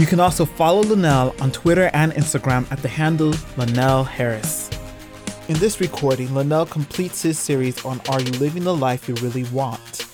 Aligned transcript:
You 0.00 0.06
can 0.06 0.18
also 0.18 0.46
follow 0.46 0.80
Linnell 0.80 1.34
on 1.42 1.52
Twitter 1.52 1.90
and 1.92 2.10
Instagram 2.12 2.66
at 2.72 2.80
the 2.80 2.88
handle 2.88 3.34
Linnell 3.58 4.02
Harris. 4.02 4.70
In 5.48 5.58
this 5.58 5.78
recording, 5.78 6.34
Linnell 6.34 6.64
completes 6.64 7.20
his 7.20 7.38
series 7.38 7.84
on 7.84 8.00
Are 8.08 8.18
You 8.18 8.32
Living 8.38 8.64
the 8.64 8.74
Life 8.74 9.08
You 9.08 9.14
Really 9.16 9.44
Want? 9.52 10.06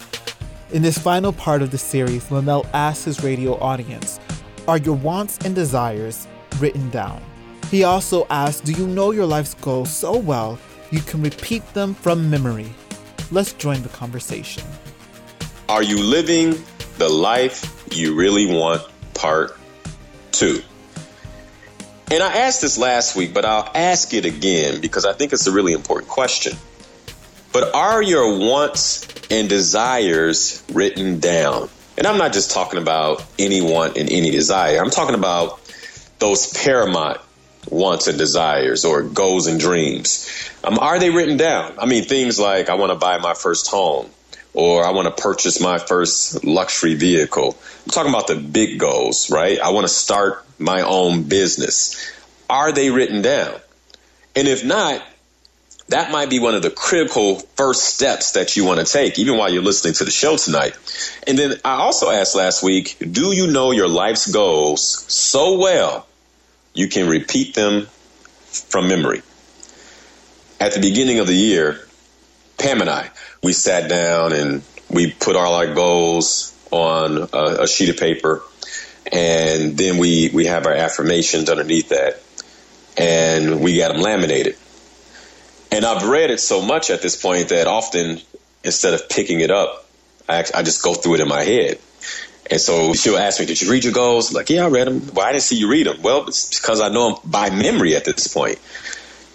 In 0.73 0.83
this 0.83 0.99
final 0.99 1.33
part 1.33 1.63
of 1.63 1.71
the 1.71 1.79
series, 1.79 2.29
Linnell 2.33 2.67
asks 2.75 3.05
his 3.05 3.23
radio 3.23 3.57
audience, 3.61 4.19
Are 4.67 4.79
your 4.79 4.97
wants 4.97 5.39
and 5.45 5.55
desires 5.55 6.27
written 6.59 6.91
down. 6.91 7.23
He 7.71 7.85
also 7.85 8.27
asks, 8.29 8.63
Do 8.63 8.73
you 8.73 8.89
know 8.89 9.13
your 9.13 9.27
life's 9.27 9.55
goals 9.55 9.95
so 9.95 10.19
well 10.19 10.59
you 10.91 10.99
can 10.99 11.23
repeat 11.23 11.63
them 11.75 11.95
from 11.95 12.29
memory? 12.29 12.73
Let's 13.31 13.53
join 13.53 13.85
the 13.85 13.89
conversation. 13.91 14.65
Are 15.69 15.85
you 15.85 16.03
living 16.03 16.61
the 16.99 17.09
life 17.09 17.87
you 17.93 18.17
really 18.17 18.53
want? 18.53 18.83
Part 19.15 19.57
two. 20.39 20.63
And 22.11 22.23
I 22.23 22.39
asked 22.39 22.61
this 22.61 22.79
last 22.79 23.17
week, 23.17 23.35
but 23.35 23.45
I'll 23.45 23.71
ask 23.75 24.15
it 24.15 24.25
again 24.25 24.81
because 24.81 25.05
I 25.05 25.13
think 25.13 25.33
it's 25.33 25.47
a 25.47 25.53
really 25.53 25.73
important 25.73 26.09
question. 26.09 26.57
But 27.53 27.75
are 27.75 28.03
your 28.03 28.39
wants 28.39 29.07
and 29.31 29.49
desires 29.49 30.63
written 30.73 31.19
down? 31.19 31.69
And 31.99 32.07
I'm 32.07 32.19
not 32.19 32.33
just 32.33 32.51
talking 32.51 32.81
about 32.81 33.25
any 33.39 33.61
want 33.61 33.97
and 33.97 34.11
any 34.11 34.31
desire. 34.31 34.79
I'm 34.79 34.91
talking 34.91 35.15
about 35.15 35.61
those 36.19 36.53
paramount 36.53 37.21
wants 37.71 38.07
and 38.07 38.19
desires 38.19 38.85
or 38.85 39.03
goals 39.03 39.47
and 39.47 39.59
dreams? 39.59 40.29
Um, 40.65 40.79
are 40.79 40.99
they 40.99 41.11
written 41.11 41.37
down? 41.37 41.75
I 41.79 41.87
mean, 41.87 42.05
things 42.05 42.39
like 42.39 42.69
I 42.69 42.75
want 42.75 42.93
to 42.93 42.97
buy 42.97 43.19
my 43.19 43.35
first 43.35 43.69
home 43.69 44.09
or 44.57 44.87
I 44.87 44.91
want 44.91 45.07
to 45.15 45.23
purchase 45.23 45.61
my 45.61 45.77
first 45.77 46.43
luxury 46.43 46.95
vehicle. 46.95 47.59
I'm 47.85 47.91
talking 47.91 48.11
about 48.11 48.27
the 48.27 48.37
big 48.37 48.81
goals, 48.81 49.31
right? 49.31 49.61
I 49.61 49.71
want 49.71 49.87
to 49.87 49.93
start 49.93 50.45
my 50.59 50.81
own 50.81 51.25
business. 51.25 52.11
Are 52.49 52.73
they 52.73 52.91
written 52.91 53.21
down? 53.21 53.61
And 54.35 54.49
if 54.49 54.65
not, 54.65 55.07
that 55.89 56.11
might 56.11 56.31
be 56.31 56.41
one 56.41 56.55
of 56.55 56.63
the 56.63 56.71
critical 56.71 57.39
first 57.55 57.85
steps 57.85 58.33
that 58.33 58.57
you 58.57 58.65
want 58.65 58.85
to 58.85 58.91
take, 58.91 59.19
even 59.19 59.37
while 59.37 59.53
you're 59.53 59.63
listening 59.63 59.93
to 59.95 60.05
the 60.05 60.11
show 60.11 60.39
tonight. 60.39 60.77
And 61.27 61.39
then 61.39 61.61
I 61.63 61.75
also 61.75 62.11
asked 62.11 62.35
last 62.35 62.63
week, 62.63 62.97
do 62.99 63.33
you 63.33 63.53
know 63.53 63.73
your 63.73 63.89
life's 63.89 64.33
goals 64.33 64.83
so 65.13 65.59
well 65.59 66.07
you 66.73 66.89
can 66.89 67.09
repeat 67.09 67.55
them 67.55 67.89
from 68.47 68.89
memory? 68.89 69.21
At 70.59 70.73
the 70.73 70.81
beginning 70.81 71.19
of 71.19 71.27
the 71.27 71.37
year, 71.37 71.79
Pam 72.59 72.81
and 72.81 72.89
I, 72.89 73.11
we 73.47 73.53
sat 73.53 73.89
down 73.89 74.33
and 74.33 74.63
we 74.91 75.13
put 75.13 75.37
all 75.37 75.55
our 75.55 75.75
goals 75.75 76.53
on 76.71 77.29
a, 77.33 77.63
a 77.63 77.67
sheet 77.67 77.89
of 77.89 77.97
paper. 77.97 78.43
And 79.11 79.79
then 79.79 79.99
we, 79.99 80.31
we 80.35 80.47
have 80.47 80.67
our 80.67 80.75
affirmations 80.75 81.49
underneath 81.49 81.89
that. 81.89 82.21
And 82.99 83.61
we 83.61 83.79
got 83.79 83.93
them 83.93 84.03
laminated 84.03 84.57
and 85.77 85.85
I've 85.85 86.07
read 86.09 86.31
it 86.31 86.41
so 86.41 86.63
much 86.63 86.91
at 86.91 87.03
this 87.03 87.21
point 87.21 87.51
that 87.51 87.67
often 87.67 88.21
instead 88.65 88.95
of 88.95 89.09
picking 89.09 89.41
it 89.41 89.51
up, 89.51 89.87
I, 90.29 90.45
I 90.55 90.63
just 90.63 90.83
go 90.83 90.95
through 90.95 91.15
it 91.15 91.21
in 91.21 91.29
my 91.29 91.43
head. 91.43 91.79
And 92.51 92.61
so 92.61 92.95
she'll 92.95 93.19
ask 93.19 93.41
me, 93.41 93.47
"Did 93.47 93.61
you 93.61 93.71
read 93.71 93.85
your 93.85 93.93
goals?" 93.93 94.31
I'm 94.31 94.37
like, 94.37 94.51
yeah, 94.51 94.65
I 94.65 94.69
read 94.69 94.87
them. 94.87 95.11
Well, 95.13 95.27
I 95.27 95.33
didn't 95.33 95.43
see 95.43 95.57
you 95.57 95.69
read 95.69 95.87
them. 95.87 96.01
Well, 96.01 96.29
it's 96.29 96.59
because 96.61 96.81
I 96.81 96.89
know 96.89 97.15
them 97.15 97.31
by 97.31 97.51
memory 97.51 97.97
at 97.97 98.05
this 98.05 98.29
point. 98.29 98.59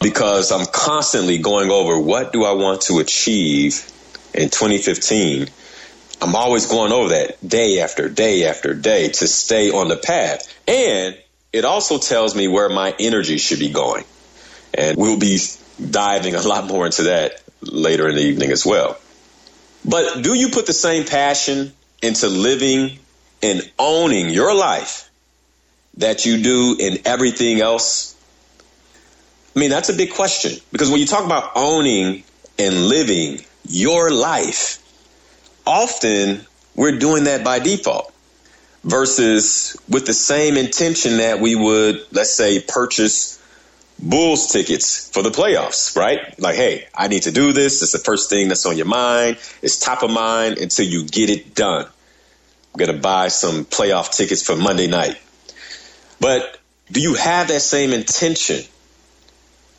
Because 0.02 0.52
I'm 0.52 0.66
constantly 0.66 1.38
going 1.38 1.70
over 1.70 2.00
what 2.00 2.34
do 2.34 2.44
I 2.44 2.54
want 2.54 2.82
to 2.84 3.00
achieve 3.00 3.86
in 4.34 4.50
2015. 4.50 5.48
I'm 6.22 6.36
always 6.36 6.68
going 6.68 6.92
over 6.92 7.10
that 7.10 7.48
day 7.48 7.82
after 7.82 8.08
day 8.08 8.48
after 8.48 8.74
day 8.74 9.10
to 9.10 9.28
stay 9.28 9.72
on 9.72 9.88
the 9.88 9.98
path. 9.98 10.48
And 10.68 11.18
it 11.52 11.66
also 11.66 11.98
tells 11.98 12.36
me 12.36 12.48
where 12.48 12.70
my 12.70 12.94
energy 13.00 13.38
should 13.38 13.60
be 13.60 13.72
going. 13.72 14.06
And 14.74 14.98
we'll 14.98 15.20
be 15.20 15.40
diving 15.90 16.36
a 16.36 16.42
lot 16.42 16.68
more 16.68 16.86
into 16.86 17.04
that 17.04 17.42
later 17.62 18.08
in 18.08 18.16
the 18.16 18.22
evening 18.22 18.52
as 18.52 18.66
well. 18.66 18.98
But 19.84 20.22
do 20.22 20.34
you 20.34 20.50
put 20.50 20.68
the 20.68 20.74
same 20.74 21.06
passion 21.06 21.74
into 22.02 22.28
living 22.28 23.00
and 23.42 23.70
owning 23.80 24.30
your 24.30 24.54
life 24.54 25.10
that 25.98 26.26
you 26.26 26.42
do 26.42 26.78
in 26.80 27.00
everything 27.06 27.62
else? 27.62 28.16
I 29.56 29.60
mean, 29.60 29.70
that's 29.70 29.90
a 29.90 29.94
big 29.94 30.14
question 30.14 30.62
because 30.72 30.90
when 30.90 31.00
you 31.00 31.08
talk 31.08 31.26
about 31.26 31.52
owning 31.56 32.24
and 32.58 32.88
living 32.88 33.40
your 33.66 34.12
life, 34.12 34.80
often 35.66 36.46
we're 36.76 36.98
doing 36.98 37.26
that 37.26 37.44
by 37.44 37.60
default 37.60 38.14
versus 38.84 39.78
with 39.88 40.06
the 40.06 40.14
same 40.14 40.58
intention 40.58 41.18
that 41.18 41.40
we 41.40 41.56
would, 41.56 42.06
let's 42.12 42.32
say, 42.32 42.60
purchase 42.60 43.38
Bulls 44.00 44.52
tickets 44.52 45.12
for 45.12 45.22
the 45.22 45.30
playoffs, 45.30 45.96
right? 45.96 46.40
Like, 46.40 46.56
hey, 46.56 46.88
I 46.96 47.08
need 47.08 47.24
to 47.24 47.32
do 47.32 47.54
this. 47.54 47.84
It's 47.84 47.92
the 47.92 48.00
first 48.00 48.32
thing 48.32 48.48
that's 48.48 48.66
on 48.66 48.76
your 48.76 48.88
mind. 48.88 49.38
It's 49.62 49.78
top 49.78 50.02
of 50.02 50.10
mind 50.10 50.58
until 50.58 50.88
you 50.88 51.06
get 51.06 51.30
it 51.30 51.54
done. 51.54 51.86
I'm 51.86 52.80
going 52.80 52.96
to 52.96 53.00
buy 53.00 53.28
some 53.28 53.64
playoff 53.66 54.12
tickets 54.12 54.42
for 54.42 54.56
Monday 54.56 54.88
night. 54.88 55.22
But 56.20 56.58
do 56.92 57.00
you 57.00 57.14
have 57.14 57.50
that 57.50 57.62
same 57.62 57.94
intention 57.94 58.66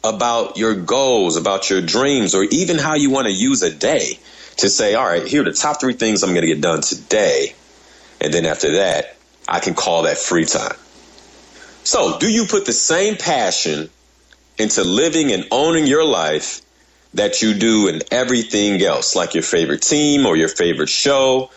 about 0.05 0.57
your 0.57 0.75
goals, 0.75 1.37
about 1.37 1.71
your 1.71 1.81
dreams, 1.81 2.35
or 2.35 2.45
even 2.45 2.79
how 2.79 2.95
you 2.95 3.11
want 3.11 3.27
to 3.27 3.33
use 3.33 3.63
a 3.63 3.73
day 3.73 4.19
to 4.59 4.69
say, 4.69 4.95
all 4.95 5.07
right, 5.07 5.27
here 5.27 5.43
are 5.43 5.45
the 5.45 5.53
top 5.53 5.81
three 5.81 5.95
things 5.95 6.23
I'm 6.23 6.31
going 6.31 6.43
to 6.43 6.53
get 6.53 6.61
done 6.61 6.81
today. 6.81 7.55
And 8.21 8.33
then 8.33 8.45
after 8.45 8.73
that, 8.77 9.17
I 9.49 9.61
can 9.61 9.75
call 9.75 10.03
that 10.03 10.19
free 10.19 10.45
time. 10.45 10.77
So, 11.85 12.19
do 12.19 12.31
you 12.31 12.45
put 12.45 12.65
the 12.65 12.73
same 12.73 13.17
passion 13.17 13.91
into 14.59 14.85
living 14.85 15.33
and 15.33 15.47
owning 15.51 15.87
your 15.87 16.05
life 16.05 16.63
that 17.15 17.43
you 17.43 17.55
do 17.55 17.89
in 17.89 18.03
everything 18.11 18.81
else, 18.83 19.15
like 19.17 19.35
your 19.35 19.43
favorite 19.43 19.83
team 19.83 20.27
or 20.27 20.37
your 20.37 20.49
favorite 20.49 20.89
show 20.89 21.51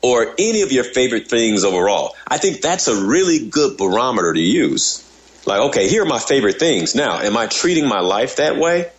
or 0.00 0.34
any 0.38 0.62
of 0.62 0.72
your 0.72 0.84
favorite 0.84 1.28
things 1.28 1.64
overall. 1.64 2.16
I 2.26 2.38
think 2.38 2.60
that's 2.60 2.88
a 2.88 3.04
really 3.04 3.48
good 3.48 3.76
barometer 3.76 4.32
to 4.32 4.40
use. 4.40 5.08
Like, 5.44 5.60
okay, 5.68 5.88
here 5.88 6.02
are 6.02 6.06
my 6.06 6.18
favorite 6.18 6.58
things. 6.58 6.94
Now, 6.94 7.18
am 7.18 7.36
I 7.36 7.46
treating 7.46 7.88
my 7.88 8.00
life 8.00 8.36
that 8.36 8.56
way? 8.56 8.90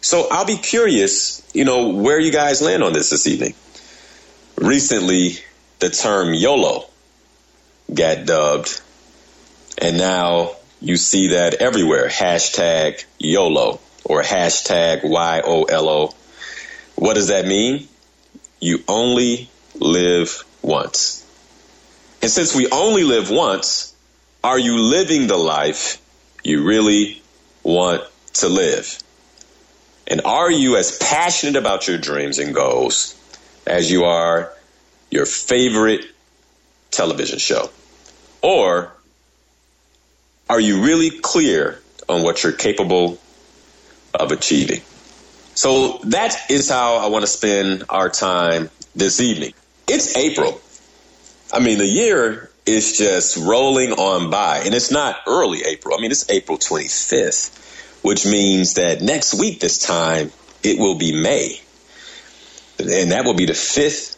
So 0.00 0.26
I'll 0.30 0.44
be 0.44 0.56
curious, 0.56 1.48
you 1.54 1.64
know, 1.64 1.90
where 1.90 2.18
you 2.18 2.32
guys 2.32 2.60
land 2.60 2.82
on 2.82 2.92
this 2.92 3.10
this 3.10 3.26
evening. 3.28 3.54
Recently, 4.56 5.38
the 5.78 5.90
term 5.90 6.34
YOLO 6.34 6.88
got 7.92 8.26
dubbed, 8.26 8.80
and 9.78 9.96
now 9.98 10.56
you 10.80 10.96
see 10.96 11.28
that 11.28 11.54
everywhere. 11.54 12.08
Hashtag 12.08 13.04
YOLO 13.18 13.80
or 14.04 14.22
hashtag 14.22 15.08
Y-O-L-O. 15.08 16.14
What 16.96 17.14
does 17.14 17.28
that 17.28 17.46
mean? 17.46 17.86
You 18.60 18.82
only 18.88 19.48
live 19.74 20.44
once. 20.60 21.24
And 22.20 22.30
since 22.30 22.54
we 22.54 22.68
only 22.68 23.04
live 23.04 23.30
once, 23.30 23.91
are 24.44 24.58
you 24.58 24.78
living 24.78 25.26
the 25.26 25.36
life 25.36 26.00
you 26.42 26.64
really 26.64 27.22
want 27.62 28.02
to 28.34 28.48
live? 28.48 28.98
And 30.06 30.22
are 30.24 30.50
you 30.50 30.76
as 30.76 30.98
passionate 30.98 31.56
about 31.56 31.86
your 31.86 31.98
dreams 31.98 32.38
and 32.38 32.54
goals 32.54 33.16
as 33.66 33.90
you 33.90 34.04
are 34.04 34.52
your 35.10 35.26
favorite 35.26 36.04
television 36.90 37.38
show? 37.38 37.70
Or 38.42 38.92
are 40.50 40.60
you 40.60 40.82
really 40.82 41.10
clear 41.10 41.80
on 42.08 42.22
what 42.22 42.42
you're 42.42 42.52
capable 42.52 43.18
of 44.12 44.32
achieving? 44.32 44.80
So 45.54 45.98
that 46.04 46.50
is 46.50 46.68
how 46.68 46.96
I 46.96 47.06
want 47.08 47.22
to 47.22 47.30
spend 47.30 47.84
our 47.88 48.08
time 48.08 48.70
this 48.96 49.20
evening. 49.20 49.54
It's 49.86 50.16
April. 50.16 50.60
I 51.52 51.60
mean, 51.60 51.78
the 51.78 51.86
year 51.86 52.50
is 52.64 52.96
just 52.96 53.36
rolling 53.36 53.92
on 53.92 54.30
by, 54.30 54.58
and 54.58 54.74
it's 54.74 54.90
not 54.90 55.16
early 55.26 55.62
April. 55.64 55.96
I 55.96 56.00
mean, 56.00 56.10
it's 56.10 56.30
April 56.30 56.58
25th, 56.58 58.02
which 58.02 58.24
means 58.24 58.74
that 58.74 59.00
next 59.00 59.34
week, 59.34 59.60
this 59.60 59.78
time, 59.78 60.30
it 60.62 60.78
will 60.78 60.96
be 60.96 61.20
May. 61.20 61.60
And 62.78 63.12
that 63.12 63.24
will 63.24 63.34
be 63.34 63.46
the 63.46 63.54
fifth 63.54 64.16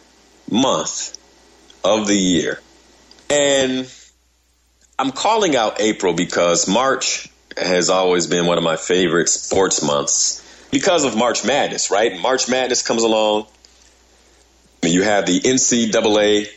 month 0.50 1.19
of 1.82 2.06
the 2.06 2.17
year. 2.17 2.61
And 3.31 3.91
I'm 4.99 5.11
calling 5.11 5.56
out 5.56 5.81
April 5.81 6.12
because 6.12 6.69
March 6.69 7.29
has 7.56 7.91
always 7.91 8.26
been 8.26 8.46
one 8.46 8.58
of 8.58 8.64
my 8.64 8.76
favorite 8.76 9.29
sports 9.29 9.82
months 9.82 10.41
because 10.70 11.05
of 11.05 11.17
March 11.17 11.44
Madness, 11.44 11.91
right? 11.91 12.19
March 12.20 12.49
Madness 12.49 12.82
comes 12.82 13.02
along. 13.02 13.46
You 14.82 15.02
have 15.02 15.26
the 15.26 15.41
NCAA 15.41 16.49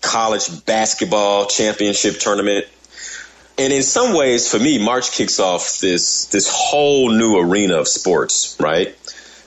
college 0.00 0.64
basketball 0.64 1.46
championship 1.46 2.18
tournament. 2.18 2.66
And 3.58 3.72
in 3.72 3.82
some 3.82 4.16
ways, 4.16 4.50
for 4.50 4.58
me, 4.58 4.78
March 4.78 5.10
kicks 5.10 5.40
off 5.40 5.80
this 5.80 6.26
this 6.26 6.48
whole 6.48 7.10
new 7.10 7.38
arena 7.38 7.76
of 7.78 7.88
sports, 7.88 8.56
right? 8.60 8.96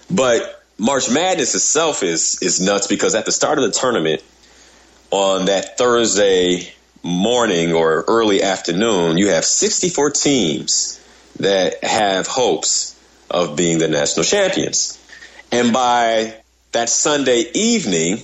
But 0.09 0.61
March 0.77 1.09
Madness 1.09 1.55
itself 1.55 2.03
is 2.03 2.39
is 2.41 2.59
nuts 2.59 2.87
because 2.87 3.15
at 3.15 3.25
the 3.25 3.31
start 3.31 3.57
of 3.57 3.63
the 3.63 3.71
tournament, 3.71 4.21
on 5.11 5.45
that 5.45 5.77
Thursday 5.77 6.73
morning 7.03 7.73
or 7.73 8.03
early 8.07 8.43
afternoon, 8.43 9.17
you 9.17 9.29
have 9.29 9.45
64 9.45 10.11
teams 10.11 10.99
that 11.39 11.83
have 11.83 12.27
hopes 12.27 12.95
of 13.29 13.55
being 13.55 13.77
the 13.77 13.87
national 13.87 14.25
champions. 14.25 14.99
And 15.51 15.73
by 15.73 16.35
that 16.71 16.89
Sunday 16.89 17.45
evening 17.53 18.23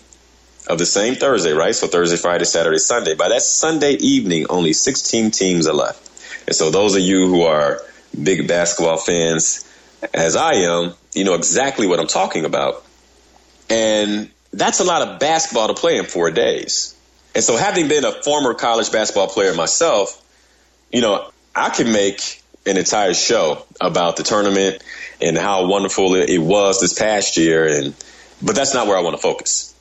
of 0.69 0.77
the 0.77 0.85
same 0.85 1.15
Thursday, 1.15 1.51
right? 1.51 1.73
So 1.73 1.87
Thursday, 1.87 2.17
Friday, 2.17 2.45
Saturday, 2.45 2.77
Sunday. 2.77 3.15
By 3.15 3.29
that 3.29 3.41
Sunday 3.41 3.93
evening, 3.93 4.47
only 4.49 4.73
16 4.73 5.31
teams 5.31 5.67
are 5.67 5.73
left. 5.73 6.03
And 6.47 6.55
so 6.55 6.69
those 6.69 6.95
of 6.95 7.01
you 7.01 7.27
who 7.27 7.43
are 7.43 7.81
big 8.21 8.47
basketball 8.47 8.97
fans, 8.97 9.63
as 10.13 10.35
I 10.35 10.53
am, 10.55 10.93
you 11.13 11.23
know 11.23 11.33
exactly 11.33 11.87
what 11.87 11.99
I'm 11.99 12.07
talking 12.07 12.45
about. 12.45 12.83
And 13.69 14.29
that's 14.53 14.79
a 14.79 14.83
lot 14.83 15.01
of 15.01 15.19
basketball 15.19 15.67
to 15.67 15.73
play 15.73 15.97
in 15.97 16.05
four 16.05 16.31
days. 16.31 16.95
And 17.35 17.43
so 17.43 17.57
having 17.57 17.87
been 17.87 18.05
a 18.05 18.11
former 18.11 18.53
college 18.53 18.91
basketball 18.91 19.27
player 19.27 19.53
myself, 19.53 20.23
you 20.91 21.01
know, 21.01 21.29
I 21.55 21.69
can 21.69 21.91
make 21.91 22.41
an 22.65 22.77
entire 22.77 23.13
show 23.13 23.65
about 23.79 24.17
the 24.17 24.23
tournament 24.23 24.83
and 25.21 25.37
how 25.37 25.67
wonderful 25.67 26.15
it 26.15 26.39
was 26.39 26.81
this 26.81 26.93
past 26.93 27.37
year 27.37 27.67
and 27.67 27.95
but 28.41 28.55
that's 28.55 28.73
not 28.73 28.85
where 28.87 28.97
I 28.97 29.01
want 29.01 29.15
to 29.15 29.21
focus. 29.21 29.73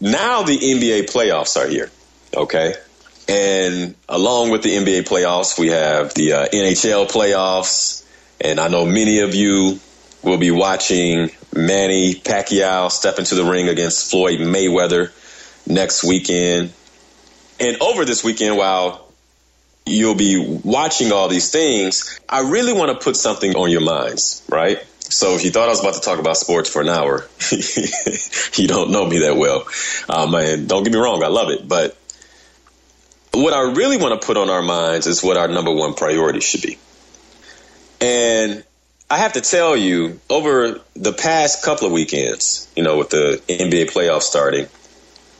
Now 0.00 0.42
the 0.42 0.56
NBA 0.56 1.10
playoffs 1.10 1.56
are 1.56 1.68
here. 1.68 1.90
Okay. 2.34 2.74
And 3.28 3.94
along 4.08 4.50
with 4.50 4.62
the 4.62 4.76
NBA 4.76 5.08
playoffs, 5.08 5.58
we 5.58 5.68
have 5.68 6.14
the 6.14 6.32
uh, 6.32 6.46
NHL 6.46 7.10
playoffs. 7.10 8.04
And 8.40 8.60
I 8.60 8.68
know 8.68 8.84
many 8.84 9.20
of 9.20 9.34
you 9.34 9.80
will 10.22 10.38
be 10.38 10.50
watching 10.50 11.30
Manny 11.54 12.14
Pacquiao 12.14 12.90
step 12.90 13.18
into 13.18 13.34
the 13.34 13.44
ring 13.44 13.68
against 13.68 14.10
Floyd 14.10 14.40
Mayweather 14.40 15.10
next 15.66 16.04
weekend. 16.04 16.72
And 17.58 17.80
over 17.80 18.04
this 18.04 18.22
weekend, 18.22 18.56
while 18.56 19.10
you'll 19.86 20.14
be 20.14 20.60
watching 20.62 21.12
all 21.12 21.28
these 21.28 21.50
things, 21.50 22.20
I 22.28 22.40
really 22.40 22.72
want 22.72 22.92
to 22.92 23.02
put 23.02 23.16
something 23.16 23.56
on 23.56 23.70
your 23.70 23.80
minds, 23.80 24.42
right? 24.48 24.84
So 25.16 25.34
if 25.34 25.46
you 25.46 25.50
thought 25.50 25.64
I 25.64 25.70
was 25.70 25.80
about 25.80 25.94
to 25.94 26.00
talk 26.00 26.18
about 26.18 26.36
sports 26.36 26.68
for 26.68 26.82
an 26.82 26.90
hour, 26.90 27.26
you 28.54 28.68
don't 28.68 28.90
know 28.90 29.06
me 29.06 29.20
that 29.20 29.34
well. 29.34 29.66
Um, 30.10 30.34
and 30.34 30.68
don't 30.68 30.84
get 30.84 30.92
me 30.92 30.98
wrong, 30.98 31.22
I 31.22 31.28
love 31.28 31.48
it. 31.48 31.66
But 31.66 31.96
what 33.32 33.54
I 33.54 33.72
really 33.72 33.96
want 33.96 34.20
to 34.20 34.26
put 34.26 34.36
on 34.36 34.50
our 34.50 34.60
minds 34.60 35.06
is 35.06 35.22
what 35.22 35.38
our 35.38 35.48
number 35.48 35.72
one 35.72 35.94
priority 35.94 36.40
should 36.40 36.60
be. 36.60 36.78
And 37.98 38.62
I 39.08 39.16
have 39.16 39.32
to 39.32 39.40
tell 39.40 39.74
you, 39.74 40.20
over 40.28 40.82
the 40.92 41.14
past 41.14 41.64
couple 41.64 41.86
of 41.86 41.94
weekends, 41.94 42.70
you 42.76 42.82
know, 42.82 42.98
with 42.98 43.08
the 43.08 43.40
NBA 43.48 43.90
playoffs 43.92 44.24
starting, 44.24 44.66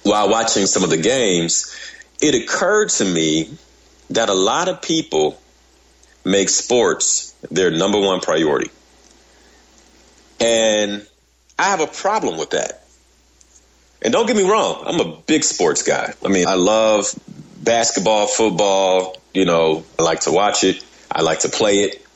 while 0.04 0.30
watching 0.30 0.64
some 0.64 0.84
of 0.84 0.90
the 0.90 0.96
games, 0.96 1.76
it 2.22 2.34
occurred 2.34 2.88
to 2.88 3.04
me 3.04 3.50
that 4.08 4.30
a 4.30 4.34
lot 4.34 4.70
of 4.70 4.80
people 4.80 5.38
make 6.24 6.48
sports 6.48 7.34
their 7.50 7.70
number 7.70 8.00
one 8.00 8.22
priority. 8.22 8.70
And 10.40 11.06
I 11.58 11.64
have 11.64 11.80
a 11.80 11.86
problem 11.86 12.38
with 12.38 12.50
that. 12.50 12.84
And 14.02 14.12
don't 14.12 14.26
get 14.26 14.36
me 14.36 14.48
wrong, 14.48 14.82
I'm 14.86 15.00
a 15.00 15.16
big 15.26 15.42
sports 15.42 15.82
guy. 15.82 16.12
I 16.24 16.28
mean, 16.28 16.46
I 16.46 16.54
love 16.54 17.12
basketball, 17.56 18.26
football, 18.26 19.16
you 19.32 19.44
know, 19.44 19.84
I 19.98 20.02
like 20.02 20.20
to 20.20 20.32
watch 20.32 20.64
it, 20.64 20.84
I 21.10 21.22
like 21.22 21.40
to 21.40 21.48
play 21.48 21.84
it. 21.84 22.06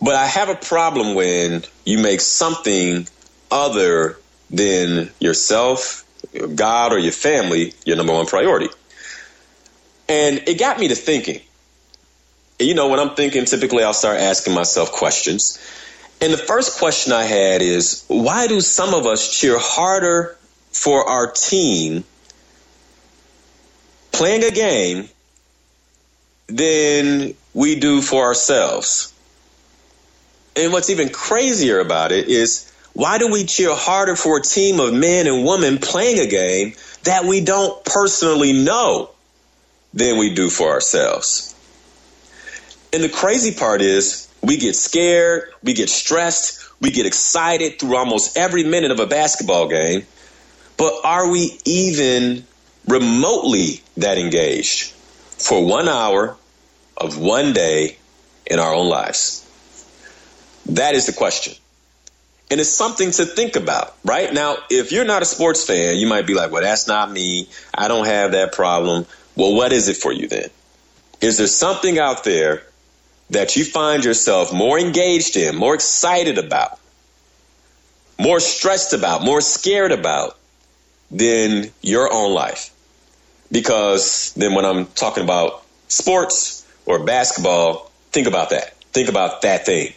But 0.00 0.14
I 0.14 0.26
have 0.26 0.48
a 0.48 0.54
problem 0.54 1.14
when 1.14 1.64
you 1.84 1.98
make 1.98 2.20
something 2.20 3.06
other 3.50 4.18
than 4.48 5.10
yourself, 5.18 6.04
God, 6.54 6.92
or 6.92 6.98
your 6.98 7.12
family 7.12 7.74
your 7.84 7.96
number 7.96 8.12
one 8.12 8.26
priority. 8.26 8.68
And 10.08 10.42
it 10.48 10.58
got 10.58 10.78
me 10.78 10.88
to 10.88 10.94
thinking. 10.94 11.40
You 12.58 12.74
know, 12.74 12.88
when 12.88 13.00
I'm 13.00 13.14
thinking, 13.14 13.44
typically 13.44 13.84
I'll 13.84 13.94
start 13.94 14.18
asking 14.18 14.54
myself 14.54 14.92
questions. 14.92 15.58
And 16.20 16.32
the 16.32 16.38
first 16.38 16.78
question 16.78 17.12
I 17.12 17.24
had 17.24 17.62
is 17.62 18.04
why 18.08 18.46
do 18.46 18.60
some 18.60 18.94
of 18.94 19.06
us 19.06 19.38
cheer 19.38 19.58
harder 19.58 20.36
for 20.70 21.08
our 21.08 21.30
team 21.30 22.04
playing 24.12 24.44
a 24.44 24.50
game 24.50 25.08
than 26.46 27.34
we 27.54 27.80
do 27.80 28.02
for 28.02 28.24
ourselves? 28.24 29.14
And 30.56 30.72
what's 30.72 30.90
even 30.90 31.08
crazier 31.08 31.80
about 31.80 32.12
it 32.12 32.28
is 32.28 32.70
why 32.92 33.18
do 33.18 33.32
we 33.32 33.44
cheer 33.44 33.74
harder 33.74 34.16
for 34.16 34.38
a 34.38 34.42
team 34.42 34.78
of 34.80 34.92
men 34.92 35.26
and 35.26 35.46
women 35.46 35.78
playing 35.78 36.18
a 36.18 36.26
game 36.26 36.74
that 37.04 37.24
we 37.24 37.40
don't 37.40 37.82
personally 37.84 38.52
know 38.52 39.10
than 39.94 40.18
we 40.18 40.34
do 40.34 40.50
for 40.50 40.68
ourselves? 40.68 41.54
And 42.92 43.02
the 43.02 43.08
crazy 43.08 43.54
part 43.54 43.80
is 43.80 44.28
we 44.42 44.56
get 44.56 44.74
scared, 44.74 45.50
we 45.62 45.74
get 45.74 45.90
stressed, 45.90 46.66
we 46.80 46.90
get 46.90 47.06
excited 47.06 47.78
through 47.78 47.96
almost 47.96 48.36
every 48.36 48.64
minute 48.64 48.90
of 48.90 49.00
a 49.00 49.06
basketball 49.06 49.68
game. 49.68 50.06
But 50.76 50.94
are 51.04 51.30
we 51.30 51.58
even 51.64 52.44
remotely 52.86 53.82
that 53.98 54.18
engaged 54.18 54.92
for 54.92 55.64
one 55.64 55.88
hour 55.88 56.36
of 56.96 57.18
one 57.18 57.52
day 57.52 57.98
in 58.46 58.58
our 58.58 58.72
own 58.72 58.88
lives? 58.88 59.46
That 60.66 60.94
is 60.94 61.06
the 61.06 61.12
question. 61.12 61.54
And 62.50 62.60
it's 62.60 62.70
something 62.70 63.10
to 63.12 63.26
think 63.26 63.56
about, 63.56 63.94
right? 64.04 64.32
Now, 64.32 64.56
if 64.70 64.90
you're 64.90 65.04
not 65.04 65.22
a 65.22 65.24
sports 65.24 65.64
fan, 65.64 65.96
you 65.96 66.08
might 66.08 66.26
be 66.26 66.34
like, 66.34 66.50
well, 66.50 66.62
that's 66.62 66.88
not 66.88 67.10
me. 67.10 67.48
I 67.72 67.86
don't 67.86 68.06
have 68.06 68.32
that 68.32 68.52
problem. 68.52 69.06
Well, 69.36 69.54
what 69.54 69.72
is 69.72 69.88
it 69.88 69.96
for 69.98 70.12
you 70.12 70.26
then? 70.26 70.48
Is 71.20 71.38
there 71.38 71.46
something 71.46 71.98
out 71.98 72.24
there 72.24 72.64
that 73.30 73.56
you 73.56 73.64
find 73.64 74.04
yourself 74.04 74.52
more 74.52 74.78
engaged 74.78 75.36
in, 75.36 75.56
more 75.56 75.74
excited 75.74 76.38
about, 76.38 76.78
more 78.18 78.40
stressed 78.40 78.92
about, 78.92 79.22
more 79.22 79.40
scared 79.40 79.92
about 79.92 80.36
than 81.10 81.70
your 81.80 82.12
own 82.12 82.34
life? 82.34 82.70
Because 83.50 84.32
then 84.34 84.54
when 84.54 84.64
I'm 84.64 84.86
talking 84.86 85.24
about 85.24 85.64
sports 85.88 86.66
or 86.86 87.04
basketball, 87.04 87.90
think 88.12 88.26
about 88.26 88.50
that. 88.50 88.74
Think 88.92 89.08
about 89.08 89.42
that 89.42 89.66
thing 89.66 89.94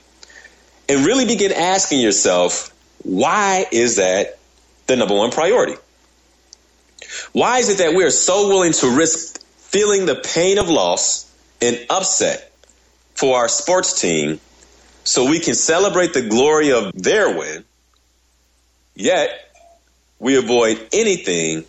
and 0.89 1.05
really 1.05 1.25
begin 1.25 1.51
asking 1.51 1.99
yourself, 1.99 2.73
why 3.03 3.65
is 3.71 3.97
that 3.97 4.39
the 4.87 4.95
number 4.95 5.15
one 5.15 5.31
priority? 5.31 5.75
Why 7.31 7.59
is 7.59 7.69
it 7.69 7.77
that 7.79 7.93
we 7.95 8.03
are 8.03 8.09
so 8.09 8.47
willing 8.47 8.73
to 8.73 8.95
risk 8.95 9.41
feeling 9.57 10.05
the 10.05 10.15
pain 10.15 10.57
of 10.57 10.69
loss 10.69 11.29
and 11.61 11.79
upset 11.89 12.51
for 13.15 13.37
our 13.37 13.47
sports 13.47 13.99
team 13.99 14.39
so 15.03 15.29
we 15.29 15.39
can 15.39 15.55
celebrate 15.55 16.13
the 16.13 16.21
glory 16.21 16.71
of 16.71 16.91
their 16.93 17.37
win, 17.37 17.63
yet 18.95 19.29
we 20.19 20.37
avoid 20.37 20.79
anything 20.93 21.65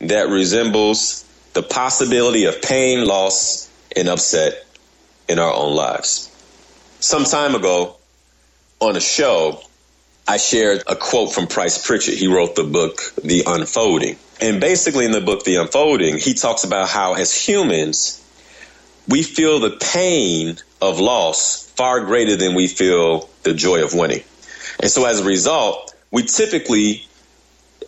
that 0.00 0.28
resembles 0.28 1.24
the 1.52 1.62
possibility 1.62 2.46
of 2.46 2.62
pain, 2.62 3.06
loss, 3.06 3.70
and 3.94 4.08
upset 4.08 4.66
in 5.28 5.38
our 5.38 5.52
own 5.52 5.74
lives. 5.74 6.30
Some 7.00 7.24
time 7.24 7.54
ago, 7.54 7.96
on 8.80 8.96
a 8.96 9.00
show, 9.00 9.60
I 10.26 10.38
shared 10.38 10.82
a 10.86 10.96
quote 10.96 11.32
from 11.32 11.46
Price 11.46 11.86
Pritchett. 11.86 12.14
He 12.14 12.28
wrote 12.28 12.56
the 12.56 12.64
book, 12.64 13.14
The 13.22 13.44
Unfolding. 13.46 14.16
And 14.40 14.60
basically, 14.60 15.04
in 15.04 15.12
the 15.12 15.20
book, 15.20 15.44
The 15.44 15.56
Unfolding, 15.56 16.16
he 16.16 16.32
talks 16.32 16.64
about 16.64 16.88
how, 16.88 17.14
as 17.14 17.34
humans, 17.34 18.23
we 19.08 19.22
feel 19.22 19.60
the 19.60 19.70
pain 19.70 20.56
of 20.80 21.00
loss 21.00 21.66
far 21.76 22.00
greater 22.00 22.36
than 22.36 22.54
we 22.54 22.66
feel 22.66 23.28
the 23.42 23.54
joy 23.54 23.82
of 23.82 23.94
winning. 23.94 24.22
And 24.80 24.90
so, 24.90 25.04
as 25.04 25.20
a 25.20 25.24
result, 25.24 25.94
we 26.10 26.24
typically 26.24 27.06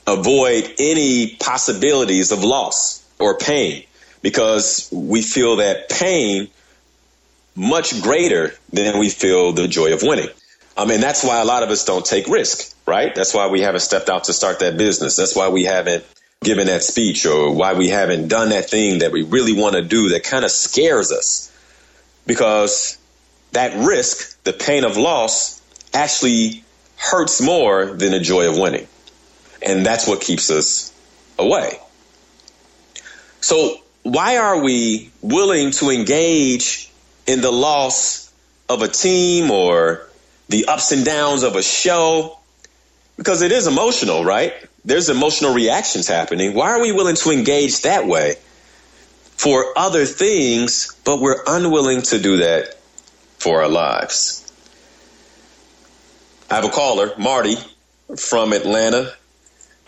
avoid 0.07 0.73
any 0.79 1.37
possibilities 1.37 2.33
of 2.33 2.45
loss 2.45 3.05
or 3.19 3.39
pain 3.39 3.85
because 4.23 4.89
we 4.93 5.23
feel 5.23 5.57
that 5.57 5.89
pain 5.89 6.49
much 7.55 8.01
greater 8.03 8.55
than 8.73 8.99
we 8.99 9.09
feel 9.09 9.53
the 9.53 9.67
joy 9.67 9.93
of 9.93 10.03
winning. 10.03 10.29
I 10.77 10.85
mean, 10.85 11.01
that's 11.01 11.25
why 11.25 11.41
a 11.41 11.45
lot 11.45 11.63
of 11.63 11.71
us 11.71 11.85
don't 11.85 12.05
take 12.05 12.29
risk, 12.29 12.75
right? 12.87 13.15
That's 13.15 13.33
why 13.33 13.49
we 13.49 13.63
haven't 13.63 13.81
stepped 13.81 14.11
out 14.11 14.25
to 14.25 14.35
start 14.35 14.61
that 14.61 14.77
business. 14.77 15.17
That's 15.17 15.35
why 15.35 15.49
we 15.49 15.65
haven't 15.65 16.05
given 16.43 16.69
that 16.69 16.83
speech 16.83 17.27
or 17.27 17.53
why 17.53 17.75
we 17.75 17.89
haven't 17.89 18.29
done 18.29 18.51
that 18.51 18.71
thing 18.71 19.01
that 19.01 19.11
we 19.11 19.23
really 19.23 19.53
want 19.53 19.75
to 19.75 19.83
do 19.83 20.11
that 20.11 20.23
kind 20.23 20.45
of 20.45 20.51
scares 20.51 21.11
us. 21.11 21.53
Because 22.27 22.99
that 23.53 23.77
risk, 23.87 24.43
the 24.45 24.53
pain 24.53 24.85
of 24.85 24.97
loss, 24.97 25.61
actually 25.93 26.65
hurts 26.97 27.41
more 27.41 27.87
than 27.87 28.13
the 28.13 28.21
joy 28.21 28.49
of 28.49 28.59
winning. 28.59 28.87
And 29.61 29.85
that's 29.85 30.07
what 30.07 30.21
keeps 30.21 30.51
us 30.51 30.93
away. 31.39 31.79
So, 33.41 33.77
why 34.03 34.37
are 34.39 34.63
we 34.63 35.11
willing 35.23 35.73
to 35.73 35.91
engage 35.91 36.91
in 37.27 37.41
the 37.41 37.51
loss 37.51 38.33
of 38.69 38.83
a 38.83 38.89
team 38.89 39.51
or 39.51 40.07
the 40.49 40.67
ups 40.67 40.93
and 40.93 41.05
downs 41.05 41.43
of 41.43 41.57
a 41.57 41.63
show? 41.63 42.39
Because 43.17 43.43
it 43.43 43.53
is 43.53 43.67
emotional, 43.67 44.25
right? 44.25 44.53
There's 44.85 45.09
emotional 45.09 45.55
reactions 45.55 46.07
happening. 46.07 46.55
Why 46.55 46.71
are 46.71 46.81
we 46.81 46.93
willing 46.93 47.17
to 47.17 47.31
engage 47.31 47.83
that 47.83 48.07
way 48.07 48.35
for 49.37 49.77
other 49.77 50.05
things, 50.05 50.95
but 51.05 51.21
we're 51.21 51.43
unwilling 51.47 52.03
to 52.03 52.19
do 52.19 52.39
that 52.39 52.75
for 53.39 53.63
our 53.63 53.69
lives? 53.69 54.43
I 56.51 56.57
have 56.57 56.65
a 56.65 56.69
caller, 56.69 57.13
Marty 57.19 57.57
from 58.17 58.53
Atlanta. 58.53 59.13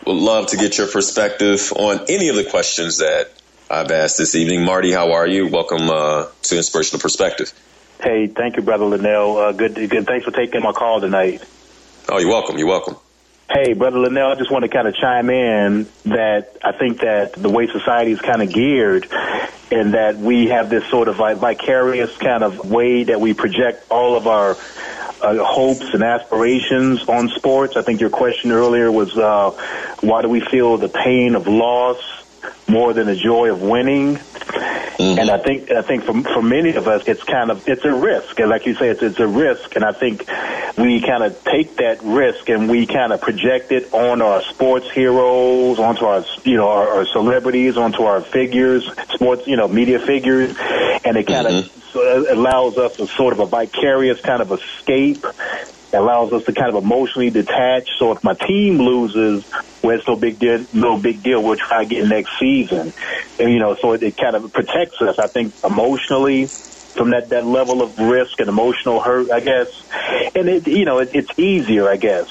Would 0.06 0.16
love 0.16 0.48
to 0.48 0.56
get 0.56 0.78
your 0.78 0.88
perspective 0.88 1.72
on 1.76 2.06
any 2.08 2.28
of 2.28 2.36
the 2.36 2.44
questions 2.44 2.98
that 2.98 3.30
I've 3.70 3.90
asked 3.90 4.18
this 4.18 4.34
evening. 4.34 4.64
Marty, 4.64 4.92
how 4.92 5.12
are 5.12 5.26
you? 5.26 5.48
Welcome 5.48 5.90
uh, 5.90 6.26
to 6.42 6.56
Inspirational 6.56 7.00
Perspective. 7.00 7.52
Hey, 8.00 8.28
thank 8.28 8.56
you, 8.56 8.62
Brother 8.62 8.86
Linnell. 8.86 9.36
Uh, 9.36 9.52
good, 9.52 9.74
good. 9.74 10.06
Thanks 10.06 10.24
for 10.24 10.30
taking 10.30 10.62
my 10.62 10.72
call 10.72 11.00
tonight. 11.00 11.42
Oh, 12.08 12.18
you're 12.18 12.30
welcome. 12.30 12.56
You're 12.58 12.68
welcome. 12.68 12.96
Hey, 13.50 13.72
Brother 13.72 13.98
Linnell, 13.98 14.30
I 14.30 14.34
just 14.34 14.50
want 14.50 14.64
to 14.64 14.68
kind 14.68 14.86
of 14.86 14.94
chime 14.94 15.30
in 15.30 15.88
that 16.04 16.58
I 16.62 16.72
think 16.72 17.00
that 17.00 17.32
the 17.32 17.48
way 17.48 17.66
society 17.66 18.12
is 18.12 18.20
kind 18.20 18.42
of 18.42 18.52
geared 18.52 19.08
and 19.70 19.94
that 19.94 20.18
we 20.18 20.48
have 20.48 20.68
this 20.68 20.84
sort 20.90 21.08
of 21.08 21.18
like 21.18 21.38
vicarious 21.38 22.14
kind 22.18 22.44
of 22.44 22.70
way 22.70 23.04
that 23.04 23.22
we 23.22 23.32
project 23.32 23.86
all 23.90 24.18
of 24.18 24.26
our 24.26 24.50
uh, 25.22 25.42
hopes 25.42 25.94
and 25.94 26.02
aspirations 26.02 27.08
on 27.08 27.30
sports. 27.30 27.74
I 27.78 27.82
think 27.82 28.02
your 28.02 28.10
question 28.10 28.52
earlier 28.52 28.92
was 28.92 29.16
uh, 29.16 29.50
why 30.00 30.20
do 30.20 30.28
we 30.28 30.40
feel 30.40 30.76
the 30.76 30.90
pain 30.90 31.34
of 31.34 31.48
loss 31.48 31.96
more 32.68 32.92
than 32.92 33.06
the 33.06 33.16
joy 33.16 33.50
of 33.50 33.62
winning? 33.62 34.16
Mm-hmm. 34.98 35.18
And 35.20 35.30
I 35.30 35.38
think 35.38 35.70
I 35.70 35.82
think 35.82 36.02
for 36.04 36.20
for 36.22 36.42
many 36.42 36.74
of 36.74 36.88
us, 36.88 37.06
it's 37.06 37.22
kind 37.22 37.52
of 37.52 37.68
it's 37.68 37.84
a 37.84 37.92
risk, 37.94 38.40
and 38.40 38.50
like 38.50 38.66
you 38.66 38.74
say, 38.74 38.88
it's 38.88 39.00
it's 39.00 39.20
a 39.20 39.28
risk. 39.28 39.76
And 39.76 39.84
I 39.84 39.92
think 39.92 40.28
we 40.76 41.00
kind 41.00 41.22
of 41.22 41.42
take 41.44 41.76
that 41.76 42.02
risk 42.02 42.48
and 42.48 42.68
we 42.68 42.86
kind 42.86 43.12
of 43.12 43.20
project 43.20 43.70
it 43.70 43.92
on 43.92 44.22
our 44.22 44.42
sports 44.42 44.90
heroes, 44.90 45.78
onto 45.78 46.04
our 46.04 46.24
you 46.42 46.56
know 46.56 46.68
our, 46.68 46.88
our 46.88 47.06
celebrities, 47.06 47.76
onto 47.76 48.02
our 48.02 48.20
figures, 48.20 48.90
sports 49.14 49.46
you 49.46 49.56
know 49.56 49.68
media 49.68 50.00
figures, 50.00 50.56
and 51.04 51.16
it 51.16 51.28
kind 51.28 51.46
mm-hmm. 51.46 51.98
of 51.98 52.36
allows 52.36 52.76
us 52.76 52.98
a 52.98 53.06
sort 53.06 53.32
of 53.32 53.38
a 53.38 53.46
vicarious 53.46 54.20
kind 54.20 54.42
of 54.42 54.50
escape. 54.50 55.24
Allows 55.92 56.32
us 56.32 56.44
to 56.44 56.52
kind 56.52 56.68
of 56.68 56.82
emotionally 56.82 57.30
detach. 57.30 57.88
So 57.98 58.12
if 58.12 58.22
my 58.22 58.34
team 58.34 58.78
loses, 58.78 59.44
well, 59.82 59.96
it's 59.96 60.06
no 60.06 60.16
big 60.16 60.38
deal. 60.38 60.64
No 60.72 60.98
big 60.98 61.22
deal. 61.22 61.42
We'll 61.42 61.56
try 61.56 61.82
again 61.82 62.08
next 62.08 62.38
season. 62.38 62.92
And 63.38 63.52
you 63.52 63.58
know, 63.58 63.74
so 63.76 63.92
it, 63.92 64.02
it 64.02 64.16
kind 64.16 64.36
of 64.36 64.52
protects 64.52 65.00
us. 65.00 65.18
I 65.18 65.28
think 65.28 65.54
emotionally 65.64 66.46
from 66.46 67.10
that 67.10 67.28
that 67.30 67.46
level 67.46 67.82
of 67.82 67.98
risk 67.98 68.40
and 68.40 68.48
emotional 68.48 69.00
hurt, 69.00 69.30
I 69.30 69.40
guess. 69.40 69.68
And 70.34 70.48
it, 70.48 70.66
you 70.66 70.84
know, 70.84 70.98
it, 70.98 71.10
it's 71.14 71.38
easier, 71.38 71.88
I 71.88 71.96
guess 71.96 72.28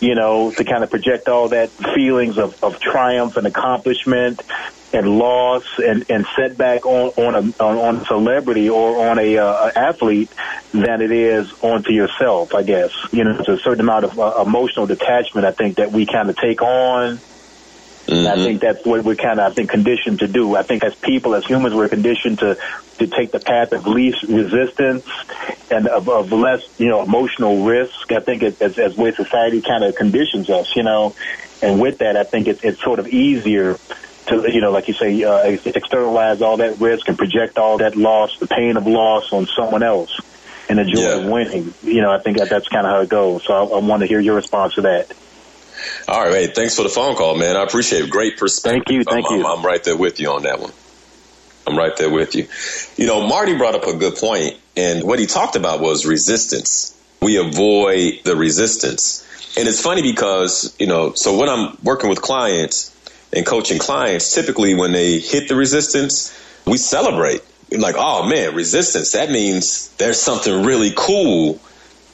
you 0.00 0.14
know, 0.14 0.50
to 0.50 0.64
kind 0.64 0.84
of 0.84 0.90
project 0.90 1.28
all 1.28 1.48
that 1.48 1.70
feelings 1.70 2.36
of, 2.36 2.62
of 2.62 2.78
triumph 2.78 3.38
and 3.38 3.46
accomplishment 3.46 4.42
and 4.94 5.18
loss 5.18 5.64
and, 5.78 6.08
and 6.08 6.24
setback 6.36 6.86
on 6.86 7.08
on 7.16 7.34
a 7.34 7.62
on, 7.62 7.76
on 7.76 8.06
celebrity 8.06 8.70
or 8.70 9.08
on 9.08 9.18
a 9.18 9.38
uh, 9.38 9.70
athlete 9.74 10.30
than 10.72 11.02
it 11.02 11.10
is 11.10 11.52
onto 11.62 11.92
yourself. 11.92 12.54
I 12.54 12.62
guess 12.62 12.92
you 13.12 13.24
know, 13.24 13.36
it's 13.38 13.48
a 13.48 13.58
certain 13.58 13.80
amount 13.80 14.04
of 14.04 14.18
uh, 14.18 14.42
emotional 14.46 14.86
detachment. 14.86 15.46
I 15.46 15.52
think 15.52 15.76
that 15.76 15.92
we 15.92 16.06
kind 16.06 16.30
of 16.30 16.36
take 16.36 16.62
on. 16.62 17.18
Mm-hmm. 18.06 18.26
I 18.26 18.34
think 18.36 18.60
that's 18.60 18.84
what 18.84 19.02
we're 19.02 19.14
kind 19.14 19.40
of, 19.40 19.50
I 19.50 19.54
think, 19.54 19.70
conditioned 19.70 20.18
to 20.18 20.28
do. 20.28 20.56
I 20.56 20.62
think 20.62 20.84
as 20.84 20.94
people, 20.94 21.34
as 21.34 21.46
humans, 21.46 21.74
we're 21.74 21.88
conditioned 21.88 22.40
to 22.40 22.58
to 22.98 23.06
take 23.06 23.32
the 23.32 23.40
path 23.40 23.72
of 23.72 23.86
least 23.86 24.22
resistance 24.24 25.08
and 25.70 25.88
of, 25.88 26.08
of 26.08 26.30
less, 26.30 26.62
you 26.78 26.88
know, 26.88 27.02
emotional 27.02 27.64
risk. 27.64 28.12
I 28.12 28.20
think 28.20 28.42
it, 28.42 28.60
as 28.60 28.78
as 28.78 28.96
way 28.96 29.12
society 29.12 29.62
kind 29.62 29.82
of 29.82 29.96
conditions 29.96 30.50
us, 30.50 30.76
you 30.76 30.82
know, 30.82 31.14
and 31.62 31.80
with 31.80 31.98
that, 31.98 32.16
I 32.16 32.24
think 32.24 32.46
it's 32.46 32.62
it's 32.62 32.82
sort 32.82 32.98
of 32.98 33.08
easier 33.08 33.78
to, 34.26 34.50
you 34.50 34.60
know, 34.60 34.70
like 34.70 34.88
you 34.88 34.94
say, 34.94 35.22
uh, 35.22 35.38
externalize 35.64 36.42
all 36.42 36.56
that 36.58 36.80
risk 36.80 37.08
and 37.08 37.18
project 37.18 37.58
all 37.58 37.78
that 37.78 37.96
loss, 37.96 38.38
the 38.38 38.46
pain 38.46 38.76
of 38.76 38.86
loss 38.86 39.32
on 39.32 39.46
someone 39.46 39.82
else 39.82 40.20
and 40.68 40.78
the 40.78 40.84
joy 40.84 41.00
yeah. 41.00 41.16
of 41.16 41.26
winning. 41.26 41.74
You 41.82 42.02
know, 42.02 42.10
I 42.10 42.18
think 42.18 42.38
that 42.38 42.48
that's 42.48 42.68
kind 42.68 42.86
of 42.86 42.92
how 42.92 43.00
it 43.00 43.08
goes. 43.08 43.44
So 43.44 43.52
I, 43.52 43.76
I 43.76 43.80
want 43.80 44.00
to 44.00 44.06
hear 44.06 44.20
your 44.20 44.36
response 44.36 44.74
to 44.74 44.82
that. 44.82 45.12
All 46.08 46.22
right, 46.22 46.32
hey, 46.32 46.46
thanks 46.46 46.76
for 46.76 46.82
the 46.82 46.88
phone 46.88 47.16
call, 47.16 47.36
man. 47.36 47.56
I 47.56 47.62
appreciate 47.62 48.04
it. 48.04 48.10
Great 48.10 48.38
perspective. 48.38 48.84
Thank 48.86 48.90
you, 48.90 49.04
thank 49.04 49.26
I'm, 49.30 49.38
you. 49.38 49.46
I'm, 49.46 49.58
I'm 49.58 49.66
right 49.66 49.82
there 49.82 49.96
with 49.96 50.20
you 50.20 50.30
on 50.30 50.44
that 50.44 50.60
one. 50.60 50.72
I'm 51.66 51.76
right 51.76 51.96
there 51.96 52.10
with 52.10 52.34
you. 52.34 52.48
You 52.96 53.06
know, 53.06 53.26
Marty 53.26 53.56
brought 53.56 53.74
up 53.74 53.84
a 53.84 53.94
good 53.94 54.16
point, 54.16 54.54
and 54.76 55.04
what 55.04 55.18
he 55.18 55.26
talked 55.26 55.56
about 55.56 55.80
was 55.80 56.06
resistance. 56.06 56.98
We 57.20 57.38
avoid 57.38 58.20
the 58.24 58.36
resistance. 58.36 59.22
And 59.56 59.68
it's 59.68 59.80
funny 59.80 60.02
because, 60.02 60.74
you 60.78 60.86
know, 60.86 61.12
so 61.14 61.38
when 61.38 61.48
I'm 61.48 61.78
working 61.82 62.10
with 62.10 62.20
clients, 62.20 62.93
and 63.34 63.44
coaching 63.44 63.78
clients, 63.78 64.34
typically 64.34 64.74
when 64.74 64.92
they 64.92 65.18
hit 65.18 65.48
the 65.48 65.56
resistance, 65.56 66.32
we 66.66 66.76
celebrate. 66.78 67.42
Like, 67.70 67.96
oh 67.98 68.26
man, 68.28 68.54
resistance. 68.54 69.12
That 69.12 69.30
means 69.30 69.88
there's 69.96 70.20
something 70.20 70.64
really 70.64 70.92
cool 70.96 71.60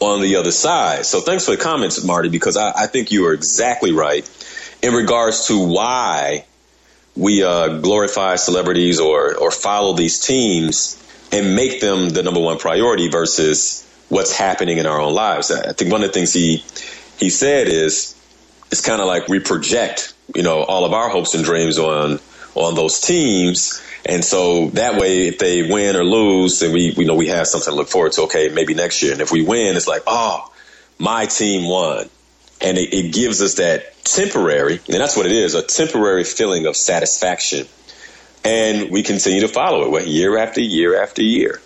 on 0.00 0.22
the 0.22 0.36
other 0.36 0.50
side. 0.50 1.04
So 1.04 1.20
thanks 1.20 1.44
for 1.44 1.50
the 1.50 1.58
comments, 1.58 2.02
Marty, 2.02 2.30
because 2.30 2.56
I, 2.56 2.72
I 2.74 2.86
think 2.86 3.12
you 3.12 3.26
are 3.26 3.34
exactly 3.34 3.92
right 3.92 4.28
in 4.82 4.94
regards 4.94 5.48
to 5.48 5.58
why 5.66 6.46
we 7.16 7.42
uh, 7.42 7.80
glorify 7.80 8.36
celebrities 8.36 8.98
or, 8.98 9.36
or 9.36 9.50
follow 9.50 9.92
these 9.92 10.20
teams 10.20 10.96
and 11.32 11.54
make 11.54 11.80
them 11.80 12.08
the 12.08 12.22
number 12.22 12.40
one 12.40 12.58
priority 12.58 13.08
versus 13.08 13.86
what's 14.08 14.36
happening 14.36 14.78
in 14.78 14.86
our 14.86 15.00
own 15.00 15.14
lives. 15.14 15.50
I 15.50 15.72
think 15.72 15.92
one 15.92 16.02
of 16.02 16.08
the 16.08 16.14
things 16.14 16.32
he 16.32 16.64
he 17.18 17.28
said 17.28 17.68
is 17.68 18.14
it's 18.70 18.80
kind 18.80 19.00
of 19.00 19.06
like 19.06 19.28
we 19.28 19.40
project 19.40 20.14
you 20.34 20.42
know, 20.42 20.62
all 20.62 20.84
of 20.84 20.92
our 20.92 21.08
hopes 21.08 21.34
and 21.34 21.44
dreams 21.44 21.78
on 21.78 22.20
on 22.54 22.74
those 22.74 23.00
teams. 23.00 23.82
And 24.04 24.24
so 24.24 24.70
that 24.70 25.00
way, 25.00 25.28
if 25.28 25.38
they 25.38 25.70
win 25.70 25.94
or 25.94 26.04
lose, 26.04 26.60
then 26.60 26.72
we, 26.72 26.94
we 26.96 27.04
know 27.04 27.14
we 27.14 27.28
have 27.28 27.46
something 27.46 27.70
to 27.70 27.76
look 27.76 27.88
forward 27.88 28.12
to. 28.12 28.22
Okay, 28.22 28.48
maybe 28.48 28.74
next 28.74 29.02
year. 29.02 29.12
And 29.12 29.20
if 29.20 29.30
we 29.30 29.42
win, 29.42 29.76
it's 29.76 29.86
like, 29.86 30.02
oh, 30.06 30.50
my 30.98 31.26
team 31.26 31.68
won. 31.68 32.08
And 32.62 32.78
it, 32.78 32.94
it 32.94 33.12
gives 33.12 33.42
us 33.42 33.54
that 33.54 34.04
temporary, 34.04 34.74
and 34.74 35.00
that's 35.00 35.16
what 35.16 35.26
it 35.26 35.32
is, 35.32 35.54
a 35.54 35.62
temporary 35.62 36.24
feeling 36.24 36.66
of 36.66 36.76
satisfaction. 36.76 37.66
And 38.44 38.90
we 38.90 39.02
continue 39.02 39.40
to 39.40 39.48
follow 39.48 39.96
it 39.96 40.06
year 40.06 40.38
after 40.38 40.60
year 40.60 41.02
after 41.02 41.22
year. 41.22 41.60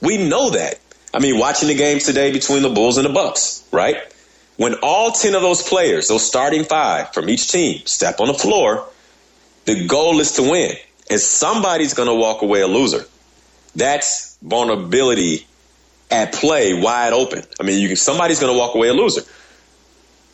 We 0.00 0.16
know 0.16 0.50
that. 0.50 0.80
I 1.12 1.18
mean, 1.18 1.38
watching 1.38 1.68
the 1.68 1.74
games 1.74 2.06
today 2.06 2.32
between 2.32 2.62
the 2.62 2.70
Bulls 2.70 2.96
and 2.96 3.04
the 3.04 3.12
Bucks, 3.12 3.64
right? 3.72 3.96
When 4.56 4.74
all 4.82 5.12
10 5.12 5.34
of 5.34 5.42
those 5.42 5.62
players, 5.62 6.08
those 6.08 6.26
starting 6.26 6.64
five 6.64 7.12
from 7.12 7.28
each 7.28 7.50
team, 7.50 7.84
step 7.86 8.20
on 8.20 8.28
the 8.28 8.34
floor, 8.34 8.86
the 9.64 9.86
goal 9.86 10.20
is 10.20 10.32
to 10.32 10.42
win. 10.42 10.76
And 11.10 11.20
somebody's 11.20 11.94
going 11.94 12.08
to 12.08 12.14
walk 12.14 12.42
away 12.42 12.60
a 12.60 12.68
loser. 12.68 13.04
That's 13.74 14.38
vulnerability 14.42 15.46
at 16.10 16.32
play, 16.32 16.74
wide 16.74 17.12
open. 17.12 17.42
I 17.58 17.64
mean, 17.64 17.80
you 17.80 17.88
can, 17.88 17.96
somebody's 17.96 18.40
going 18.40 18.52
to 18.52 18.58
walk 18.58 18.74
away 18.74 18.88
a 18.88 18.94
loser. 18.94 19.22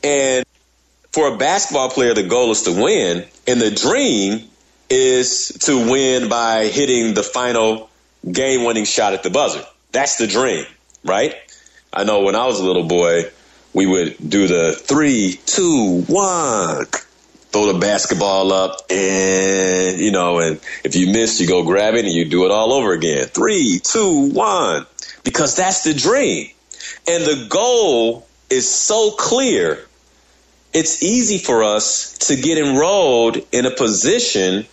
And 0.03 0.45
for 1.13 1.35
a 1.35 1.37
basketball 1.37 1.91
player, 1.91 2.15
the 2.15 2.23
goal 2.23 2.51
is 2.51 2.63
to 2.63 2.73
win, 2.73 3.25
and 3.47 3.61
the 3.61 3.71
dream 3.71 4.49
is 4.89 5.49
to 5.63 5.91
win 5.91 6.29
by 6.29 6.67
hitting 6.67 7.15
the 7.15 7.23
final 7.23 7.91
game-winning 8.31 8.85
shot 8.85 9.13
at 9.13 9.23
the 9.23 9.31
buzzer. 9.31 9.65
That's 9.93 10.17
the 10.17 10.27
dream, 10.27 10.67
right? 11.05 11.35
I 11.93 12.05
know 12.05 12.23
when 12.23 12.37
I 12.37 12.47
was 12.47 12.61
a 12.61 12.65
little 12.65 12.85
boy, 12.85 13.31
we 13.73 13.87
would 13.87 14.17
do 14.29 14.47
the 14.47 14.73
three, 14.73 15.41
two, 15.47 16.03
one, 16.03 16.87
throw 17.51 17.73
the 17.73 17.79
basketball 17.79 18.53
up, 18.53 18.81
and 18.91 19.99
you 19.99 20.11
know, 20.11 20.39
and 20.39 20.61
if 20.85 20.97
you 20.97 21.13
miss, 21.13 21.41
you 21.41 21.47
go 21.47 21.63
grab 21.65 21.95
it 21.95 22.05
and 22.05 22.13
you 22.13 22.25
do 22.25 22.45
it 22.45 22.51
all 22.51 22.73
over 22.73 22.93
again. 22.93 23.27
Three, 23.27 23.81
two, 23.83 24.31
one, 24.31 24.87
because 25.25 25.57
that's 25.57 25.85
the 25.85 25.95
dream, 25.95 26.51
and 27.09 27.25
the 27.25 27.47
goal 27.49 28.27
is 28.51 28.69
so 28.69 29.11
clear. 29.13 29.87
It's 30.73 31.03
easy 31.03 31.39
for 31.39 31.65
us 31.65 32.19
to 32.29 32.37
get 32.37 32.59
enrolled 32.59 33.39
in 33.53 33.65
a 33.65 33.71
position 33.71 34.67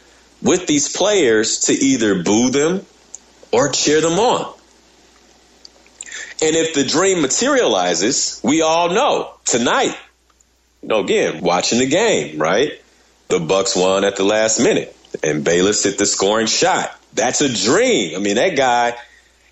with 0.44 0.68
these 0.68 0.96
players 0.96 1.62
to 1.62 1.74
either 1.74 2.22
boo 2.22 2.50
them 2.50 2.86
or 3.52 3.70
cheer 3.70 4.02
them 4.02 4.20
on. 4.20 4.54
And 6.42 6.56
if 6.56 6.74
the 6.76 6.84
dream 6.84 7.22
materializes, 7.22 8.42
we 8.44 8.62
all 8.62 8.90
know 8.90 9.34
tonight, 9.46 9.96
you 10.82 10.90
know, 10.90 11.00
again, 11.00 11.42
watching 11.42 11.80
the 11.80 11.88
game, 11.88 12.38
right? 12.38 12.74
The 13.30 13.40
Bucks 13.40 13.76
won 13.76 14.04
at 14.04 14.18
the 14.18 14.26
last 14.26 14.60
minute 14.60 14.96
and 15.24 15.44
Bayless 15.44 15.84
hit 15.84 15.98
the 15.98 16.06
scoring 16.06 16.48
shot. 16.48 17.00
That's 17.14 17.42
a 17.42 17.54
dream. 17.54 18.16
I 18.16 18.20
mean, 18.20 18.36
that 18.36 18.58
guy, 18.58 18.96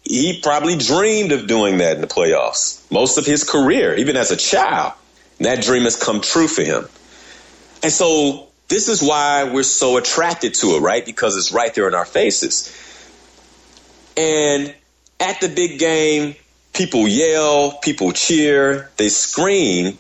he 0.04 0.42
probably 0.42 0.78
dreamed 0.78 1.32
of 1.32 1.48
doing 1.48 1.78
that 1.78 1.96
in 1.96 2.02
the 2.02 2.08
playoffs 2.08 2.82
most 2.92 3.18
of 3.18 3.26
his 3.26 3.44
career, 3.44 3.96
even 3.96 4.18
as 4.18 4.32
a 4.32 4.38
child. 4.38 4.94
And 5.38 5.46
that 5.46 5.64
dream 5.64 5.84
has 5.84 5.96
come 5.96 6.22
true 6.22 6.48
for 6.48 6.64
him. 6.64 6.88
And 7.82 7.92
so 7.92 8.51
this 8.72 8.88
is 8.88 9.04
why 9.04 9.44
we're 9.44 9.64
so 9.64 9.98
attracted 9.98 10.54
to 10.54 10.78
it, 10.78 10.80
right? 10.80 11.06
Because 11.06 11.36
it's 11.36 11.52
right 11.52 11.76
there 11.76 11.90
in 11.90 11.94
our 11.94 12.06
faces. 12.06 12.74
And 14.16 14.74
at 15.20 15.42
the 15.42 15.50
big 15.50 15.78
game, 15.78 16.36
people 16.74 17.06
yell, 17.06 17.74
people 17.74 18.14
cheer, 18.14 18.90
they 18.96 19.10
scream. 19.10 19.98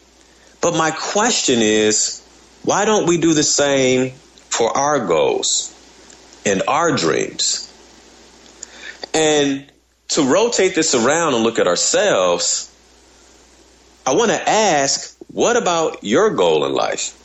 But 0.62 0.78
my 0.78 0.92
question 0.92 1.60
is, 1.60 2.26
why 2.64 2.86
don't 2.86 3.08
we 3.08 3.18
do 3.18 3.34
the 3.34 3.44
same 3.44 4.12
for 4.48 4.76
our 4.76 5.06
goals 5.06 5.76
and 6.46 6.64
our 6.66 6.96
dreams? 6.96 7.68
And 9.14 9.70
to 10.10 10.24
rotate 10.24 10.76
this 10.76 10.96
around 10.96 11.34
and 11.34 11.44
look 11.44 11.60
at 11.60 11.68
ourselves, 11.68 12.74
I 14.06 14.16
want 14.16 14.32
to 14.32 14.50
ask, 14.50 15.18
what 15.28 15.58
about 15.58 16.06
your 16.06 16.30
goal 16.30 16.66
in 16.66 16.74
life? 16.74 17.18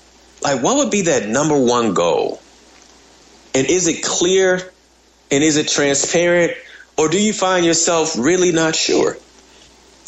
Like, 0.42 0.62
what 0.62 0.76
would 0.76 0.90
be 0.90 1.02
that 1.02 1.28
number 1.28 1.58
one 1.58 1.94
goal? 1.94 2.40
And 3.54 3.66
is 3.66 3.86
it 3.86 4.02
clear? 4.02 4.72
And 5.30 5.42
is 5.42 5.56
it 5.56 5.68
transparent? 5.68 6.52
Or 6.96 7.08
do 7.08 7.20
you 7.20 7.32
find 7.32 7.64
yourself 7.64 8.16
really 8.18 8.52
not 8.52 8.74
sure? 8.74 9.16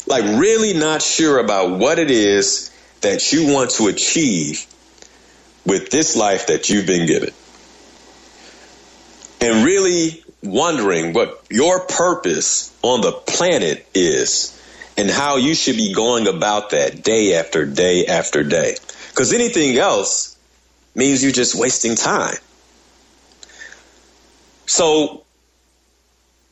Like, 0.07 0.23
really 0.39 0.73
not 0.73 1.01
sure 1.01 1.39
about 1.39 1.77
what 1.77 1.99
it 1.99 2.09
is 2.09 2.71
that 3.01 3.31
you 3.31 3.53
want 3.53 3.71
to 3.71 3.87
achieve 3.87 4.65
with 5.65 5.89
this 5.89 6.15
life 6.15 6.47
that 6.47 6.69
you've 6.69 6.87
been 6.87 7.05
given. 7.05 7.31
And 9.41 9.65
really 9.65 10.23
wondering 10.43 11.13
what 11.13 11.43
your 11.49 11.81
purpose 11.81 12.73
on 12.81 13.01
the 13.01 13.11
planet 13.11 13.85
is 13.93 14.55
and 14.97 15.09
how 15.09 15.37
you 15.37 15.53
should 15.53 15.75
be 15.75 15.93
going 15.93 16.27
about 16.27 16.71
that 16.71 17.03
day 17.03 17.35
after 17.35 17.65
day 17.65 18.05
after 18.07 18.43
day. 18.43 18.75
Because 19.19 19.33
anything 19.33 19.77
else 19.77 20.37
means 20.95 21.21
you're 21.21 21.33
just 21.33 21.53
wasting 21.53 21.95
time. 21.95 22.37
So 24.65 25.25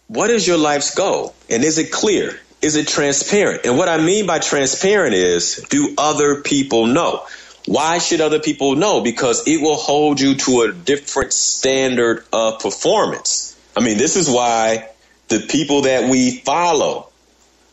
what 0.08 0.30
is 0.30 0.46
your 0.46 0.58
life's 0.58 0.94
goal? 0.94 1.34
And 1.50 1.64
is 1.64 1.78
it 1.78 1.94
clear? 1.94 2.38
Is 2.62 2.76
it 2.76 2.90
transparent? 2.90 3.62
And 3.64 3.78
what 3.78 3.88
I 3.88 4.00
mean 4.00 4.28
by 4.28 4.40
transparent 4.40 5.14
is 5.14 5.66
do 5.70 5.94
other 5.98 6.42
people 6.42 6.88
know? 6.88 7.26
Why 7.68 8.00
should 8.00 8.20
other 8.20 8.42
people 8.42 8.76
know? 8.76 9.00
Because 9.00 9.48
it 9.48 9.62
will 9.62 9.78
hold 9.78 10.20
you 10.20 10.36
to 10.36 10.64
a 10.64 10.74
different 10.74 11.32
standard 11.32 12.26
of 12.34 12.60
performance. 12.60 13.58
I 13.78 13.82
mean, 13.82 13.98
this 13.98 14.18
is 14.18 14.30
why 14.30 14.90
the 15.30 15.40
people 15.40 15.84
that 15.84 16.10
we 16.10 16.40
follow 16.40 17.08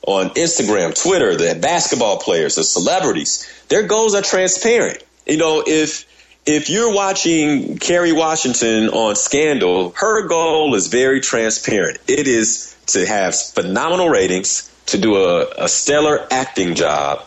on 0.06 0.30
Instagram, 0.30 0.94
Twitter, 0.94 1.36
the 1.36 1.58
basketball 1.60 2.18
players, 2.18 2.54
the 2.54 2.62
celebrities, 2.62 3.50
their 3.68 3.84
goals 3.84 4.14
are 4.14 4.22
transparent. 4.22 5.02
You 5.26 5.38
know, 5.38 5.62
if 5.66 6.06
if 6.46 6.68
you're 6.68 6.92
watching 6.92 7.78
Kerry 7.78 8.12
Washington 8.12 8.90
on 8.90 9.16
Scandal, 9.16 9.92
her 9.96 10.26
goal 10.26 10.74
is 10.74 10.88
very 10.88 11.20
transparent. 11.20 11.98
It 12.06 12.26
is 12.28 12.76
to 12.88 13.06
have 13.06 13.34
phenomenal 13.34 14.10
ratings, 14.10 14.70
to 14.86 14.98
do 14.98 15.16
a, 15.16 15.46
a 15.56 15.68
stellar 15.68 16.26
acting 16.30 16.74
job, 16.74 17.26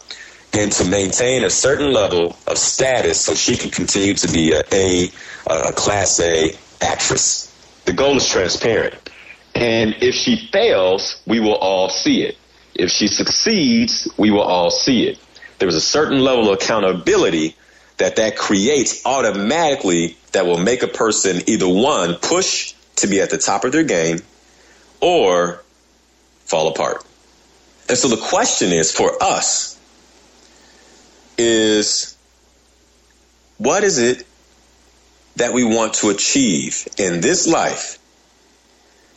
and 0.53 0.71
to 0.73 0.85
maintain 0.85 1.43
a 1.43 1.49
certain 1.49 1.91
level 1.91 2.37
of 2.45 2.57
status 2.57 3.19
so 3.19 3.33
she 3.33 3.57
can 3.57 3.71
continue 3.71 4.13
to 4.13 4.31
be 4.31 4.53
a, 4.53 4.63
a, 4.71 5.11
a 5.49 5.71
class 5.73 6.19
A 6.19 6.55
actress. 6.81 7.51
The 7.85 7.93
goal 7.93 8.17
is 8.17 8.27
transparent. 8.27 8.93
And 9.55 9.95
if 10.01 10.13
she 10.13 10.47
fails, 10.51 11.19
we 11.25 11.39
will 11.39 11.55
all 11.55 11.89
see 11.89 12.21
it. 12.23 12.37
If 12.75 12.91
she 12.91 13.07
succeeds, 13.07 14.07
we 14.17 14.29
will 14.29 14.43
all 14.43 14.69
see 14.69 15.07
it. 15.07 15.17
There's 15.59 15.75
a 15.75 15.81
certain 15.81 16.19
level 16.19 16.51
of 16.51 16.61
accountability 16.61 17.55
that 17.97 18.17
that 18.17 18.37
creates 18.37 19.05
automatically 19.05 20.17
that 20.31 20.45
will 20.45 20.59
make 20.59 20.83
a 20.83 20.87
person 20.87 21.41
either 21.47 21.67
one 21.67 22.15
push 22.15 22.73
to 22.97 23.07
be 23.07 23.21
at 23.21 23.29
the 23.29 23.37
top 23.37 23.63
of 23.63 23.71
their 23.71 23.83
game 23.83 24.19
or 25.01 25.63
fall 26.45 26.67
apart. 26.69 27.03
And 27.89 27.97
so 27.97 28.07
the 28.07 28.17
question 28.17 28.71
is 28.71 28.91
for 28.91 29.11
us 29.21 29.79
is 31.37 32.17
what 33.57 33.83
is 33.83 33.97
it 33.97 34.25
that 35.37 35.53
we 35.53 35.63
want 35.63 35.95
to 35.95 36.09
achieve 36.09 36.87
in 36.97 37.21
this 37.21 37.47
life? 37.47 37.99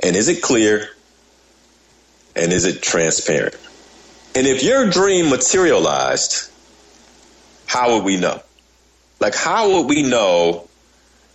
And 0.02 0.16
is 0.16 0.28
it 0.28 0.42
clear? 0.42 0.88
And 2.36 2.52
is 2.52 2.64
it 2.64 2.82
transparent? 2.82 3.56
And 4.34 4.46
if 4.46 4.62
your 4.62 4.88
dream 4.88 5.28
materialized, 5.28 6.50
how 7.66 7.94
would 7.94 8.04
we 8.04 8.16
know? 8.16 8.40
Like, 9.18 9.34
how 9.34 9.72
would 9.74 9.88
we 9.88 10.02
know 10.02 10.68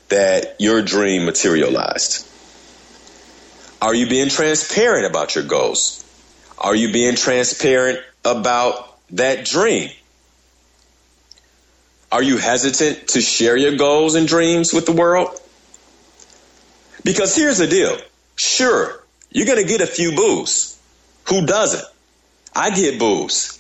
that 0.10 0.56
your 0.60 0.82
dream 0.82 1.26
materialized? 1.26 2.28
Are 3.82 3.94
you 3.94 4.08
being 4.08 4.30
transparent 4.30 5.06
about 5.06 5.36
your 5.36 5.44
goals? 5.44 6.04
Are 6.58 6.76
you 6.76 6.92
being 6.92 7.16
transparent 7.16 8.00
about 8.24 8.98
that 9.12 9.46
dream? 9.46 9.90
Are 12.12 12.24
you 12.24 12.38
hesitant 12.38 13.10
to 13.10 13.22
share 13.22 13.58
your 13.58 13.76
goals 13.76 14.16
and 14.16 14.28
dreams 14.28 14.74
with 14.74 14.86
the 14.86 14.94
world? 14.94 15.40
Because 17.04 17.36
here's 17.36 17.58
the 17.58 17.68
deal. 17.68 17.98
Sure, 18.36 19.04
you're 19.32 19.46
going 19.46 19.62
to 19.62 19.68
get 19.68 19.82
a 19.82 19.88
few 19.88 20.16
boos. 20.16 20.80
Who 21.26 21.46
doesn't? 21.46 21.86
I 22.56 22.70
get 22.70 22.98
boos. 22.98 23.60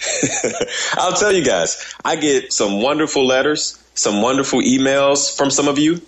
I'll 0.94 1.14
tell 1.14 1.32
you 1.32 1.44
guys, 1.44 1.94
I 2.04 2.16
get 2.16 2.54
some 2.54 2.82
wonderful 2.82 3.26
letters 3.26 3.78
some 3.96 4.22
wonderful 4.22 4.62
emails 4.62 5.36
from 5.36 5.50
some 5.50 5.68
of 5.68 5.80
you. 5.80 6.02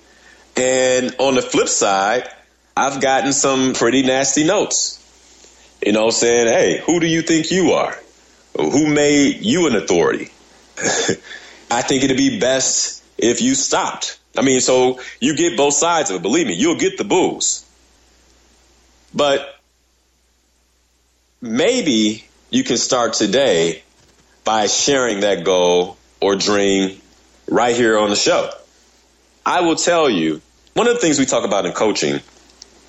And 0.56 1.16
on 1.20 1.36
the 1.36 1.42
flip 1.42 1.70
side, 1.70 2.30
I've 2.76 3.02
gotten 3.02 3.34
some 3.34 3.74
pretty 3.74 4.04
nasty 4.04 4.44
notes, 4.44 5.04
you 5.84 5.94
know, 5.94 6.10
saying, 6.10 6.48
hey, 6.48 6.82
who 6.86 7.00
do 7.00 7.08
you 7.08 7.22
think 7.22 7.50
you 7.50 7.72
are? 7.72 7.98
Who 8.56 8.88
made 8.88 9.44
you 9.44 9.68
an 9.68 9.76
authority? 9.76 10.32
I 11.72 11.82
think 11.82 12.04
it'd 12.04 12.18
be 12.18 12.40
best 12.40 13.04
if 13.18 13.42
you 13.42 13.56
stopped. 13.56 14.20
I 14.38 14.42
mean, 14.42 14.60
so 14.60 15.00
you 15.20 15.36
get 15.36 15.58
both 15.58 15.74
sides 15.74 16.10
of 16.10 16.18
it. 16.18 16.22
Believe 16.22 16.48
me, 16.48 16.54
you'll 16.54 16.78
get 16.78 16.98
the 16.98 17.04
boos. 17.04 17.66
But 19.14 19.56
maybe 21.42 22.26
you 22.50 22.64
can 22.64 22.78
start 22.78 23.14
today 23.14 23.84
by 24.44 24.68
sharing 24.68 25.22
that 25.22 25.44
goal 25.44 25.98
or 26.22 26.36
dream 26.36 27.02
right 27.50 27.76
here 27.76 27.98
on 27.98 28.10
the 28.10 28.16
show. 28.16 28.50
I 29.46 29.62
will 29.62 29.76
tell 29.76 30.10
you, 30.10 30.42
one 30.74 30.88
of 30.88 30.94
the 30.94 31.00
things 31.00 31.20
we 31.20 31.26
talk 31.26 31.46
about 31.46 31.66
in 31.66 31.74
coaching 31.74 32.22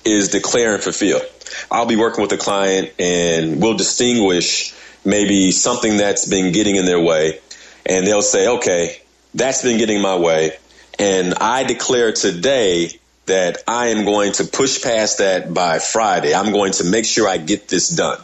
is 0.05 0.29
declare 0.29 0.75
and 0.75 0.83
fulfill. 0.83 1.21
I'll 1.69 1.85
be 1.85 1.95
working 1.95 2.21
with 2.21 2.31
a 2.31 2.37
client 2.37 2.93
and 2.99 3.61
we'll 3.61 3.77
distinguish 3.77 4.73
maybe 5.03 5.51
something 5.51 5.97
that's 5.97 6.27
been 6.27 6.53
getting 6.53 6.75
in 6.75 6.85
their 6.85 6.99
way. 6.99 7.39
And 7.85 8.05
they'll 8.05 8.21
say, 8.21 8.47
okay, 8.47 9.01
that's 9.33 9.61
been 9.63 9.77
getting 9.77 10.01
my 10.01 10.15
way. 10.15 10.57
And 10.97 11.33
I 11.35 11.63
declare 11.63 12.11
today 12.11 12.91
that 13.25 13.63
I 13.67 13.87
am 13.87 14.05
going 14.05 14.33
to 14.33 14.45
push 14.45 14.81
past 14.81 15.19
that 15.19 15.53
by 15.53 15.79
Friday. 15.79 16.33
I'm 16.33 16.51
going 16.51 16.73
to 16.73 16.83
make 16.83 17.05
sure 17.05 17.27
I 17.27 17.37
get 17.37 17.67
this 17.67 17.89
done. 17.89 18.19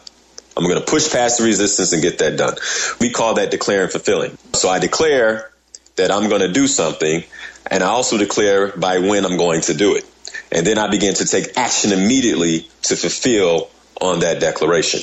I'm 0.58 0.64
going 0.64 0.80
to 0.80 0.86
push 0.86 1.12
past 1.12 1.40
the 1.40 1.44
resistance 1.44 1.92
and 1.94 2.02
get 2.02 2.20
that 2.20 2.38
done. 2.38 2.56
We 3.00 3.10
call 3.10 3.36
that 3.36 3.52
declaring 3.52 3.90
fulfilling. 3.90 4.38
So 4.54 4.70
I 4.70 4.80
declare 4.80 5.52
that 5.98 6.12
I'm 6.12 6.30
going 6.30 6.42
to 6.42 6.52
do 6.52 6.68
something, 6.68 7.24
and 7.70 7.84
I 7.84 7.88
also 7.88 8.18
declare 8.18 8.72
by 8.76 9.00
when 9.00 9.26
I'm 9.26 9.38
going 9.38 9.62
to 9.62 9.74
do 9.74 9.96
it. 9.96 10.06
And 10.52 10.66
then 10.66 10.78
I 10.78 10.90
begin 10.90 11.14
to 11.16 11.26
take 11.26 11.58
action 11.58 11.92
immediately 11.92 12.70
to 12.84 12.96
fulfill 12.96 13.70
on 14.00 14.20
that 14.20 14.40
declaration. 14.40 15.02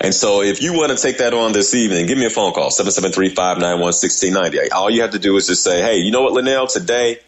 And 0.00 0.14
so 0.14 0.42
if 0.42 0.60
you 0.60 0.74
want 0.74 0.96
to 0.96 1.02
take 1.02 1.18
that 1.18 1.32
on 1.32 1.52
this 1.52 1.74
evening, 1.74 2.06
give 2.06 2.18
me 2.18 2.26
a 2.26 2.30
phone 2.30 2.52
call, 2.52 2.70
773-591-1690. 2.70 4.72
All 4.72 4.90
you 4.90 5.02
have 5.02 5.12
to 5.12 5.18
do 5.18 5.36
is 5.36 5.46
just 5.46 5.62
say, 5.62 5.80
hey, 5.80 5.98
you 5.98 6.10
know 6.10 6.22
what, 6.22 6.34
Linnell, 6.34 6.66
today, 6.66 7.18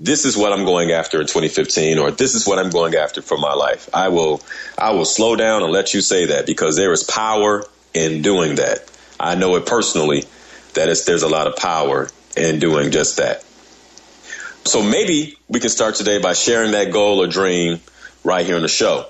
this 0.00 0.24
is 0.24 0.36
what 0.36 0.52
I'm 0.52 0.64
going 0.64 0.92
after 0.92 1.20
in 1.20 1.26
2015, 1.26 1.98
or 1.98 2.10
this 2.10 2.34
is 2.34 2.46
what 2.46 2.58
I'm 2.58 2.70
going 2.70 2.94
after 2.94 3.20
for 3.20 3.36
my 3.36 3.52
life. 3.52 3.88
I 3.92 4.08
will, 4.08 4.40
I 4.76 4.92
will 4.92 5.04
slow 5.04 5.36
down 5.36 5.62
and 5.62 5.72
let 5.72 5.94
you 5.94 6.00
say 6.00 6.26
that 6.26 6.46
because 6.46 6.76
there 6.76 6.92
is 6.92 7.02
power 7.02 7.64
in 7.94 8.22
doing 8.22 8.56
that. 8.56 8.90
I 9.18 9.34
know 9.34 9.56
it 9.56 9.66
personally 9.66 10.24
that 10.74 11.02
there's 11.06 11.22
a 11.22 11.28
lot 11.28 11.46
of 11.46 11.56
power 11.56 12.08
in 12.36 12.60
doing 12.60 12.92
just 12.92 13.16
that. 13.16 13.42
So 14.64 14.82
maybe 14.82 15.36
we 15.48 15.60
can 15.60 15.70
start 15.70 15.96
today 15.96 16.20
by 16.20 16.34
sharing 16.34 16.72
that 16.72 16.92
goal 16.92 17.22
or 17.22 17.26
dream 17.26 17.80
right 18.22 18.44
here 18.44 18.56
on 18.56 18.62
the 18.62 18.68
show. 18.68 19.06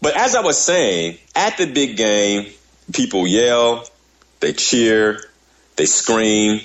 But 0.00 0.16
as 0.16 0.36
I 0.36 0.42
was 0.42 0.58
saying, 0.58 1.18
at 1.34 1.56
the 1.56 1.66
big 1.66 1.96
game, 1.96 2.46
people 2.92 3.26
yell, 3.26 3.88
they 4.40 4.52
cheer, 4.52 5.20
they 5.76 5.86
scream. 5.86 6.60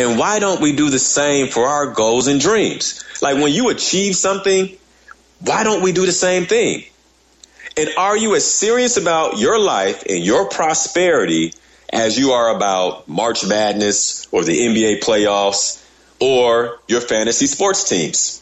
And 0.00 0.18
why 0.18 0.38
don't 0.38 0.62
we 0.62 0.72
do 0.72 0.88
the 0.88 0.98
same 0.98 1.48
for 1.48 1.66
our 1.66 1.88
goals 1.88 2.26
and 2.26 2.40
dreams? 2.40 3.04
Like 3.20 3.36
when 3.36 3.52
you 3.52 3.68
achieve 3.68 4.16
something, 4.16 4.74
why 5.40 5.62
don't 5.62 5.82
we 5.82 5.92
do 5.92 6.06
the 6.06 6.12
same 6.12 6.46
thing? 6.46 6.84
And 7.76 7.90
are 7.98 8.16
you 8.16 8.34
as 8.34 8.50
serious 8.50 8.96
about 8.96 9.36
your 9.36 9.60
life 9.60 10.04
and 10.08 10.24
your 10.24 10.48
prosperity 10.48 11.52
as 11.92 12.18
you 12.18 12.30
are 12.30 12.56
about 12.56 13.08
March 13.08 13.46
Madness 13.46 14.26
or 14.32 14.42
the 14.42 14.58
NBA 14.58 15.00
playoffs 15.00 15.84
or 16.18 16.78
your 16.88 17.02
fantasy 17.02 17.46
sports 17.46 17.86
teams? 17.86 18.40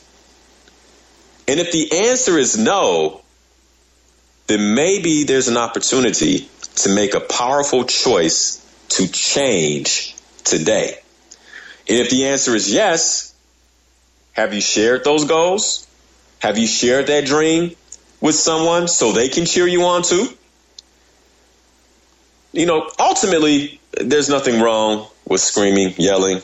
And 1.48 1.58
if 1.58 1.72
the 1.72 2.06
answer 2.06 2.38
is 2.38 2.56
no, 2.56 3.22
then 4.46 4.76
maybe 4.76 5.24
there's 5.24 5.48
an 5.48 5.56
opportunity 5.56 6.48
to 6.76 6.94
make 6.94 7.14
a 7.14 7.20
powerful 7.20 7.82
choice 7.82 8.64
to 8.90 9.08
change 9.08 10.14
today. 10.44 11.00
And 11.88 11.98
if 11.98 12.10
the 12.10 12.26
answer 12.26 12.54
is 12.54 12.72
yes, 12.72 13.34
have 14.32 14.52
you 14.54 14.60
shared 14.60 15.04
those 15.04 15.24
goals? 15.24 15.86
Have 16.40 16.58
you 16.58 16.66
shared 16.66 17.06
that 17.08 17.24
dream 17.24 17.74
with 18.20 18.34
someone 18.34 18.88
so 18.88 19.12
they 19.12 19.28
can 19.28 19.46
cheer 19.46 19.66
you 19.66 19.82
on 19.84 20.02
too? 20.02 20.28
You 22.52 22.66
know, 22.66 22.90
ultimately, 22.98 23.80
there's 23.92 24.28
nothing 24.28 24.60
wrong 24.60 25.06
with 25.26 25.40
screaming, 25.40 25.94
yelling, 25.96 26.40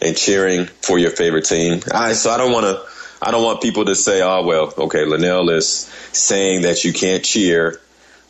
and 0.00 0.16
cheering 0.16 0.66
for 0.66 0.98
your 0.98 1.10
favorite 1.10 1.44
team. 1.44 1.80
I, 1.92 2.12
so 2.12 2.30
I 2.30 2.36
don't 2.36 2.52
want 2.52 2.66
to 2.66 2.92
I 3.24 3.30
don't 3.30 3.44
want 3.44 3.62
people 3.62 3.84
to 3.84 3.94
say, 3.94 4.20
oh, 4.20 4.42
well, 4.42 4.74
okay, 4.76 5.04
Linnell 5.04 5.48
is 5.50 5.68
saying 6.12 6.62
that 6.62 6.82
you 6.82 6.92
can't 6.92 7.24
cheer 7.24 7.80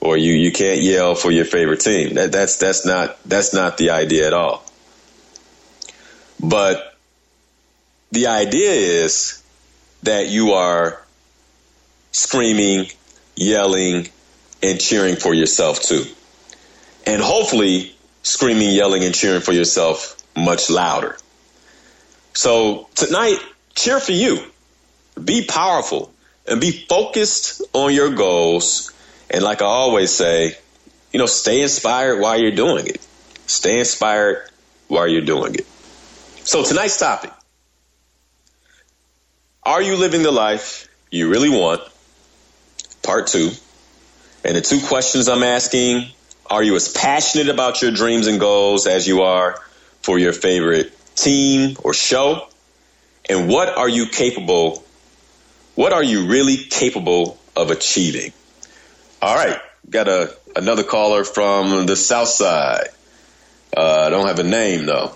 or 0.01 0.19
you, 0.19 0.35
you 0.35 0.53
can't 0.53 0.83
yell 0.83 1.15
for 1.15 1.31
your 1.31 1.47
favorite 1.47 1.81
team. 1.81 2.15
That, 2.15 2.31
that's, 2.31 2.59
that's 2.59 2.85
not, 2.85 3.17
that's 3.25 3.55
not 3.55 3.79
the 3.79 3.91
idea 3.91 4.27
at 4.27 4.35
all. 4.35 4.63
But 6.43 6.97
the 8.11 8.27
idea 8.27 8.73
is 9.05 9.43
that 10.03 10.29
you 10.29 10.53
are 10.53 11.01
screaming, 12.11 12.87
yelling, 13.37 14.09
and 14.63 14.81
cheering 14.81 15.17
for 15.17 15.33
yourself 15.33 15.81
too. 15.81 16.05
And 17.07 17.23
hopefully 17.23 17.95
screaming, 18.23 18.71
yelling, 18.71 19.05
and 19.05 19.15
cheering 19.15 19.41
for 19.41 19.53
yourself 19.53 20.17
much 20.37 20.71
louder. 20.71 21.17
So 22.35 22.89
tonight, 22.95 23.39
cheer 23.75 24.01
for 24.01 24.13
you 24.13 24.43
be 25.23 25.45
powerful 25.45 26.13
and 26.47 26.61
be 26.61 26.71
focused 26.71 27.63
on 27.73 27.93
your 27.93 28.11
goals. 28.11 28.93
And 29.31 29.43
like 29.43 29.63
I 29.63 29.67
always 29.67 30.11
say, 30.11 30.57
you 31.13 31.19
know, 31.19 31.27
stay 31.27 31.63
inspired 31.63 32.21
while 32.21 32.39
you're 32.39 32.51
doing 32.53 32.87
it. 32.87 33.07
Stay 33.47 33.79
inspired 33.79 34.49
while 34.89 35.07
you're 35.07 35.25
doing 35.25 35.55
it. 35.55 35.67
So 36.45 36.65
tonight's 36.65 36.99
topic. 36.99 37.31
Are 39.63 39.81
you 39.81 39.97
living 39.97 40.23
the 40.23 40.33
life 40.33 40.89
you 41.11 41.31
really 41.31 41.49
want? 41.49 41.83
Part 43.03 43.29
two. 43.29 43.51
And 44.45 44.57
the 44.57 44.61
two 44.61 44.81
questions 44.81 45.29
I'm 45.29 45.45
asking, 45.45 46.07
are 46.47 46.63
you 46.63 46.75
as 46.75 46.89
passionate 46.89 47.49
about 47.49 47.81
your 47.81 47.93
dreams 47.93 48.27
and 48.27 48.41
goals 48.41 48.87
as 48.87 49.07
you 49.07 49.23
are 49.23 49.61
for 50.01 50.19
your 50.19 50.33
favorite 50.33 50.93
team 51.15 51.77
or 51.85 51.95
show? 51.95 52.49
And 53.29 53.49
what 53.49 53.69
are 53.69 53.89
you 53.89 54.07
capable 54.07 54.85
what 55.75 55.93
are 55.93 56.03
you 56.03 56.27
really 56.27 56.57
capable 56.57 57.39
of 57.57 57.71
achieving? 57.71 58.33
All 59.23 59.35
right, 59.35 59.59
got 59.89 60.09
a 60.09 60.37
another 60.55 60.83
caller 60.83 61.25
from 61.25 61.87
the 61.87 61.97
South 61.97 62.29
Side. 62.29 62.89
Uh, 63.75 64.05
I 64.07 64.11
don't 64.11 64.27
have 64.27 64.39
a 64.39 64.45
name 64.45 64.87
though, 64.87 65.15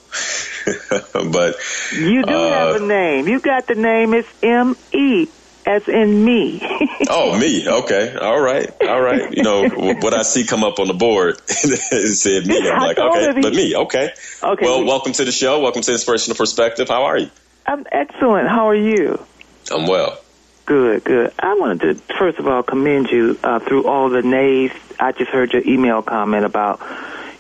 but 1.13 1.57
you 1.93 2.23
do 2.23 2.35
uh, 2.35 2.51
have 2.51 2.83
a 2.83 2.87
name. 2.87 3.29
You 3.29 3.41
got 3.41 3.67
the 3.67 3.75
name. 3.75 4.15
It's 4.15 4.29
M 4.43 4.77
E 4.93 5.29
as 5.67 5.89
in 5.89 6.25
me. 6.25 6.61
oh, 7.11 7.39
me. 7.39 7.69
Okay. 7.69 8.15
All 8.15 8.41
right. 8.41 8.71
All 8.83 9.01
right. 9.01 9.37
You 9.37 9.43
know 9.43 9.69
what 9.69 10.15
I 10.15 10.23
see 10.23 10.45
come 10.45 10.63
up 10.63 10.79
on 10.79 10.87
the 10.87 10.95
board 10.95 11.41
it 11.49 12.17
said 12.17 12.47
me. 12.47 12.69
I'm 12.71 12.81
like, 12.81 12.99
okay, 12.99 13.41
but 13.41 13.53
me. 13.53 13.75
Okay. 13.75 14.11
Okay. 14.43 14.65
Well, 14.65 14.85
welcome 14.85 15.13
to 15.15 15.25
the 15.25 15.33
show. 15.33 15.61
Welcome 15.61 15.83
to 15.83 15.93
Inspirational 15.93 16.37
Perspective. 16.37 16.89
How 16.89 17.05
are 17.05 17.19
you? 17.19 17.31
I'm 17.67 17.85
excellent. 17.91 18.49
How 18.49 18.69
are 18.69 18.77
you? 18.77 19.25
I'm 19.73 19.89
well. 19.89 20.19
Good, 20.67 21.05
good. 21.05 21.33
I 21.39 21.55
wanted 21.55 21.81
to 21.81 22.15
first 22.17 22.39
of 22.39 22.47
all 22.47 22.63
commend 22.63 23.11
you 23.11 23.39
uh, 23.43 23.59
through 23.59 23.87
all 23.87 24.09
the 24.09 24.23
nays. 24.23 24.71
I 24.99 25.13
just 25.13 25.31
heard 25.31 25.53
your 25.53 25.63
email 25.67 26.03
comment 26.03 26.45
about, 26.45 26.81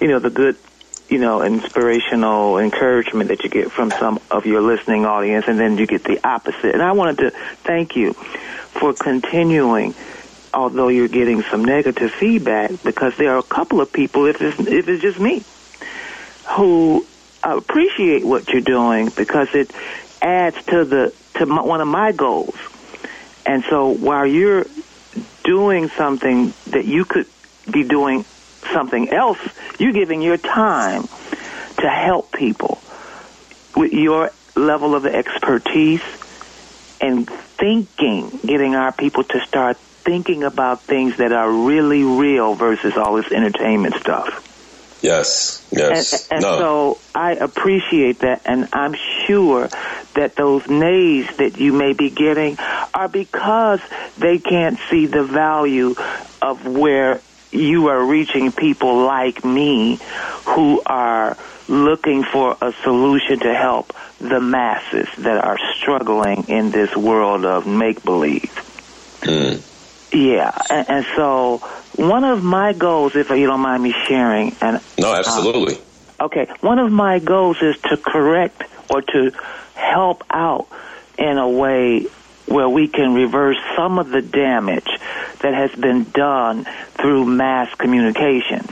you 0.00 0.08
know, 0.08 0.18
the 0.18 0.30
good, 0.30 0.56
you 1.08 1.18
know, 1.18 1.42
inspirational 1.42 2.58
encouragement 2.58 3.28
that 3.28 3.44
you 3.44 3.50
get 3.50 3.70
from 3.70 3.90
some 3.92 4.20
of 4.30 4.46
your 4.46 4.60
listening 4.60 5.06
audience, 5.06 5.46
and 5.48 5.58
then 5.58 5.78
you 5.78 5.86
get 5.86 6.04
the 6.04 6.26
opposite. 6.26 6.74
And 6.74 6.82
I 6.82 6.92
wanted 6.92 7.18
to 7.18 7.30
thank 7.62 7.96
you 7.96 8.12
for 8.12 8.92
continuing, 8.92 9.94
although 10.52 10.88
you're 10.88 11.08
getting 11.08 11.42
some 11.42 11.64
negative 11.64 12.10
feedback, 12.12 12.82
because 12.82 13.16
there 13.16 13.34
are 13.34 13.38
a 13.38 13.42
couple 13.42 13.80
of 13.80 13.92
people, 13.92 14.26
if 14.26 14.40
it's 14.40 14.58
if 14.60 14.88
it's 14.88 15.02
just 15.02 15.20
me, 15.20 15.44
who 16.56 17.06
appreciate 17.42 18.24
what 18.24 18.48
you're 18.48 18.60
doing 18.60 19.08
because 19.10 19.48
it 19.54 19.70
adds 20.20 20.56
to 20.66 20.84
the 20.84 21.14
to 21.34 21.46
my, 21.46 21.62
one 21.62 21.80
of 21.80 21.88
my 21.88 22.12
goals 22.12 22.56
and 23.44 23.62
so 23.70 23.88
while 23.88 24.26
you're 24.26 24.66
doing 25.44 25.88
something 25.90 26.52
that 26.66 26.84
you 26.84 27.04
could 27.04 27.26
be 27.70 27.84
doing 27.84 28.24
something 28.72 29.10
else, 29.10 29.38
you're 29.78 29.92
giving 29.92 30.22
your 30.22 30.36
time 30.38 31.08
to 31.78 31.88
help 31.88 32.32
people 32.32 32.80
with 33.76 33.92
your 33.92 34.30
level 34.54 34.94
of 34.94 35.06
expertise 35.06 36.02
and 37.00 37.28
thinking, 37.28 38.30
getting 38.44 38.74
our 38.74 38.92
people 38.92 39.24
to 39.24 39.40
start 39.46 39.76
thinking 39.76 40.44
about 40.44 40.82
things 40.82 41.16
that 41.18 41.32
are 41.32 41.50
really 41.50 42.04
real 42.04 42.54
versus 42.54 42.94
all 42.96 43.16
this 43.16 43.30
entertainment 43.30 43.94
stuff. 43.96 44.42
Yes, 45.02 45.66
yes. 45.70 46.30
And, 46.30 46.38
and 46.38 46.42
no. 46.42 46.58
so 46.58 46.98
I 47.14 47.32
appreciate 47.32 48.20
that, 48.20 48.42
and 48.46 48.68
I'm 48.72 48.94
sure 49.26 49.68
that 50.14 50.34
those 50.36 50.66
nays 50.68 51.26
that 51.36 51.58
you 51.58 51.72
may 51.72 51.92
be 51.92 52.08
getting 52.10 52.56
are 52.94 53.08
because 53.08 53.80
they 54.16 54.38
can't 54.38 54.78
see 54.90 55.06
the 55.06 55.22
value 55.22 55.94
of 56.40 56.66
where 56.66 57.20
you 57.56 57.88
are 57.88 58.04
reaching 58.04 58.52
people 58.52 59.04
like 59.04 59.44
me 59.44 59.98
who 60.44 60.82
are 60.84 61.36
looking 61.68 62.22
for 62.22 62.56
a 62.60 62.72
solution 62.82 63.40
to 63.40 63.54
help 63.54 63.92
the 64.20 64.40
masses 64.40 65.08
that 65.18 65.44
are 65.44 65.58
struggling 65.78 66.44
in 66.48 66.70
this 66.70 66.96
world 66.96 67.44
of 67.44 67.66
make 67.66 68.02
believe. 68.04 68.52
Mm. 69.22 69.62
Yeah, 70.12 70.56
and, 70.70 70.88
and, 70.88 71.06
so 71.16 71.58
one 71.96 72.24
of 72.24 72.42
my 72.42 72.72
goals, 72.72 73.16
if 73.16 73.28
you 73.28 73.46
don't 73.46 73.60
mind 73.60 73.82
me 73.82 73.92
sharing, 74.06 74.54
and 74.60 74.80
no, 74.98 75.12
absolutely. 75.12 75.76
Uh, 76.20 76.26
okay, 76.26 76.46
one 76.60 76.78
of 76.78 76.92
my 76.92 77.18
goals 77.18 77.60
is 77.60 77.76
to 77.88 77.96
correct 77.96 78.62
or 78.88 79.02
to 79.02 79.32
help 79.74 80.22
out 80.30 80.68
in 81.18 81.38
a 81.38 81.48
way 81.48 82.06
where 82.46 82.68
we 82.68 82.88
can 82.88 83.14
reverse 83.14 83.58
some 83.76 83.98
of 83.98 84.10
the 84.10 84.22
damage 84.22 84.88
that 85.40 85.54
has 85.54 85.72
been 85.72 86.04
done 86.04 86.66
through 86.94 87.26
mass 87.26 87.74
communications. 87.74 88.70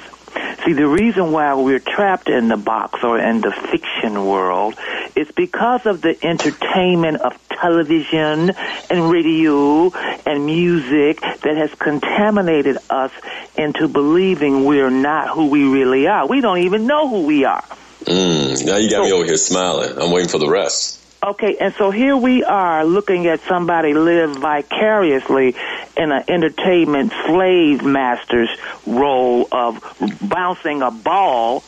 See, 0.64 0.72
the 0.72 0.88
reason 0.88 1.30
why 1.30 1.54
we're 1.54 1.78
trapped 1.78 2.28
in 2.28 2.48
the 2.48 2.56
box 2.56 3.04
or 3.04 3.18
in 3.18 3.40
the 3.40 3.52
fiction 3.52 4.24
world 4.24 4.74
is 5.14 5.30
because 5.30 5.84
of 5.84 6.00
the 6.00 6.16
entertainment 6.24 7.20
of 7.20 7.38
television 7.48 8.50
and 8.90 9.10
radio 9.10 9.92
and 10.26 10.46
music 10.46 11.20
that 11.20 11.56
has 11.56 11.72
contaminated 11.74 12.78
us 12.88 13.12
into 13.56 13.88
believing 13.88 14.64
we're 14.64 14.90
not 14.90 15.28
who 15.28 15.48
we 15.48 15.64
really 15.64 16.06
are. 16.06 16.26
We 16.26 16.40
don't 16.40 16.58
even 16.58 16.87
know 16.87 17.08
who 17.08 17.26
we 17.26 17.44
are. 17.44 17.64
Mm, 18.04 18.64
now 18.66 18.76
you 18.76 18.90
got 18.90 19.04
me 19.04 19.12
over 19.12 19.24
here 19.24 19.37
smiling. 19.37 19.98
I'm 19.98 20.10
waiting 20.10 20.30
for 20.30 20.38
the 20.38 20.48
rest. 20.48 21.04
Okay, 21.24 21.56
and 21.58 21.72
so 21.76 21.90
here 21.90 22.14
we 22.14 22.44
are 22.44 22.84
looking 22.84 23.26
at 23.28 23.40
somebody 23.48 23.94
live 23.94 24.37
vicariously 24.37 25.56
in 25.96 26.12
an 26.12 26.22
entertainment 26.28 27.14
slave 27.24 27.82
master's 27.82 28.50
role 28.87 29.48
of 29.50 29.82
bouncing 30.20 30.82
a 30.82 30.90
ball 30.90 31.64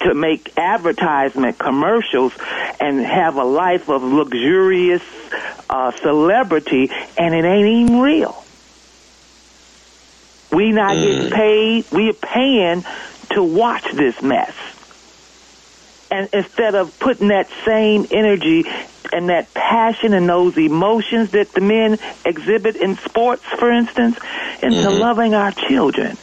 to 0.00 0.14
make 0.14 0.56
advertisement 0.56 1.58
commercials 1.58 2.32
and 2.80 2.98
have 3.00 3.36
a 3.36 3.44
life 3.44 3.90
of 3.90 4.02
luxurious 4.02 5.02
uh, 5.68 5.92
celebrity, 6.00 6.90
and 7.18 7.34
it 7.34 7.44
ain't 7.44 7.68
even 7.68 8.00
real. 8.00 8.42
We 10.50 10.72
not 10.72 10.96
mm. 10.96 11.02
getting 11.02 11.30
paid. 11.30 11.84
We 11.92 12.08
are 12.08 12.14
paying 12.14 12.84
to 13.34 13.42
watch 13.42 13.84
this 13.92 14.22
mess. 14.22 14.54
And 16.10 16.30
instead 16.32 16.74
of 16.74 16.98
putting 17.00 17.28
that 17.28 17.50
same 17.66 18.06
energy 18.10 18.64
and 19.14 19.28
that 19.28 19.54
passion 19.54 20.12
and 20.12 20.28
those 20.28 20.58
emotions 20.58 21.30
that 21.30 21.52
the 21.52 21.60
men 21.60 21.98
exhibit 22.24 22.76
in 22.76 22.96
sports, 22.96 23.44
for 23.44 23.70
instance, 23.70 24.18
into 24.60 24.76
mm-hmm. 24.76 25.00
loving 25.00 25.34
our 25.34 25.52
children 25.52 26.16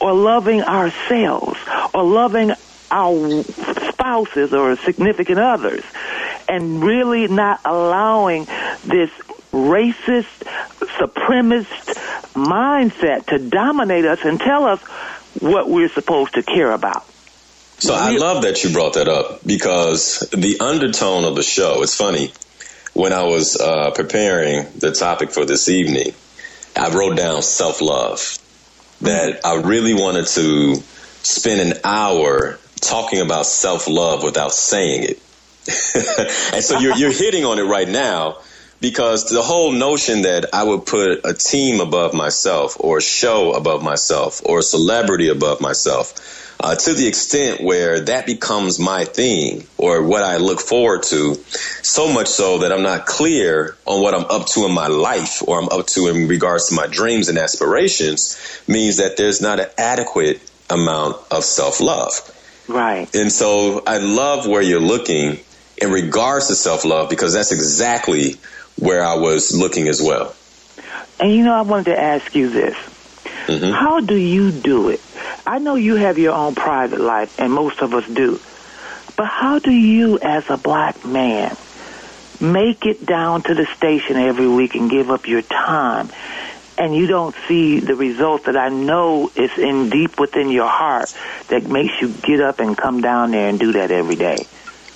or 0.00 0.12
loving 0.12 0.62
ourselves 0.62 1.58
or 1.94 2.04
loving 2.04 2.52
our 2.90 3.42
spouses 3.42 4.52
or 4.52 4.76
significant 4.76 5.38
others 5.38 5.82
and 6.48 6.82
really 6.82 7.26
not 7.28 7.60
allowing 7.64 8.44
this 8.84 9.10
racist, 9.50 10.44
supremacist 10.98 11.94
mindset 12.34 13.26
to 13.26 13.38
dominate 13.38 14.04
us 14.04 14.20
and 14.24 14.38
tell 14.38 14.64
us 14.64 14.80
what 15.40 15.68
we're 15.68 15.88
supposed 15.88 16.34
to 16.34 16.42
care 16.42 16.72
about. 16.72 17.06
So 17.78 17.94
I 17.94 18.10
love 18.10 18.42
that 18.42 18.62
you 18.64 18.72
brought 18.72 18.94
that 18.94 19.08
up 19.08 19.44
because 19.44 20.20
the 20.30 20.58
undertone 20.60 21.24
of 21.24 21.34
the 21.34 21.42
show, 21.42 21.82
it's 21.82 21.96
funny. 21.96 22.32
When 22.94 23.12
I 23.12 23.24
was 23.24 23.60
uh, 23.60 23.90
preparing 23.90 24.66
the 24.78 24.92
topic 24.92 25.32
for 25.32 25.44
this 25.44 25.68
evening, 25.68 26.14
I 26.76 26.94
wrote 26.94 27.16
down 27.16 27.42
self 27.42 27.80
love. 27.80 28.38
That 29.00 29.44
I 29.44 29.56
really 29.56 29.92
wanted 29.92 30.26
to 30.28 30.76
spend 30.76 31.72
an 31.72 31.80
hour 31.84 32.58
talking 32.80 33.20
about 33.20 33.46
self 33.46 33.88
love 33.88 34.22
without 34.22 34.52
saying 34.52 35.04
it. 35.04 35.18
and 36.54 36.62
so 36.62 36.78
you're, 36.78 36.94
you're 36.96 37.12
hitting 37.12 37.44
on 37.44 37.58
it 37.58 37.64
right 37.64 37.88
now 37.88 38.38
because 38.80 39.30
the 39.30 39.42
whole 39.42 39.72
notion 39.72 40.22
that 40.22 40.54
I 40.54 40.62
would 40.62 40.86
put 40.86 41.24
a 41.24 41.34
team 41.34 41.80
above 41.80 42.12
myself 42.12 42.76
or 42.78 42.98
a 42.98 43.02
show 43.02 43.52
above 43.52 43.82
myself 43.82 44.42
or 44.44 44.58
a 44.58 44.62
celebrity 44.62 45.28
above 45.28 45.60
myself 45.60 46.43
uh, 46.60 46.74
to 46.74 46.94
the 46.94 47.06
extent 47.06 47.60
where 47.62 48.00
that 48.00 48.26
becomes 48.26 48.78
my 48.78 49.04
thing 49.04 49.66
or 49.76 50.02
what 50.02 50.22
I 50.22 50.36
look 50.36 50.60
forward 50.60 51.02
to, 51.04 51.34
so 51.82 52.12
much 52.12 52.28
so 52.28 52.58
that 52.58 52.72
I'm 52.72 52.82
not 52.82 53.06
clear 53.06 53.76
on 53.86 54.00
what 54.00 54.14
I'm 54.14 54.24
up 54.24 54.46
to 54.48 54.64
in 54.64 54.72
my 54.72 54.86
life 54.86 55.42
or 55.46 55.60
I'm 55.60 55.68
up 55.68 55.86
to 55.88 56.08
in 56.08 56.28
regards 56.28 56.68
to 56.68 56.74
my 56.74 56.86
dreams 56.86 57.28
and 57.28 57.38
aspirations, 57.38 58.62
means 58.66 58.98
that 58.98 59.16
there's 59.16 59.40
not 59.40 59.60
an 59.60 59.68
adequate 59.76 60.40
amount 60.70 61.16
of 61.30 61.44
self 61.44 61.80
love. 61.80 62.12
Right. 62.68 63.14
And 63.14 63.30
so 63.30 63.82
I 63.86 63.98
love 63.98 64.46
where 64.46 64.62
you're 64.62 64.80
looking 64.80 65.38
in 65.76 65.90
regards 65.90 66.48
to 66.48 66.54
self 66.54 66.84
love 66.84 67.10
because 67.10 67.34
that's 67.34 67.52
exactly 67.52 68.36
where 68.78 69.04
I 69.04 69.14
was 69.16 69.56
looking 69.56 69.88
as 69.88 70.00
well. 70.00 70.34
And 71.20 71.32
you 71.32 71.44
know, 71.44 71.54
I 71.54 71.62
wanted 71.62 71.86
to 71.86 72.00
ask 72.00 72.34
you 72.34 72.48
this. 72.48 72.76
Mm-hmm. 73.46 73.72
How 73.72 74.00
do 74.00 74.16
you 74.16 74.50
do 74.52 74.88
it? 74.88 75.00
I 75.46 75.58
know 75.58 75.74
you 75.74 75.96
have 75.96 76.18
your 76.18 76.32
own 76.32 76.54
private 76.54 77.00
life, 77.00 77.38
and 77.38 77.52
most 77.52 77.80
of 77.80 77.92
us 77.94 78.06
do. 78.08 78.40
But 79.16 79.26
how 79.26 79.58
do 79.58 79.70
you, 79.70 80.18
as 80.18 80.44
a 80.48 80.56
black 80.56 81.04
man, 81.04 81.56
make 82.40 82.84
it 82.86 83.04
down 83.04 83.42
to 83.42 83.54
the 83.54 83.66
station 83.76 84.16
every 84.16 84.48
week 84.48 84.74
and 84.74 84.90
give 84.90 85.10
up 85.10 85.28
your 85.28 85.42
time? 85.42 86.08
And 86.76 86.96
you 86.96 87.06
don't 87.06 87.34
see 87.46 87.78
the 87.78 87.94
results 87.94 88.46
that 88.46 88.56
I 88.56 88.68
know 88.68 89.30
is 89.36 89.56
in 89.56 89.90
deep 89.90 90.18
within 90.18 90.50
your 90.50 90.68
heart 90.68 91.14
that 91.48 91.68
makes 91.68 92.00
you 92.00 92.08
get 92.08 92.40
up 92.40 92.58
and 92.58 92.76
come 92.76 93.00
down 93.00 93.30
there 93.30 93.48
and 93.48 93.60
do 93.60 93.72
that 93.72 93.92
every 93.92 94.16
day 94.16 94.46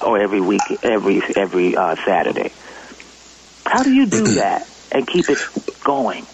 or 0.05 0.19
every 0.21 0.41
week, 0.41 0.63
every 0.83 1.23
every 1.37 1.77
uh, 1.77 1.95
Saturday. 2.05 2.51
How 3.65 3.85
do 3.85 3.93
you 3.93 4.07
do 4.07 4.25
that 4.35 4.69
and 4.91 5.07
keep 5.07 5.29
it 5.29 5.39
going? 5.85 6.27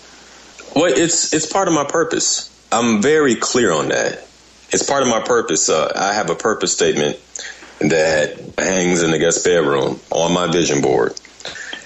Well, 0.75 0.93
it's 0.93 1.33
it's 1.33 1.47
part 1.47 1.69
of 1.69 1.75
my 1.75 1.85
purpose. 1.85 2.51
I'm 2.73 3.01
very 3.01 3.37
clear 3.37 3.73
on 3.73 3.89
that. 3.89 4.27
It's 4.71 4.83
part 4.83 5.03
of 5.03 5.09
my 5.09 5.21
purpose. 5.21 5.69
Uh, 5.69 5.93
I 5.95 6.15
have 6.15 6.31
a 6.31 6.35
purpose 6.35 6.73
statement 6.73 7.21
that 7.81 8.39
hangs 8.59 9.03
in 9.03 9.13
the 9.13 9.19
guest 9.19 9.45
bedroom 9.45 10.01
on 10.11 10.33
my 10.33 10.51
vision 10.51 10.81
board. 10.81 11.13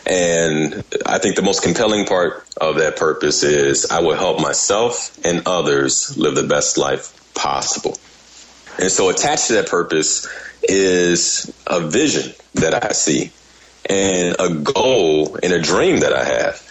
And 0.07 0.85
I 1.05 1.19
think 1.19 1.37
the 1.37 1.43
most 1.43 1.63
compelling 1.63 2.07
part 2.07 2.47
of 2.59 2.77
that 2.77 2.97
purpose 2.97 3.43
is 3.43 3.91
I 3.91 4.01
will 4.01 4.17
help 4.17 4.41
myself 4.41 5.19
and 5.23 5.47
others 5.47 6.17
live 6.17 6.35
the 6.35 6.45
best 6.45 6.79
life 6.79 7.13
possible. 7.35 7.99
And 8.79 8.91
so 8.91 9.11
attached 9.11 9.49
to 9.49 9.55
that 9.55 9.69
purpose 9.69 10.27
is 10.63 11.53
a 11.67 11.81
vision 11.81 12.33
that 12.55 12.85
I 12.85 12.93
see 12.93 13.33
and 13.85 14.37
a 14.39 14.49
goal 14.55 15.37
and 15.43 15.53
a 15.53 15.61
dream 15.61 16.01
that 16.01 16.15
I 16.15 16.25
have. 16.25 16.65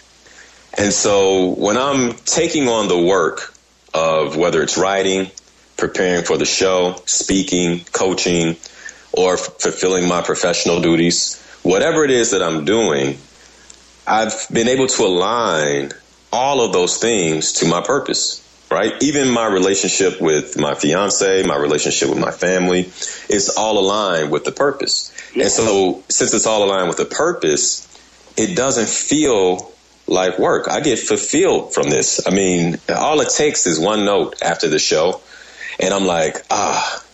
And 0.78 0.92
so 0.92 1.54
when 1.54 1.76
I'm 1.76 2.12
taking 2.12 2.68
on 2.68 2.86
the 2.86 2.98
work 2.98 3.52
of 3.92 4.36
whether 4.36 4.62
it's 4.62 4.78
writing, 4.78 5.30
preparing 5.76 6.24
for 6.24 6.36
the 6.36 6.44
show, 6.44 7.02
speaking, 7.04 7.80
coaching, 7.92 8.56
or 9.12 9.34
f- 9.34 9.58
fulfilling 9.58 10.06
my 10.06 10.22
professional 10.22 10.80
duties, 10.80 11.42
whatever 11.62 12.04
it 12.04 12.12
is 12.12 12.30
that 12.30 12.42
I'm 12.42 12.64
doing, 12.64 13.18
I've 14.06 14.46
been 14.52 14.68
able 14.68 14.86
to 14.86 15.02
align 15.02 15.90
all 16.32 16.64
of 16.64 16.72
those 16.72 16.98
things 16.98 17.54
to 17.54 17.66
my 17.66 17.80
purpose, 17.80 18.44
right? 18.70 18.92
Even 19.02 19.30
my 19.30 19.46
relationship 19.46 20.20
with 20.20 20.56
my 20.56 20.74
fiance, 20.74 21.42
my 21.42 21.56
relationship 21.56 22.08
with 22.08 22.18
my 22.18 22.30
family, 22.30 22.82
it's 23.28 23.56
all 23.56 23.78
aligned 23.78 24.30
with 24.30 24.44
the 24.44 24.52
purpose. 24.52 25.12
Yeah. 25.34 25.44
And 25.44 25.52
so 25.52 26.04
since 26.08 26.34
it's 26.34 26.46
all 26.46 26.62
aligned 26.62 26.88
with 26.88 26.98
the 26.98 27.04
purpose, 27.04 27.84
it 28.36 28.54
doesn't 28.54 28.88
feel 28.88 29.72
like 30.08 30.38
work. 30.38 30.68
I 30.68 30.80
get 30.80 30.98
fulfilled 30.98 31.74
from 31.74 31.90
this. 31.90 32.26
I 32.26 32.30
mean, 32.30 32.78
all 32.88 33.20
it 33.20 33.30
takes 33.30 33.66
is 33.66 33.78
one 33.78 34.04
note 34.04 34.42
after 34.42 34.68
the 34.68 34.78
show, 34.78 35.20
and 35.78 35.92
I'm 35.92 36.06
like, 36.06 36.36
ah, 36.50 37.04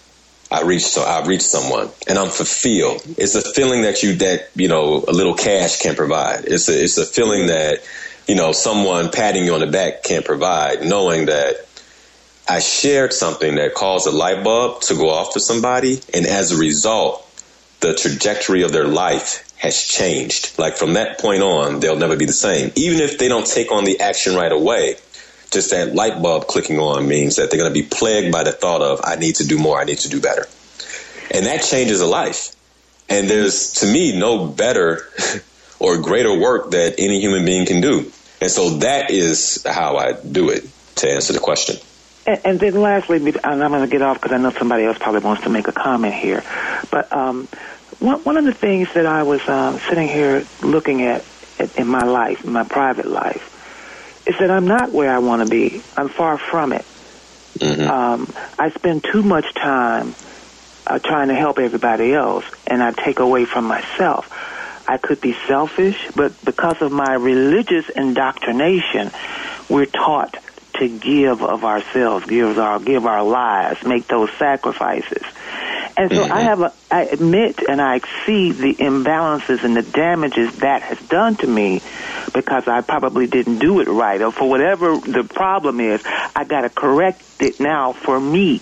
I 0.50 0.62
reached 0.62 0.86
so 0.86 1.02
I 1.02 1.26
reached 1.26 1.44
someone, 1.44 1.90
and 2.06 2.18
I'm 2.18 2.30
fulfilled. 2.30 3.02
It's 3.18 3.34
a 3.34 3.42
feeling 3.42 3.82
that 3.82 4.02
you 4.02 4.14
that 4.16 4.50
you 4.54 4.68
know 4.68 5.04
a 5.06 5.12
little 5.12 5.34
cash 5.34 5.80
can 5.80 5.94
provide. 5.94 6.44
It's 6.44 6.68
a 6.68 6.82
it's 6.82 6.98
a 6.98 7.06
feeling 7.06 7.48
that 7.48 7.80
you 8.28 8.34
know 8.36 8.52
someone 8.52 9.10
patting 9.10 9.44
you 9.44 9.54
on 9.54 9.60
the 9.60 9.66
back 9.66 10.02
can't 10.02 10.24
provide, 10.24 10.84
knowing 10.84 11.26
that. 11.26 11.56
I 12.46 12.58
shared 12.58 13.14
something 13.14 13.54
that 13.54 13.72
caused 13.72 14.06
a 14.06 14.10
light 14.10 14.44
bulb 14.44 14.82
to 14.82 14.94
go 14.96 15.08
off 15.08 15.32
for 15.32 15.40
somebody, 15.40 16.02
and 16.12 16.26
as 16.26 16.52
a 16.52 16.58
result, 16.58 17.26
the 17.80 17.94
trajectory 17.94 18.64
of 18.64 18.70
their 18.70 18.86
life 18.86 19.53
has 19.64 19.82
changed. 19.82 20.58
Like 20.58 20.76
from 20.76 20.92
that 20.92 21.18
point 21.18 21.42
on, 21.42 21.80
they'll 21.80 21.96
never 21.96 22.16
be 22.16 22.26
the 22.26 22.32
same. 22.32 22.70
Even 22.76 23.00
if 23.00 23.18
they 23.18 23.28
don't 23.28 23.46
take 23.46 23.72
on 23.72 23.84
the 23.84 24.00
action 24.00 24.36
right 24.36 24.52
away, 24.52 24.96
just 25.50 25.70
that 25.70 25.94
light 25.94 26.20
bulb 26.22 26.46
clicking 26.46 26.78
on 26.78 27.08
means 27.08 27.36
that 27.36 27.50
they're 27.50 27.58
going 27.58 27.72
to 27.72 27.82
be 27.82 27.86
plagued 27.86 28.30
by 28.30 28.42
the 28.42 28.52
thought 28.52 28.82
of, 28.82 29.00
I 29.02 29.16
need 29.16 29.36
to 29.36 29.46
do 29.46 29.58
more, 29.58 29.80
I 29.80 29.84
need 29.84 29.98
to 29.98 30.10
do 30.10 30.20
better. 30.20 30.46
And 31.30 31.46
that 31.46 31.62
changes 31.62 32.00
a 32.00 32.06
life. 32.06 32.54
And 33.08 33.28
there's, 33.28 33.72
to 33.74 33.86
me, 33.86 34.18
no 34.18 34.46
better 34.46 35.08
or 35.78 35.98
greater 35.98 36.38
work 36.38 36.72
that 36.72 36.96
any 36.98 37.20
human 37.20 37.44
being 37.44 37.66
can 37.66 37.80
do. 37.80 38.12
And 38.40 38.50
so 38.50 38.70
that 38.78 39.10
is 39.10 39.64
how 39.66 39.96
I 39.96 40.12
do 40.12 40.50
it 40.50 40.68
to 40.96 41.10
answer 41.10 41.32
the 41.32 41.38
question. 41.38 41.76
And, 42.26 42.40
and 42.44 42.60
then 42.60 42.74
lastly, 42.74 43.16
and 43.16 43.62
I'm 43.62 43.70
going 43.70 43.82
to 43.82 43.90
get 43.90 44.02
off 44.02 44.20
because 44.20 44.32
I 44.32 44.38
know 44.38 44.50
somebody 44.50 44.84
else 44.84 44.98
probably 44.98 45.20
wants 45.20 45.44
to 45.44 45.50
make 45.50 45.68
a 45.68 45.72
comment 45.72 46.14
here. 46.14 46.42
But 46.90 47.12
um, 47.12 47.48
one, 48.00 48.22
one 48.24 48.36
of 48.36 48.44
the 48.44 48.54
things 48.54 48.92
that 48.94 49.06
I 49.06 49.22
was 49.22 49.46
um, 49.48 49.78
sitting 49.88 50.08
here 50.08 50.46
looking 50.62 51.02
at, 51.02 51.24
at 51.58 51.76
in 51.76 51.86
my 51.86 52.04
life, 52.04 52.44
in 52.44 52.52
my 52.52 52.64
private 52.64 53.06
life, 53.06 53.50
is 54.26 54.38
that 54.38 54.50
I'm 54.50 54.66
not 54.66 54.92
where 54.92 55.12
I 55.12 55.18
want 55.18 55.42
to 55.42 55.48
be. 55.48 55.82
I'm 55.96 56.08
far 56.08 56.38
from 56.38 56.72
it. 56.72 56.84
Mm-hmm. 57.58 57.88
Um, 57.88 58.32
I 58.58 58.70
spend 58.70 59.04
too 59.04 59.22
much 59.22 59.52
time 59.54 60.14
uh, 60.86 60.98
trying 60.98 61.28
to 61.28 61.34
help 61.34 61.58
everybody 61.58 62.12
else, 62.12 62.44
and 62.66 62.82
I 62.82 62.92
take 62.92 63.18
away 63.18 63.44
from 63.44 63.64
myself. 63.64 64.30
I 64.86 64.98
could 64.98 65.20
be 65.20 65.34
selfish, 65.46 65.96
but 66.14 66.32
because 66.44 66.82
of 66.82 66.92
my 66.92 67.14
religious 67.14 67.88
indoctrination, 67.88 69.10
we're 69.68 69.86
taught 69.86 70.36
to 70.74 70.88
give 70.88 71.42
of 71.42 71.64
ourselves, 71.64 72.26
give 72.26 72.58
our 72.58 72.80
give 72.80 73.06
our 73.06 73.22
lives, 73.22 73.82
make 73.84 74.06
those 74.08 74.30
sacrifices. 74.32 75.22
And 75.96 76.10
so 76.10 76.24
mm-hmm. 76.24 76.32
I 76.32 76.40
have 76.42 76.60
a, 76.60 76.72
I 76.90 77.04
admit 77.04 77.60
and 77.68 77.80
I 77.80 78.00
see 78.26 78.52
the 78.52 78.74
imbalances 78.74 79.62
and 79.62 79.76
the 79.76 79.82
damages 79.82 80.56
that 80.56 80.82
has 80.82 80.98
done 81.08 81.36
to 81.36 81.46
me 81.46 81.82
because 82.32 82.66
I 82.66 82.80
probably 82.80 83.26
didn't 83.26 83.58
do 83.58 83.80
it 83.80 83.88
right 83.88 84.20
or 84.20 84.32
for 84.32 84.48
whatever 84.48 84.96
the 84.96 85.22
problem 85.24 85.80
is, 85.80 86.02
I 86.34 86.44
got 86.44 86.62
to 86.62 86.70
correct 86.70 87.22
it 87.40 87.60
now 87.60 87.92
for 87.92 88.18
me 88.18 88.60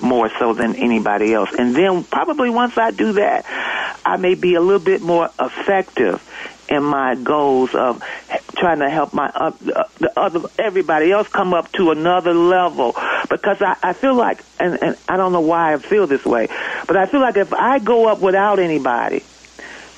more 0.00 0.30
so 0.38 0.52
than 0.52 0.76
anybody 0.76 1.32
else. 1.32 1.50
And 1.58 1.74
then 1.74 2.04
probably 2.04 2.50
once 2.50 2.76
I 2.76 2.90
do 2.90 3.12
that, 3.14 3.46
I 4.04 4.16
may 4.16 4.34
be 4.34 4.54
a 4.54 4.60
little 4.60 4.78
bit 4.78 5.02
more 5.02 5.30
effective 5.40 6.22
in 6.68 6.82
my 6.82 7.14
goals 7.14 7.74
of 7.74 8.02
trying 8.56 8.80
to 8.80 8.90
help 8.90 9.12
my 9.12 9.28
uh, 9.34 9.50
the 9.98 10.12
other 10.16 10.40
everybody 10.58 11.10
else 11.10 11.28
come 11.28 11.54
up 11.54 11.70
to 11.72 11.90
another 11.90 12.34
level 12.34 12.94
because 13.30 13.62
I, 13.62 13.76
I 13.82 13.92
feel 13.92 14.14
like 14.14 14.42
and, 14.58 14.82
and 14.82 14.96
I 15.08 15.16
don't 15.16 15.32
know 15.32 15.40
why 15.40 15.74
I 15.74 15.78
feel 15.78 16.06
this 16.06 16.24
way, 16.24 16.48
but 16.86 16.96
I 16.96 17.06
feel 17.06 17.20
like 17.20 17.36
if 17.36 17.52
I 17.52 17.78
go 17.78 18.08
up 18.08 18.20
without 18.20 18.58
anybody, 18.58 19.24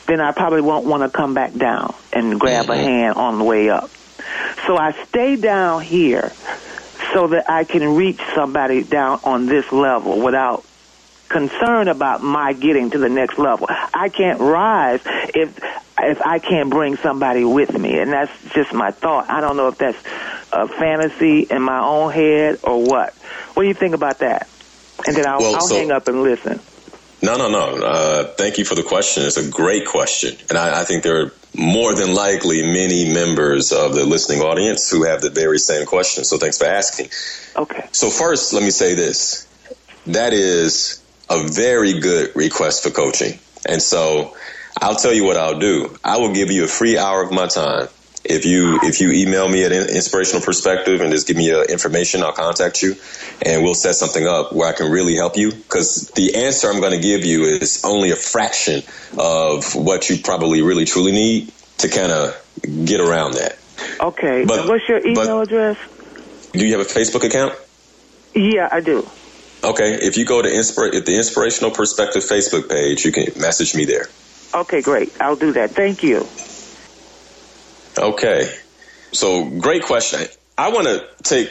then 0.06 0.20
I 0.20 0.32
probably 0.32 0.60
won't 0.60 0.86
want 0.86 1.02
to 1.02 1.16
come 1.16 1.34
back 1.34 1.54
down 1.54 1.94
and 2.12 2.38
grab 2.38 2.64
mm-hmm. 2.64 2.72
a 2.72 2.76
hand 2.76 3.16
on 3.16 3.38
the 3.38 3.44
way 3.44 3.70
up. 3.70 3.90
So 4.66 4.76
I 4.76 4.92
stay 5.08 5.36
down 5.36 5.82
here 5.82 6.32
so 7.12 7.28
that 7.28 7.50
I 7.50 7.64
can 7.64 7.96
reach 7.96 8.20
somebody 8.34 8.82
down 8.84 9.20
on 9.24 9.46
this 9.46 9.70
level 9.72 10.20
without 10.20 10.64
concern 11.28 11.88
about 11.88 12.22
my 12.22 12.52
getting 12.52 12.90
to 12.90 12.98
the 12.98 13.08
next 13.08 13.38
level. 13.38 13.66
I 13.70 14.08
can't 14.08 14.40
rise 14.40 15.00
if 15.04 15.58
if 16.04 16.22
I 16.22 16.38
can't 16.38 16.70
bring 16.70 16.96
somebody 16.96 17.44
with 17.44 17.76
me, 17.78 17.98
and 17.98 18.12
that's 18.12 18.32
just 18.52 18.72
my 18.72 18.90
thought. 18.90 19.30
I 19.30 19.40
don't 19.40 19.56
know 19.56 19.68
if 19.68 19.78
that's 19.78 19.98
a 20.52 20.68
fantasy 20.68 21.40
in 21.42 21.62
my 21.62 21.80
own 21.80 22.12
head 22.12 22.60
or 22.62 22.82
what. 22.82 23.14
What 23.54 23.62
do 23.62 23.68
you 23.68 23.74
think 23.74 23.94
about 23.94 24.18
that? 24.18 24.48
And 25.06 25.16
then 25.16 25.26
I'll, 25.26 25.38
well, 25.38 25.54
I'll 25.56 25.68
so, 25.68 25.76
hang 25.76 25.90
up 25.90 26.08
and 26.08 26.22
listen. 26.22 26.60
No, 27.22 27.36
no, 27.36 27.50
no. 27.50 27.84
Uh, 27.84 28.24
thank 28.34 28.58
you 28.58 28.64
for 28.64 28.74
the 28.74 28.82
question. 28.82 29.24
It's 29.24 29.36
a 29.36 29.48
great 29.48 29.86
question, 29.86 30.36
and 30.48 30.58
I, 30.58 30.80
I 30.80 30.84
think 30.84 31.02
there 31.02 31.20
are 31.22 31.32
more 31.56 31.94
than 31.94 32.14
likely 32.14 32.62
many 32.62 33.12
members 33.12 33.72
of 33.72 33.94
the 33.94 34.04
listening 34.04 34.40
audience 34.40 34.90
who 34.90 35.04
have 35.04 35.20
the 35.20 35.30
very 35.30 35.58
same 35.58 35.86
question. 35.86 36.24
So 36.24 36.38
thanks 36.38 36.58
for 36.58 36.66
asking. 36.66 37.10
Okay. 37.56 37.88
So 37.92 38.08
first, 38.08 38.52
let 38.52 38.62
me 38.62 38.70
say 38.70 38.94
this. 38.94 39.46
That 40.06 40.32
is 40.32 41.02
a 41.28 41.46
very 41.46 42.00
good 42.00 42.34
request 42.36 42.82
for 42.82 42.90
coaching. 42.90 43.38
And 43.66 43.82
so 43.82 44.36
I'll 44.80 44.96
tell 44.96 45.12
you 45.12 45.24
what 45.24 45.36
I'll 45.36 45.58
do. 45.58 45.96
I 46.04 46.18
will 46.18 46.32
give 46.32 46.50
you 46.50 46.64
a 46.64 46.68
free 46.68 46.98
hour 46.98 47.22
of 47.22 47.32
my 47.32 47.46
time. 47.46 47.88
If 48.22 48.44
you 48.44 48.78
if 48.82 49.00
you 49.00 49.10
email 49.12 49.48
me 49.48 49.64
at 49.64 49.72
inspirational 49.72 50.42
perspective 50.44 51.00
and 51.00 51.10
just 51.10 51.26
give 51.26 51.38
me 51.38 51.46
your 51.46 51.64
information, 51.64 52.22
I'll 52.22 52.32
contact 52.32 52.82
you, 52.82 52.96
and 53.40 53.64
we'll 53.64 53.74
set 53.74 53.94
something 53.94 54.26
up 54.26 54.52
where 54.52 54.68
I 54.68 54.72
can 54.72 54.90
really 54.90 55.16
help 55.16 55.38
you. 55.38 55.52
Because 55.52 56.10
the 56.14 56.36
answer 56.36 56.68
I'm 56.68 56.80
going 56.80 56.92
to 56.92 57.00
give 57.00 57.24
you 57.24 57.44
is 57.44 57.82
only 57.82 58.10
a 58.10 58.16
fraction 58.16 58.82
of 59.18 59.74
what 59.74 60.10
you 60.10 60.18
probably 60.18 60.60
really 60.60 60.84
truly 60.84 61.12
need 61.12 61.50
to 61.78 61.88
kind 61.88 62.12
of 62.12 62.84
get 62.84 63.00
around 63.00 63.34
that. 63.34 63.58
Okay. 64.00 64.44
But, 64.44 64.68
what's 64.68 64.86
your 64.86 65.04
email 65.06 65.40
address? 65.40 65.78
Do 66.52 66.66
you 66.66 66.76
have 66.76 66.86
a 66.86 66.90
Facebook 66.90 67.24
account? 67.24 67.54
Yeah, 68.34 68.68
I 68.70 68.80
do. 68.80 69.08
Okay. 69.64 69.94
If 69.94 70.18
you 70.18 70.26
go 70.26 70.42
to 70.42 70.48
Inspir- 70.48 71.04
the 71.04 71.16
Inspirational 71.16 71.70
Perspective 71.70 72.22
Facebook 72.22 72.68
page, 72.68 73.04
you 73.04 73.12
can 73.12 73.26
message 73.40 73.74
me 73.74 73.86
there. 73.86 74.06
Okay, 74.54 74.82
great. 74.82 75.12
I'll 75.20 75.36
do 75.36 75.52
that. 75.52 75.70
Thank 75.70 76.02
you. 76.02 76.26
Okay. 77.98 78.52
So, 79.12 79.44
great 79.44 79.82
question. 79.82 80.26
I 80.56 80.70
want 80.70 80.86
to 80.86 81.06
take 81.22 81.48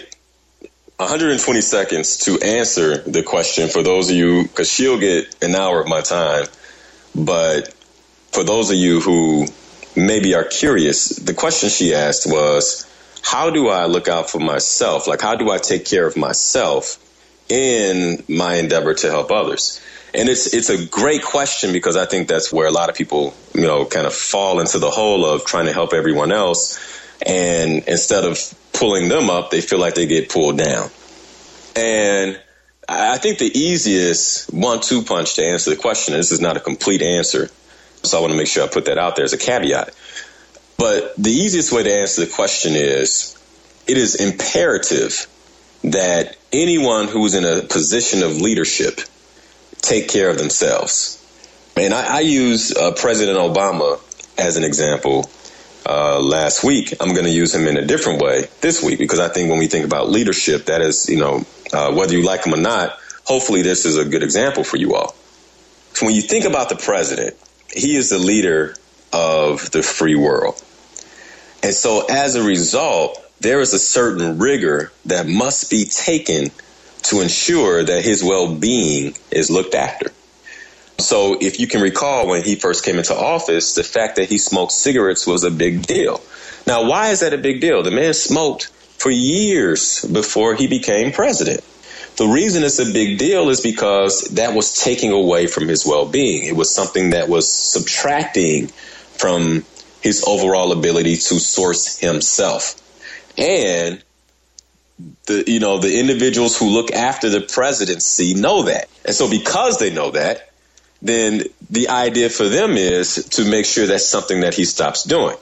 120 0.98 1.62
seconds 1.62 2.18
to 2.26 2.40
answer 2.40 2.98
the 2.98 3.24
question 3.24 3.70
for 3.70 3.82
those 3.82 4.10
of 4.10 4.16
you, 4.16 4.44
because 4.44 4.72
she'll 4.72 5.00
get 5.00 5.42
an 5.42 5.56
hour 5.56 5.82
of 5.82 5.88
my 5.88 6.02
time. 6.02 6.46
But 7.16 7.74
for 8.32 8.44
those 8.44 8.70
of 8.70 8.78
you 8.78 9.00
who 9.00 9.48
maybe 9.96 10.36
are 10.36 10.44
curious, 10.44 11.10
the 11.10 11.34
question 11.34 11.70
she 11.70 11.94
asked 11.94 12.28
was, 12.28 12.86
how 13.22 13.50
do 13.50 13.68
I 13.70 13.86
look 13.86 14.08
out 14.08 14.30
for 14.30 14.40
myself? 14.40 15.08
Like, 15.08 15.22
how 15.22 15.36
do 15.36 15.50
I 15.50 15.58
take 15.58 15.86
care 15.86 16.06
of 16.06 16.16
myself 16.18 16.98
in 17.50 18.24
my 18.28 18.56
endeavor 18.56 18.94
to 18.94 19.10
help 19.10 19.32
others? 19.32 19.82
And 20.14 20.28
it's 20.28 20.54
it's 20.54 20.70
a 20.70 20.86
great 20.88 21.24
question 21.24 21.72
because 21.72 21.96
I 21.96 22.06
think 22.06 22.28
that's 22.28 22.52
where 22.52 22.68
a 22.68 22.72
lot 22.72 22.90
of 22.90 22.96
people, 22.96 23.36
you 23.54 23.62
know, 23.62 23.86
kind 23.86 24.08
of 24.08 24.14
fall 24.14 24.60
into 24.60 24.80
the 24.80 24.90
hole 24.90 25.26
of 25.26 25.46
trying 25.46 25.66
to 25.66 25.74
help 25.74 25.94
everyone 25.94 26.32
else 26.32 26.80
and 27.26 27.84
instead 27.88 28.24
of 28.24 28.40
pulling 28.74 29.10
them 29.10 29.30
up, 29.30 29.52
they 29.52 29.62
feel 29.62 29.80
like 29.80 29.96
they 29.96 30.06
get 30.06 30.30
pulled 30.30 30.58
down. 30.58 30.90
And 31.76 32.40
I 32.88 33.18
think 33.18 33.40
the 33.40 33.52
easiest 33.58 34.52
one-two 34.54 35.04
punch 35.04 35.36
to 35.36 35.46
answer 35.46 35.70
the 35.70 35.76
question, 35.76 36.14
this 36.14 36.32
is 36.32 36.42
not 36.42 36.58
a 36.58 36.60
complete 36.60 37.02
answer, 37.02 37.50
so 38.04 38.18
I 38.18 38.22
want 38.22 38.32
to 38.32 38.38
make 38.38 38.48
sure 38.48 38.64
I 38.64 38.68
put 38.68 38.86
that 38.86 38.98
out 38.98 39.16
there 39.16 39.26
as 39.26 39.34
a 39.34 39.38
caveat. 39.38 39.94
But 40.78 41.14
the 41.18 41.32
easiest 41.32 41.72
way 41.72 41.84
to 41.84 41.94
answer 41.94 42.26
the 42.26 42.32
question 42.32 42.74
is 42.76 43.38
it 43.86 43.98
is 43.98 44.16
imperative 44.16 45.28
that 45.84 46.38
anyone 46.54 47.08
who's 47.08 47.36
in 47.36 47.44
a 47.44 47.62
position 47.62 48.24
of 48.24 48.40
leadership 48.40 49.02
take 49.82 50.08
care 50.10 50.30
of 50.30 50.38
themselves. 50.38 51.16
And 51.76 51.94
I, 51.94 52.18
I 52.18 52.20
use 52.22 52.76
uh, 52.76 52.92
President 52.94 53.38
Obama 53.38 54.00
as 54.38 54.58
an 54.58 54.64
example 54.64 55.30
uh, 55.86 56.20
last 56.20 56.64
week. 56.64 56.94
I'm 57.00 57.14
going 57.14 57.26
to 57.26 57.32
use 57.32 57.54
him 57.56 57.68
in 57.68 57.78
a 57.78 57.86
different 57.86 58.22
way 58.22 58.46
this 58.62 58.84
week 58.84 59.00
because 59.00 59.20
I 59.20 59.30
think 59.30 59.50
when 59.50 59.60
we 59.60 59.68
think 59.68 59.86
about 59.86 60.10
leadership, 60.10 60.66
that 60.66 60.82
is, 60.82 61.10
you 61.10 61.20
know, 61.20 61.46
uh, 61.72 61.94
whether 61.94 62.16
you 62.16 62.24
like 62.24 62.46
him 62.46 62.54
or 62.54 62.62
not, 62.62 62.98
hopefully 63.24 63.62
this 63.62 63.86
is 63.86 63.98
a 63.98 64.06
good 64.06 64.24
example 64.24 64.64
for 64.64 64.78
you 64.78 64.96
all. 64.96 65.16
So 65.94 66.06
when 66.06 66.16
you 66.16 66.22
think 66.22 66.46
about 66.46 66.70
the 66.70 66.76
president, 66.76 67.36
he 67.74 67.96
is 67.96 68.10
the 68.10 68.20
leader 68.20 68.76
of 69.12 69.72
the 69.72 69.82
free 69.82 70.16
world. 70.16 70.62
And 71.62 71.74
so 71.74 72.06
as 72.10 72.36
a 72.36 72.44
result, 72.44 73.24
there 73.40 73.60
is 73.62 73.74
a 73.74 73.80
certain 73.80 74.40
rigor 74.40 74.92
that 75.06 75.28
must 75.28 75.70
be 75.70 75.86
taken 75.86 76.52
to 77.04 77.22
ensure 77.22 77.84
that 77.84 78.04
his 78.04 78.24
well-being 78.24 79.16
is 79.32 79.50
looked 79.50 79.76
after. 79.76 80.12
So 81.00 81.38
if 81.40 81.60
you 81.60 81.68
can 81.68 81.82
recall 81.82 82.28
when 82.28 82.44
he 82.44 82.56
first 82.56 82.84
came 82.84 82.98
into 82.98 83.16
office, 83.16 83.76
the 83.76 83.84
fact 83.84 84.18
that 84.18 84.30
he 84.30 84.38
smoked 84.38 84.74
cigarettes 84.74 85.26
was 85.26 85.44
a 85.44 85.52
big 85.52 85.86
deal. 85.86 86.22
Now, 86.68 86.88
why 86.88 87.10
is 87.10 87.22
that 87.22 87.34
a 87.34 87.38
big 87.38 87.62
deal? 87.62 87.84
The 87.84 87.92
man 87.92 88.14
smoked 88.14 88.68
for 88.98 89.10
years 89.10 90.04
before 90.06 90.56
he 90.56 90.68
became 90.68 91.12
president. 91.12 91.64
The 92.18 92.28
reason 92.28 92.64
it's 92.64 92.80
a 92.80 92.92
big 92.92 93.18
deal 93.18 93.50
is 93.50 93.62
because 93.62 94.24
that 94.32 94.54
was 94.54 94.74
taking 94.74 95.14
away 95.14 95.48
from 95.48 95.70
his 95.70 95.86
well-being. 95.86 96.44
It 96.44 96.56
was 96.56 96.70
something 96.74 97.12
that 97.12 97.30
was 97.30 97.50
subtracting 97.50 98.68
from 98.68 99.64
his 100.02 100.26
overall 100.28 100.74
ability 100.74 101.16
to 101.16 101.40
source 101.40 101.98
himself. 101.98 102.76
And 103.38 104.04
the 105.26 105.44
you 105.48 105.60
know 105.60 105.78
the 105.78 106.00
individuals 106.00 106.58
who 106.58 106.70
look 106.70 106.92
after 106.92 107.30
the 107.30 107.42
presidency 107.42 108.34
know 108.34 108.64
that, 108.64 108.90
and 109.06 109.16
so 109.16 109.30
because 109.30 109.80
they 109.80 109.94
know 109.94 110.12
that, 110.12 110.52
then 111.02 111.44
the 111.70 111.90
idea 111.90 112.30
for 112.30 112.50
them 112.50 112.72
is 112.72 113.30
to 113.30 113.50
make 113.50 113.66
sure 113.66 113.88
that's 113.88 114.08
something 114.08 114.42
that 114.42 114.54
he 114.54 114.66
stops 114.66 115.04
doing. 115.04 115.38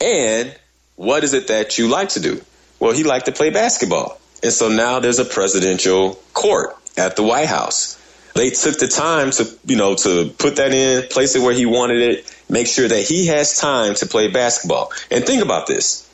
And 0.00 0.54
what 0.96 1.24
is 1.24 1.34
it 1.34 1.48
that 1.48 1.78
you 1.78 1.88
like 1.88 2.10
to 2.10 2.20
do? 2.20 2.40
Well, 2.78 2.92
he 2.92 3.04
liked 3.04 3.26
to 3.26 3.32
play 3.32 3.50
basketball, 3.50 4.20
and 4.42 4.52
so 4.52 4.68
now 4.68 5.00
there's 5.00 5.18
a 5.18 5.24
presidential 5.24 6.14
court 6.32 6.76
at 6.96 7.16
the 7.16 7.22
White 7.22 7.48
House. 7.48 7.98
They 8.34 8.50
took 8.50 8.78
the 8.78 8.88
time 8.88 9.30
to 9.32 9.48
you 9.66 9.76
know 9.76 9.96
to 9.96 10.30
put 10.38 10.56
that 10.56 10.72
in, 10.72 11.08
place 11.08 11.34
it 11.34 11.42
where 11.42 11.54
he 11.54 11.66
wanted 11.66 11.98
it, 12.02 12.36
make 12.48 12.66
sure 12.66 12.86
that 12.86 13.02
he 13.02 13.26
has 13.26 13.58
time 13.58 13.94
to 13.96 14.06
play 14.06 14.28
basketball. 14.28 14.92
And 15.10 15.24
think 15.24 15.42
about 15.42 15.66
this: 15.66 16.08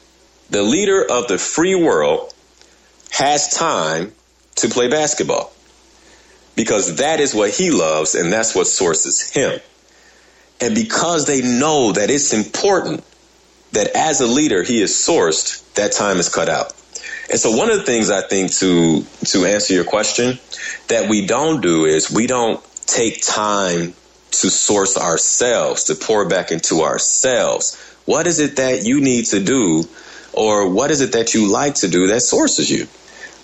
the 0.51 0.63
leader 0.63 1.05
of 1.05 1.29
the 1.29 1.39
free 1.39 1.75
world 1.75 2.33
has 3.11 3.49
time 3.49 4.13
to 4.57 4.69
play 4.69 4.89
basketball 4.89 5.53
because 6.57 6.97
that 6.97 7.21
is 7.21 7.35
what 7.35 7.51
he 7.51 7.71
loves 7.71 8.15
and 8.15 8.33
that's 8.33 8.55
what 8.55 8.67
sources 8.67 9.31
him. 9.31 9.61
And 10.61 10.75
because 10.75 11.27
they 11.27 11.41
know 11.41 11.93
that 11.93 12.11
it's 12.11 12.33
important 12.33 13.05
that 13.73 13.89
as 13.95 14.21
a 14.21 14.27
leader 14.27 14.63
he 14.63 14.83
is 14.83 14.93
sourced, 14.93 15.63
that 15.75 15.93
time 15.93 16.17
is 16.17 16.29
cut 16.29 16.49
out. 16.49 16.73
And 17.31 17.39
so 17.39 17.57
one 17.57 17.71
of 17.71 17.77
the 17.77 17.85
things 17.85 18.11
I 18.11 18.23
think 18.23 18.53
to 18.55 19.05
to 19.27 19.45
answer 19.45 19.75
your 19.75 19.85
question 19.85 20.39
that 20.89 21.09
we 21.09 21.27
don't 21.27 21.61
do 21.61 21.85
is 21.85 22.11
we 22.11 22.27
don't 22.27 22.61
take 22.87 23.23
time 23.23 23.95
to 24.31 24.51
source 24.51 24.97
ourselves, 24.97 25.85
to 25.85 25.95
pour 25.95 26.27
back 26.29 26.51
into 26.51 26.81
ourselves. 26.81 27.77
What 28.05 28.27
is 28.27 28.41
it 28.41 28.57
that 28.57 28.85
you 28.85 29.01
need 29.01 29.27
to 29.27 29.41
do 29.41 29.85
or 30.39 30.69
what 30.71 30.91
is 30.91 31.01
it 31.01 31.13
that 31.13 31.35
you 31.35 31.51
like 31.51 31.75
to 31.77 31.89
do 31.89 32.07
that 32.09 32.21
sources 32.21 32.71
you? 32.71 32.87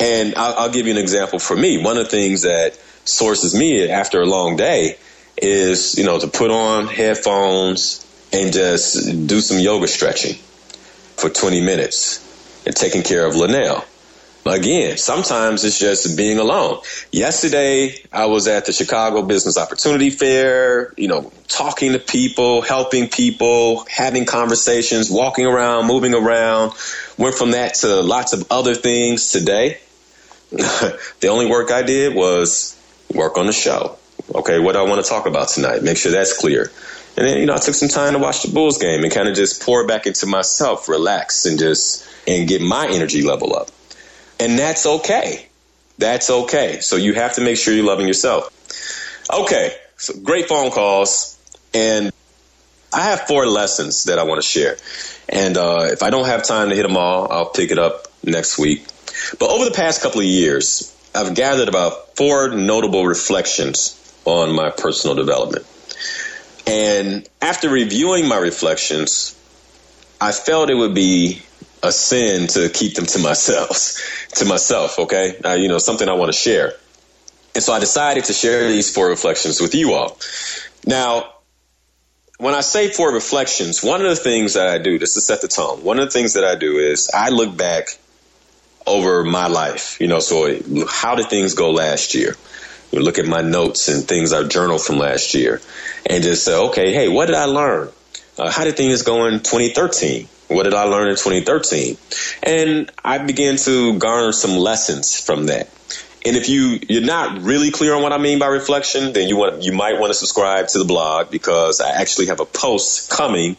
And 0.00 0.34
I'll, 0.36 0.54
I'll 0.54 0.70
give 0.70 0.86
you 0.86 0.92
an 0.92 0.98
example 0.98 1.38
for 1.38 1.56
me. 1.56 1.82
One 1.82 1.96
of 1.96 2.04
the 2.04 2.10
things 2.10 2.42
that 2.42 2.76
sources 3.04 3.54
me 3.54 3.88
after 3.90 4.22
a 4.22 4.26
long 4.26 4.56
day 4.56 4.96
is, 5.36 5.98
you 5.98 6.04
know, 6.04 6.18
to 6.18 6.28
put 6.28 6.50
on 6.50 6.86
headphones 6.86 8.00
and 8.32 8.52
just 8.52 9.26
do 9.26 9.40
some 9.40 9.58
yoga 9.58 9.88
stretching 9.88 10.34
for 11.16 11.28
20 11.28 11.60
minutes 11.60 12.62
and 12.66 12.74
taking 12.74 13.02
care 13.02 13.26
of 13.26 13.34
Linnell. 13.34 13.84
Again, 14.46 14.98
sometimes 14.98 15.64
it's 15.64 15.78
just 15.78 16.18
being 16.18 16.38
alone. 16.38 16.80
Yesterday, 17.10 17.94
I 18.12 18.26
was 18.26 18.46
at 18.46 18.66
the 18.66 18.72
Chicago 18.72 19.22
Business 19.22 19.56
Opportunity 19.56 20.10
Fair, 20.10 20.92
you 20.98 21.08
know, 21.08 21.32
talking 21.48 21.92
to 21.92 21.98
people, 21.98 22.60
helping 22.60 23.08
people, 23.08 23.86
having 23.88 24.26
conversations, 24.26 25.10
walking 25.10 25.46
around, 25.46 25.86
moving 25.86 26.12
around. 26.12 26.72
Went 27.16 27.34
from 27.34 27.52
that 27.52 27.74
to 27.76 28.02
lots 28.02 28.34
of 28.34 28.46
other 28.50 28.74
things 28.74 29.32
today. 29.32 29.78
the 30.50 31.28
only 31.28 31.46
work 31.46 31.70
I 31.70 31.82
did 31.82 32.14
was 32.14 32.78
work 33.14 33.38
on 33.38 33.46
the 33.46 33.52
show. 33.52 33.96
Okay, 34.34 34.58
what 34.58 34.72
do 34.72 34.78
I 34.78 34.82
want 34.82 35.02
to 35.02 35.08
talk 35.08 35.26
about 35.26 35.48
tonight? 35.48 35.82
Make 35.82 35.96
sure 35.96 36.12
that's 36.12 36.36
clear. 36.36 36.70
And 37.16 37.26
then, 37.26 37.38
you 37.38 37.46
know, 37.46 37.54
I 37.54 37.58
took 37.58 37.74
some 37.74 37.88
time 37.88 38.12
to 38.12 38.18
watch 38.18 38.42
the 38.42 38.52
Bulls 38.52 38.76
game 38.76 39.04
and 39.04 39.12
kind 39.12 39.26
of 39.26 39.34
just 39.34 39.62
pour 39.62 39.86
back 39.86 40.06
into 40.06 40.26
myself, 40.26 40.86
relax 40.88 41.46
and 41.46 41.58
just, 41.58 42.06
and 42.28 42.46
get 42.46 42.60
my 42.60 42.86
energy 42.88 43.22
level 43.22 43.56
up. 43.56 43.70
And 44.44 44.58
that's 44.58 44.84
okay. 44.84 45.46
That's 45.96 46.28
okay. 46.28 46.80
So 46.80 46.96
you 46.96 47.14
have 47.14 47.36
to 47.36 47.40
make 47.40 47.56
sure 47.56 47.72
you're 47.72 47.86
loving 47.86 48.06
yourself. 48.06 48.50
Okay. 49.32 49.74
So 49.96 50.12
great 50.20 50.48
phone 50.48 50.70
calls. 50.70 51.38
And 51.72 52.12
I 52.92 53.00
have 53.04 53.22
four 53.22 53.46
lessons 53.46 54.04
that 54.04 54.18
I 54.18 54.24
want 54.24 54.42
to 54.42 54.46
share. 54.46 54.76
And 55.30 55.56
uh, 55.56 55.88
if 55.90 56.02
I 56.02 56.10
don't 56.10 56.26
have 56.26 56.42
time 56.42 56.68
to 56.68 56.76
hit 56.76 56.82
them 56.82 56.98
all, 56.98 57.32
I'll 57.32 57.48
pick 57.48 57.70
it 57.70 57.78
up 57.78 58.08
next 58.22 58.58
week. 58.58 58.86
But 59.38 59.48
over 59.48 59.64
the 59.64 59.70
past 59.74 60.02
couple 60.02 60.20
of 60.20 60.26
years, 60.26 60.94
I've 61.14 61.34
gathered 61.34 61.68
about 61.68 62.14
four 62.14 62.50
notable 62.50 63.06
reflections 63.06 63.98
on 64.26 64.54
my 64.54 64.68
personal 64.68 65.16
development. 65.16 65.64
And 66.66 67.26
after 67.40 67.70
reviewing 67.70 68.28
my 68.28 68.36
reflections, 68.36 69.34
I 70.20 70.32
felt 70.32 70.68
it 70.68 70.74
would 70.74 70.94
be 70.94 71.40
a 71.84 71.92
sin 71.92 72.46
to 72.48 72.68
keep 72.70 72.94
them 72.94 73.06
to 73.06 73.18
myself, 73.22 74.13
to 74.36 74.44
myself. 74.44 74.98
Okay, 74.98 75.36
uh, 75.44 75.54
you 75.54 75.68
know 75.68 75.78
something 75.78 76.08
I 76.08 76.14
want 76.14 76.32
to 76.32 76.38
share, 76.38 76.72
and 77.54 77.62
so 77.62 77.72
I 77.72 77.80
decided 77.80 78.24
to 78.24 78.32
share 78.32 78.68
these 78.68 78.92
four 78.92 79.08
reflections 79.08 79.60
with 79.60 79.74
you 79.74 79.92
all. 79.92 80.18
Now, 80.86 81.34
when 82.38 82.54
I 82.54 82.60
say 82.60 82.88
four 82.88 83.12
reflections, 83.12 83.82
one 83.82 84.02
of 84.02 84.08
the 84.08 84.16
things 84.16 84.54
that 84.54 84.68
I 84.68 84.78
do, 84.78 84.98
just 84.98 85.14
to 85.14 85.20
set 85.20 85.40
the 85.40 85.48
tone, 85.48 85.84
one 85.84 85.98
of 85.98 86.06
the 86.06 86.10
things 86.10 86.34
that 86.34 86.44
I 86.44 86.56
do 86.56 86.78
is 86.78 87.10
I 87.14 87.30
look 87.30 87.56
back 87.56 87.98
over 88.86 89.24
my 89.24 89.46
life. 89.46 90.00
You 90.00 90.08
know, 90.08 90.18
so 90.18 90.60
how 90.88 91.14
did 91.14 91.28
things 91.28 91.54
go 91.54 91.70
last 91.70 92.14
year? 92.14 92.36
You 92.92 93.00
look 93.00 93.18
at 93.18 93.26
my 93.26 93.42
notes 93.42 93.88
and 93.88 94.06
things 94.06 94.32
I 94.32 94.44
journaled 94.44 94.82
from 94.82 94.98
last 94.98 95.34
year, 95.34 95.60
and 96.06 96.22
just 96.22 96.44
say, 96.44 96.54
okay, 96.54 96.92
hey, 96.92 97.08
what 97.08 97.26
did 97.26 97.34
I 97.34 97.46
learn? 97.46 97.88
Uh, 98.38 98.50
how 98.50 98.64
did 98.64 98.76
things 98.76 99.02
go 99.02 99.26
in 99.26 99.40
2013? 99.40 100.28
What 100.54 100.64
did 100.64 100.74
I 100.74 100.84
learn 100.84 101.08
in 101.08 101.16
2013? 101.16 101.96
And 102.42 102.90
I 103.04 103.18
began 103.18 103.56
to 103.56 103.98
garner 103.98 104.32
some 104.32 104.52
lessons 104.56 105.20
from 105.20 105.46
that. 105.46 105.68
And 106.26 106.36
if 106.36 106.48
you 106.48 106.78
you're 106.88 107.02
not 107.02 107.42
really 107.42 107.70
clear 107.70 107.94
on 107.94 108.02
what 108.02 108.12
I 108.12 108.18
mean 108.18 108.38
by 108.38 108.46
reflection, 108.46 109.12
then 109.12 109.28
you 109.28 109.36
want 109.36 109.62
you 109.62 109.72
might 109.72 110.00
want 110.00 110.10
to 110.10 110.14
subscribe 110.14 110.68
to 110.68 110.78
the 110.78 110.84
blog 110.84 111.30
because 111.30 111.80
I 111.80 111.90
actually 111.90 112.26
have 112.26 112.40
a 112.40 112.46
post 112.46 113.10
coming 113.10 113.56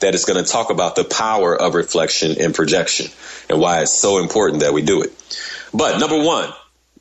that 0.00 0.14
is 0.14 0.24
going 0.24 0.42
to 0.42 0.50
talk 0.50 0.70
about 0.70 0.96
the 0.96 1.04
power 1.04 1.54
of 1.54 1.74
reflection 1.74 2.40
and 2.40 2.54
projection 2.54 3.06
and 3.48 3.60
why 3.60 3.82
it's 3.82 3.92
so 3.92 4.18
important 4.18 4.62
that 4.62 4.72
we 4.72 4.82
do 4.82 5.02
it. 5.02 5.12
But 5.72 5.98
number 5.98 6.22
1, 6.22 6.52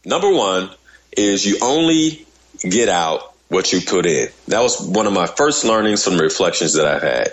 number 0.05 0.31
1 0.31 0.69
is 1.15 1.45
you 1.45 1.57
only 1.61 2.25
get 2.61 2.89
out 2.89 3.33
what 3.49 3.71
you 3.71 3.81
put 3.81 4.05
in. 4.05 4.27
That 4.47 4.61
was 4.61 4.81
one 4.81 5.07
of 5.07 5.13
my 5.13 5.27
first 5.27 5.63
learnings 5.63 6.03
from 6.03 6.17
reflections 6.17 6.73
that 6.73 6.85
I've 6.85 7.01
had 7.01 7.29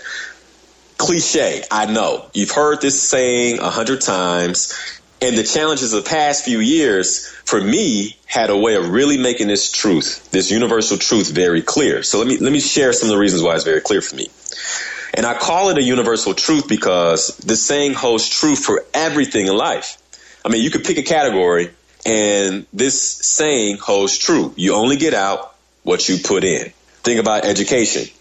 cliche. 0.99 1.63
I 1.71 1.87
know 1.87 2.29
you've 2.35 2.51
heard 2.51 2.81
this 2.81 3.01
saying 3.01 3.59
a 3.61 3.71
hundred 3.71 4.01
times. 4.01 4.73
And 5.23 5.39
the 5.39 5.43
challenges 5.43 5.95
of 5.95 6.05
the 6.05 6.11
past 6.11 6.45
few 6.45 6.59
years 6.59 7.27
for 7.45 7.59
me 7.59 8.19
had 8.27 8.51
a 8.51 8.59
way 8.59 8.75
of 8.75 8.91
really 8.91 9.17
making 9.17 9.49
this 9.49 9.73
truth, 9.73 10.31
this 10.33 10.51
universal 10.51 10.99
truth 10.99 11.31
very 11.31 11.63
clear. 11.63 12.03
So 12.03 12.19
let 12.19 12.27
me, 12.27 12.37
let 12.37 12.53
me 12.53 12.61
share 12.61 12.93
some 12.93 13.09
of 13.09 13.15
the 13.15 13.19
reasons 13.19 13.43
why 13.43 13.55
it's 13.55 13.65
very 13.65 13.81
clear 13.81 14.03
for 14.03 14.17
me. 14.17 14.29
And 15.15 15.25
I 15.25 15.39
call 15.39 15.71
it 15.71 15.79
a 15.79 15.83
universal 15.83 16.35
truth 16.35 16.69
because 16.69 17.37
the 17.39 17.57
saying 17.57 17.95
holds 17.95 18.29
true 18.29 18.57
for 18.57 18.85
everything 18.93 19.47
in 19.47 19.57
life. 19.57 19.97
I 20.45 20.51
mean, 20.51 20.63
you 20.63 20.71
could 20.71 20.85
pick 20.85 20.99
a 20.99 21.03
category 21.03 21.71
and 22.05 22.67
this 22.73 23.01
saying 23.01 23.79
holds 23.79 24.19
true. 24.19 24.53
You 24.57 24.75
only 24.75 24.97
get 24.97 25.15
out 25.15 25.55
what 25.85 26.09
you 26.09 26.19
put 26.19 26.45
in. 26.45 26.73
Think 27.03 27.21
about 27.21 27.45
education. 27.45 28.13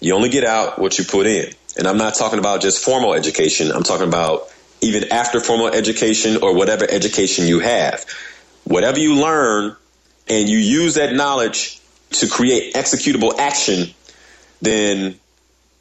You 0.00 0.14
only 0.14 0.28
get 0.28 0.44
out 0.44 0.78
what 0.78 0.98
you 0.98 1.04
put 1.04 1.26
in. 1.26 1.52
And 1.76 1.86
I'm 1.86 1.98
not 1.98 2.14
talking 2.14 2.38
about 2.38 2.60
just 2.60 2.84
formal 2.84 3.14
education. 3.14 3.72
I'm 3.72 3.82
talking 3.82 4.08
about 4.08 4.48
even 4.80 5.12
after 5.12 5.40
formal 5.40 5.68
education 5.68 6.38
or 6.42 6.54
whatever 6.54 6.86
education 6.88 7.46
you 7.46 7.60
have. 7.60 8.04
Whatever 8.64 8.98
you 8.98 9.14
learn 9.14 9.76
and 10.28 10.48
you 10.48 10.58
use 10.58 10.94
that 10.94 11.14
knowledge 11.14 11.80
to 12.10 12.28
create 12.28 12.74
executable 12.74 13.38
action, 13.38 13.94
then 14.60 15.18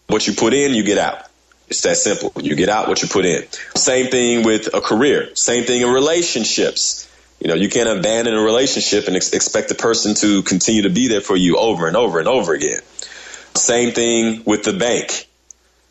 what 0.08 0.28
you 0.28 0.34
put 0.34 0.54
in, 0.54 0.74
you 0.74 0.84
get 0.84 0.98
out. 0.98 1.26
It's 1.68 1.82
that 1.82 1.98
simple. 1.98 2.34
You 2.42 2.56
get 2.56 2.70
out 2.70 2.88
what 2.88 3.02
you 3.02 3.08
put 3.08 3.26
in. 3.26 3.44
Same 3.76 4.12
thing 4.12 4.44
with 4.44 4.74
a 4.74 4.82
career. 4.82 5.34
Same 5.36 5.64
thing 5.64 5.82
in 5.82 5.90
relationships. 5.90 7.08
You 7.40 7.48
know, 7.48 7.56
you 7.56 7.70
can't 7.70 7.88
abandon 7.88 8.36
a 8.36 8.42
relationship 8.42 9.08
and 9.08 9.16
ex- 9.16 9.34
expect 9.34 9.70
the 9.70 9.76
person 9.76 10.14
to 10.16 10.44
continue 10.44 10.84
to 10.84 10.90
be 10.90 11.08
there 11.08 11.22
for 11.22 11.36
you 11.36 11.58
over 11.58 11.88
and 11.88 11.96
over 11.96 12.20
and 12.20 12.28
over 12.28 12.54
again. 12.54 12.82
Same 13.56 13.94
thing 13.94 14.44
with 14.46 14.64
the 14.64 14.74
bank. 14.74 15.28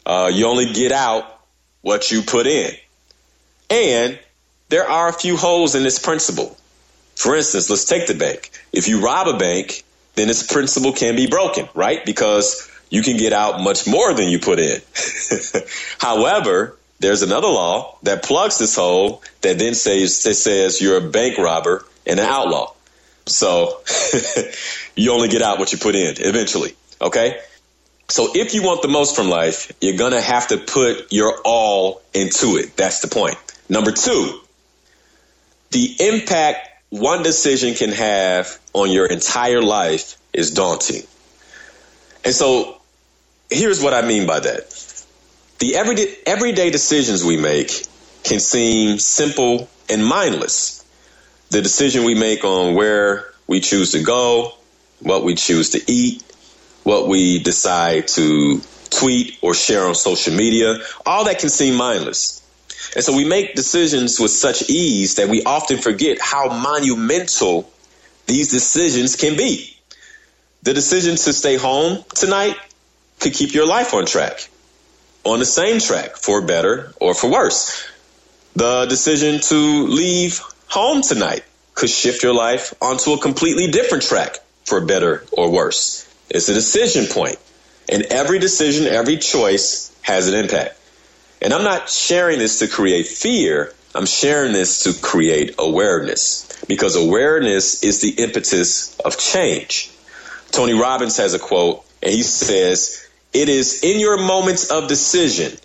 Uh, 0.04 0.30
you 0.32 0.46
only 0.46 0.72
get 0.72 0.92
out 0.92 1.40
what 1.82 2.10
you 2.10 2.22
put 2.22 2.46
in. 2.46 2.70
And 3.68 4.18
there 4.68 4.88
are 4.88 5.08
a 5.08 5.12
few 5.12 5.36
holes 5.36 5.74
in 5.74 5.82
this 5.82 5.98
principle. 5.98 6.56
For 7.16 7.36
instance, 7.36 7.68
let's 7.70 7.84
take 7.84 8.06
the 8.06 8.14
bank. 8.14 8.50
If 8.72 8.88
you 8.88 9.00
rob 9.00 9.28
a 9.28 9.36
bank, 9.36 9.84
then 10.14 10.28
this 10.28 10.42
principle 10.42 10.92
can 10.92 11.16
be 11.16 11.26
broken, 11.26 11.68
right? 11.74 12.04
Because 12.04 12.70
you 12.88 13.02
can 13.02 13.16
get 13.16 13.32
out 13.32 13.60
much 13.60 13.86
more 13.86 14.14
than 14.14 14.28
you 14.28 14.38
put 14.38 14.58
in. 14.58 14.80
However, 15.98 16.76
there's 16.98 17.22
another 17.22 17.48
law 17.48 17.98
that 18.02 18.22
plugs 18.22 18.58
this 18.58 18.76
hole 18.76 19.22
that 19.42 19.58
then 19.58 19.74
says, 19.74 20.16
says 20.16 20.80
you're 20.80 20.98
a 20.98 21.10
bank 21.10 21.38
robber 21.38 21.84
and 22.06 22.20
an 22.20 22.26
outlaw. 22.26 22.72
So 23.26 23.80
you 24.96 25.12
only 25.12 25.28
get 25.28 25.42
out 25.42 25.58
what 25.58 25.72
you 25.72 25.78
put 25.78 25.94
in 25.94 26.16
eventually. 26.18 26.74
Okay. 27.00 27.38
So 28.10 28.32
if 28.34 28.54
you 28.54 28.62
want 28.62 28.82
the 28.82 28.88
most 28.88 29.14
from 29.14 29.28
life, 29.28 29.72
you're 29.80 29.96
going 29.96 30.12
to 30.12 30.20
have 30.20 30.48
to 30.48 30.58
put 30.58 31.12
your 31.12 31.40
all 31.44 32.02
into 32.12 32.56
it. 32.56 32.76
That's 32.76 33.00
the 33.00 33.08
point. 33.08 33.36
Number 33.68 33.92
two, 33.92 34.40
the 35.70 35.96
impact 36.00 36.68
one 36.90 37.22
decision 37.22 37.74
can 37.74 37.90
have 37.90 38.58
on 38.72 38.90
your 38.90 39.06
entire 39.06 39.62
life 39.62 40.16
is 40.32 40.50
daunting. 40.50 41.02
And 42.24 42.34
so 42.34 42.80
here's 43.48 43.80
what 43.80 43.94
I 43.94 44.02
mean 44.02 44.26
by 44.26 44.40
that. 44.40 45.04
The 45.60 45.76
everyday, 45.76 46.16
everyday 46.26 46.70
decisions 46.70 47.24
we 47.24 47.36
make 47.36 47.86
can 48.24 48.40
seem 48.40 48.98
simple 48.98 49.68
and 49.88 50.04
mindless. 50.04 50.84
The 51.50 51.62
decision 51.62 52.04
we 52.04 52.14
make 52.14 52.44
on 52.44 52.74
where 52.74 53.32
we 53.46 53.60
choose 53.60 53.92
to 53.92 54.02
go, 54.02 54.54
what 55.00 55.22
we 55.22 55.34
choose 55.36 55.70
to 55.70 55.82
eat, 55.86 56.24
what 56.82 57.08
we 57.08 57.38
decide 57.38 58.08
to 58.08 58.60
tweet 58.90 59.38
or 59.42 59.54
share 59.54 59.86
on 59.86 59.94
social 59.94 60.34
media, 60.34 60.78
all 61.06 61.24
that 61.24 61.38
can 61.38 61.48
seem 61.48 61.74
mindless. 61.74 62.42
And 62.94 63.04
so 63.04 63.16
we 63.16 63.24
make 63.24 63.54
decisions 63.54 64.18
with 64.18 64.32
such 64.32 64.68
ease 64.68 65.16
that 65.16 65.28
we 65.28 65.44
often 65.44 65.78
forget 65.78 66.18
how 66.20 66.48
monumental 66.48 67.70
these 68.26 68.50
decisions 68.50 69.16
can 69.16 69.36
be. 69.36 69.76
The 70.62 70.74
decision 70.74 71.16
to 71.16 71.32
stay 71.32 71.56
home 71.56 72.04
tonight 72.14 72.56
could 73.20 73.32
keep 73.32 73.54
your 73.54 73.66
life 73.66 73.94
on 73.94 74.06
track, 74.06 74.48
on 75.24 75.38
the 75.38 75.44
same 75.44 75.78
track, 75.78 76.16
for 76.16 76.42
better 76.42 76.92
or 77.00 77.14
for 77.14 77.30
worse. 77.30 77.86
The 78.56 78.86
decision 78.86 79.40
to 79.40 79.86
leave 79.86 80.40
home 80.68 81.02
tonight 81.02 81.44
could 81.74 81.90
shift 81.90 82.22
your 82.22 82.34
life 82.34 82.74
onto 82.82 83.12
a 83.12 83.18
completely 83.18 83.68
different 83.68 84.02
track, 84.02 84.38
for 84.64 84.80
better 84.80 85.24
or 85.32 85.50
worse. 85.50 86.09
It's 86.30 86.48
a 86.48 86.54
decision 86.54 87.06
point. 87.06 87.38
And 87.88 88.02
every 88.04 88.38
decision, 88.38 88.86
every 88.86 89.16
choice 89.16 89.94
has 90.02 90.28
an 90.28 90.34
impact. 90.34 90.78
And 91.42 91.52
I'm 91.52 91.64
not 91.64 91.90
sharing 91.90 92.38
this 92.38 92.60
to 92.60 92.68
create 92.68 93.06
fear. 93.06 93.72
I'm 93.94 94.06
sharing 94.06 94.52
this 94.52 94.84
to 94.84 94.92
create 95.00 95.56
awareness 95.58 96.46
because 96.68 96.94
awareness 96.94 97.82
is 97.82 98.00
the 98.00 98.10
impetus 98.22 98.96
of 99.00 99.18
change. 99.18 99.90
Tony 100.52 100.74
Robbins 100.74 101.16
has 101.16 101.34
a 101.34 101.38
quote 101.38 101.84
and 102.02 102.12
he 102.12 102.22
says, 102.22 103.08
it 103.32 103.48
is 103.48 103.82
in 103.82 103.98
your 103.98 104.18
moments 104.18 104.70
of 104.70 104.88
decision 104.88 105.58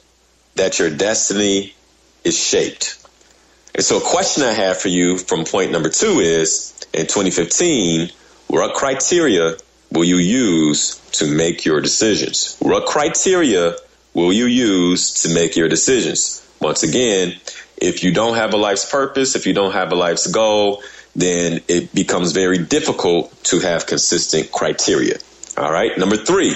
that 0.56 0.80
your 0.80 0.90
destiny 0.90 1.76
is 2.24 2.38
shaped. 2.38 2.98
And 3.76 3.84
so 3.84 3.98
a 3.98 4.02
question 4.02 4.44
I 4.44 4.54
have 4.54 4.80
for 4.80 4.88
you 4.88 5.18
from 5.18 5.44
point 5.44 5.72
number 5.72 5.90
two 5.90 6.20
is 6.20 6.74
in 6.94 7.08
2015, 7.08 8.10
what 8.48 8.74
criteria 8.74 9.58
will 9.96 10.06
you 10.06 10.18
use 10.18 10.98
to 11.14 11.26
make 11.26 11.66
your 11.66 11.82
decisions? 11.82 12.58
What 12.60 12.86
criteria 12.86 13.76
will 14.14 14.32
you 14.32 14.46
use 14.46 15.24
to 15.24 15.34
make 15.34 15.56
your 15.56 15.70
decisions? 15.70 16.46
once 16.66 16.84
again, 16.84 17.36
if 17.78 18.04
you 18.04 18.12
don't 18.12 18.36
have 18.36 18.54
a 18.54 18.58
life's 18.58 18.90
purpose, 18.90 19.36
if 19.36 19.46
you 19.46 19.54
don't 19.54 19.74
have 19.74 19.92
a 19.92 19.96
life's 19.96 20.28
goal, 20.28 20.82
then 21.16 21.62
it 21.68 21.94
becomes 21.94 22.32
very 22.32 22.58
difficult 22.58 23.32
to 23.44 23.60
have 23.60 23.86
consistent 23.86 24.52
criteria. 24.52 25.18
All 25.58 25.72
right. 25.72 25.96
Number 25.98 26.18
three, 26.18 26.56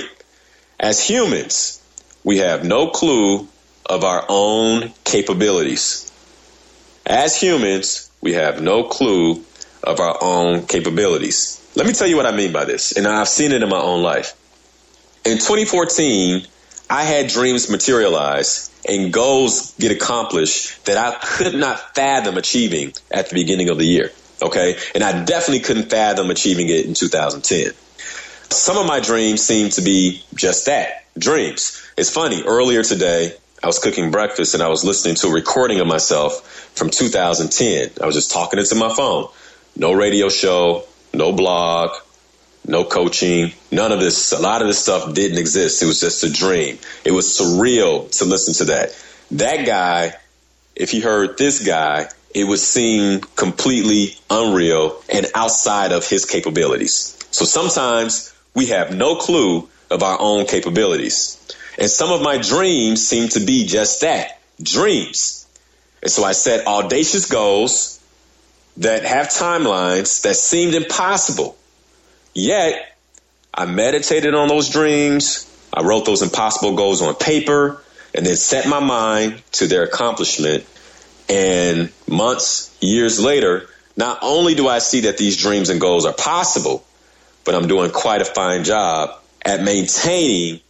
as 0.80 1.00
humans, 1.00 1.82
we 2.24 2.40
have 2.40 2.66
no 2.66 2.90
clue 2.90 3.48
of 3.86 4.04
our 4.04 4.26
own 4.28 4.92
capabilities. 5.04 6.12
As 7.06 7.40
humans, 7.40 8.10
we 8.22 8.34
have 8.34 8.62
no 8.62 8.84
clue 8.84 9.44
of 9.84 10.00
our 10.00 10.18
own 10.22 10.66
capabilities. 10.66 11.59
Let 11.76 11.86
me 11.86 11.94
tell 11.94 12.08
you 12.08 12.16
what 12.18 12.26
I 12.26 12.36
mean 12.36 12.52
by 12.52 12.66
this, 12.66 12.94
and 12.94 13.08
I've 13.08 13.28
seen 13.28 13.52
it 13.52 13.62
in 13.62 13.70
my 13.70 13.80
own 13.80 14.02
life. 14.02 14.34
In 15.26 15.38
2014, 15.38 16.46
I 16.90 17.04
had 17.04 17.28
dreams 17.28 17.70
materialize 17.70 18.72
and 18.88 19.14
goals 19.14 19.76
get 19.76 19.92
accomplished 19.92 20.86
that 20.86 20.98
I 20.98 21.18
could 21.24 21.54
not 21.54 21.96
fathom 21.96 22.38
achieving 22.38 22.94
at 23.12 23.30
the 23.30 23.36
beginning 23.36 23.70
of 23.70 23.78
the 23.78 23.86
year. 23.86 24.12
Okay. 24.42 24.78
And 24.96 25.04
I 25.04 25.24
definitely 25.26 25.60
couldn't 25.60 25.90
fathom 25.90 26.32
achieving 26.32 26.70
it 26.70 26.86
in 26.86 26.94
2010. 26.94 27.74
Some 28.50 28.78
of 28.78 28.88
my 28.88 29.00
dreams 29.00 29.42
seem 29.42 29.70
to 29.72 29.82
be 29.82 30.24
just 30.34 30.66
that 30.66 31.06
dreams. 31.18 31.82
It's 31.98 32.10
funny. 32.10 32.44
Earlier 32.44 32.82
today, 32.84 33.34
I 33.62 33.68
was 33.68 33.78
cooking 33.80 34.10
breakfast 34.10 34.54
and 34.54 34.64
I 34.64 34.70
was 34.70 34.84
listening 34.84 35.16
to 35.16 35.28
a 35.28 35.34
recording 35.34 35.82
of 35.82 35.88
myself 35.88 36.72
from 36.76 36.90
2010. 36.90 37.92
I 38.02 38.06
was 38.06 38.16
just 38.16 38.32
talking 38.32 38.58
into 38.58 38.76
my 38.76 38.94
phone. 38.94 39.28
No 39.76 39.94
radio 39.94 40.30
show, 40.30 40.86
no 41.14 41.32
blog, 41.34 41.91
no 42.66 42.84
coaching, 42.84 43.51
none 43.72 43.91
of 43.91 43.99
this. 43.99 44.32
A 44.32 44.39
lot 44.39 44.62
of 44.62 44.68
this 44.68 44.80
stuff 44.80 45.14
didn't 45.14 45.38
exist. 45.38 45.82
It 45.82 45.88
was 45.88 45.99
just 45.99 46.24
a 46.24 46.32
dream. 46.32 46.78
It 47.03 47.12
was 47.12 47.26
surreal 47.26 48.10
to 48.20 48.26
listen 48.26 48.53
to 48.55 48.66
that. 48.72 48.89
That 49.32 49.66
guy, 49.66 50.16
if 50.76 50.91
he 50.91 50.99
heard 50.99 51.38
this 51.38 51.66
guy, 51.66 52.10
it 52.34 52.43
would 52.43 52.60
seem 52.60 53.22
completely 53.36 54.16
unreal 54.30 55.01
and 55.10 55.26
outside 55.34 55.91
of 55.91 56.07
his 56.07 56.26
capabilities. 56.26 57.18
So 57.32 57.45
sometimes 57.45 58.34
we 58.53 58.68
have 58.68 58.95
no 58.95 59.16
clue 59.16 59.68
of 59.89 60.03
our 60.03 60.20
own 60.20 60.45
capabilities. 60.45 61.36
And 61.78 61.89
some 61.89 62.12
of 62.12 62.22
my 62.22 62.38
dreams 62.38 63.07
seem 63.07 63.30
to 63.30 63.39
be 63.39 63.66
just 63.66 64.01
that 64.01 64.39
dreams. 64.62 65.47
And 66.01 66.12
so 66.12 66.24
I 66.24 66.34
set 66.34 66.68
audacious 66.68 67.26
goals 67.26 67.99
that 68.80 69.04
have 69.04 69.28
timelines 69.28 70.24
that 70.24 70.36
seemed 70.36 70.74
impossible. 70.74 71.58
Yet 72.34 72.98
I 73.54 73.66
meditated 73.66 74.34
on 74.34 74.48
those 74.48 74.70
dreams. 74.70 75.46
I 75.74 75.84
wrote 75.84 76.06
those 76.06 76.22
impossible 76.22 76.76
goals 76.76 77.02
on 77.02 77.14
paper 77.16 77.84
and 78.14 78.26
then 78.26 78.36
set 78.36 78.68
my 78.68 78.80
mind 78.80 79.42
to 79.54 79.68
their 79.68 79.84
accomplishment. 79.84 80.66
And 81.28 81.92
months, 82.08 82.76
years 82.82 83.20
later, 83.20 83.68
not 83.98 84.20
only 84.22 84.56
do 84.56 84.68
I 84.68 84.80
see 84.80 85.02
that 85.02 85.18
these 85.18 85.38
dreams 85.38 85.70
and 85.70 85.80
goals 85.80 86.06
are 86.06 86.14
possible, 86.14 86.86
but 87.44 87.56
I'm 87.56 87.68
doing 87.68 87.92
quite 87.92 88.22
a 88.22 88.26
fine 88.26 88.64
job 88.64 89.12
at 89.46 89.62
maintaining 89.62 90.62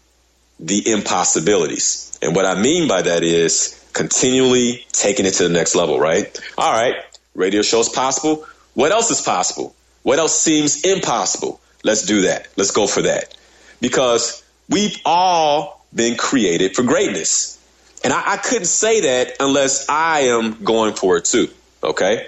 the 0.59 0.91
impossibilities. 0.91 2.17
And 2.21 2.35
what 2.35 2.45
I 2.45 2.59
mean 2.59 2.87
by 2.87 3.03
that 3.03 3.23
is 3.23 3.79
continually 3.93 4.85
taking 4.91 5.25
it 5.25 5.35
to 5.35 5.43
the 5.43 5.49
next 5.49 5.75
level, 5.75 5.99
right? 5.99 6.37
All 6.57 6.71
right, 6.71 6.95
radio 7.35 7.61
show 7.61 7.79
is 7.79 7.89
possible. 7.89 8.45
What 8.73 8.91
else 8.91 9.11
is 9.11 9.21
possible? 9.21 9.75
What 10.03 10.19
else 10.19 10.39
seems 10.39 10.83
impossible? 10.83 11.59
Let's 11.83 12.05
do 12.05 12.21
that. 12.23 12.47
Let's 12.55 12.71
go 12.71 12.87
for 12.87 13.03
that. 13.03 13.35
Because 13.81 14.43
we've 14.67 14.97
all 15.05 15.85
been 15.93 16.17
created 16.17 16.75
for 16.75 16.83
greatness. 16.83 17.57
And 18.03 18.13
I, 18.13 18.33
I 18.33 18.37
couldn't 18.37 18.65
say 18.65 19.01
that 19.01 19.35
unless 19.39 19.89
I 19.89 20.21
am 20.21 20.63
going 20.63 20.93
for 20.93 21.17
it 21.17 21.25
too. 21.25 21.49
Okay? 21.83 22.27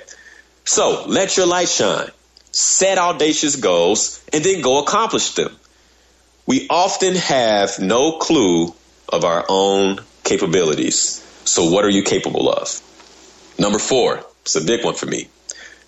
So 0.66 1.06
let 1.08 1.38
your 1.38 1.46
light 1.46 1.70
shine. 1.70 2.10
Set 2.52 2.98
audacious 2.98 3.56
goals 3.56 4.24
and 4.34 4.44
then 4.44 4.62
go 4.62 4.84
accomplish 4.84 5.36
them. 5.36 5.56
We 6.46 6.68
often 6.70 7.16
have 7.16 7.80
no 7.80 8.18
clue 8.18 8.74
of 9.08 9.24
our 9.24 9.46
own 9.48 10.00
capabilities. 10.24 11.26
So 11.46 11.70
what 11.70 11.86
are 11.86 11.90
you 11.90 12.04
capable 12.04 12.52
of? 12.52 12.82
Number 13.58 13.80
four, 13.80 14.26
it's 14.42 14.56
a 14.56 14.62
big 14.62 14.84
one 14.84 14.96
for 14.96 15.06
me. 15.06 15.28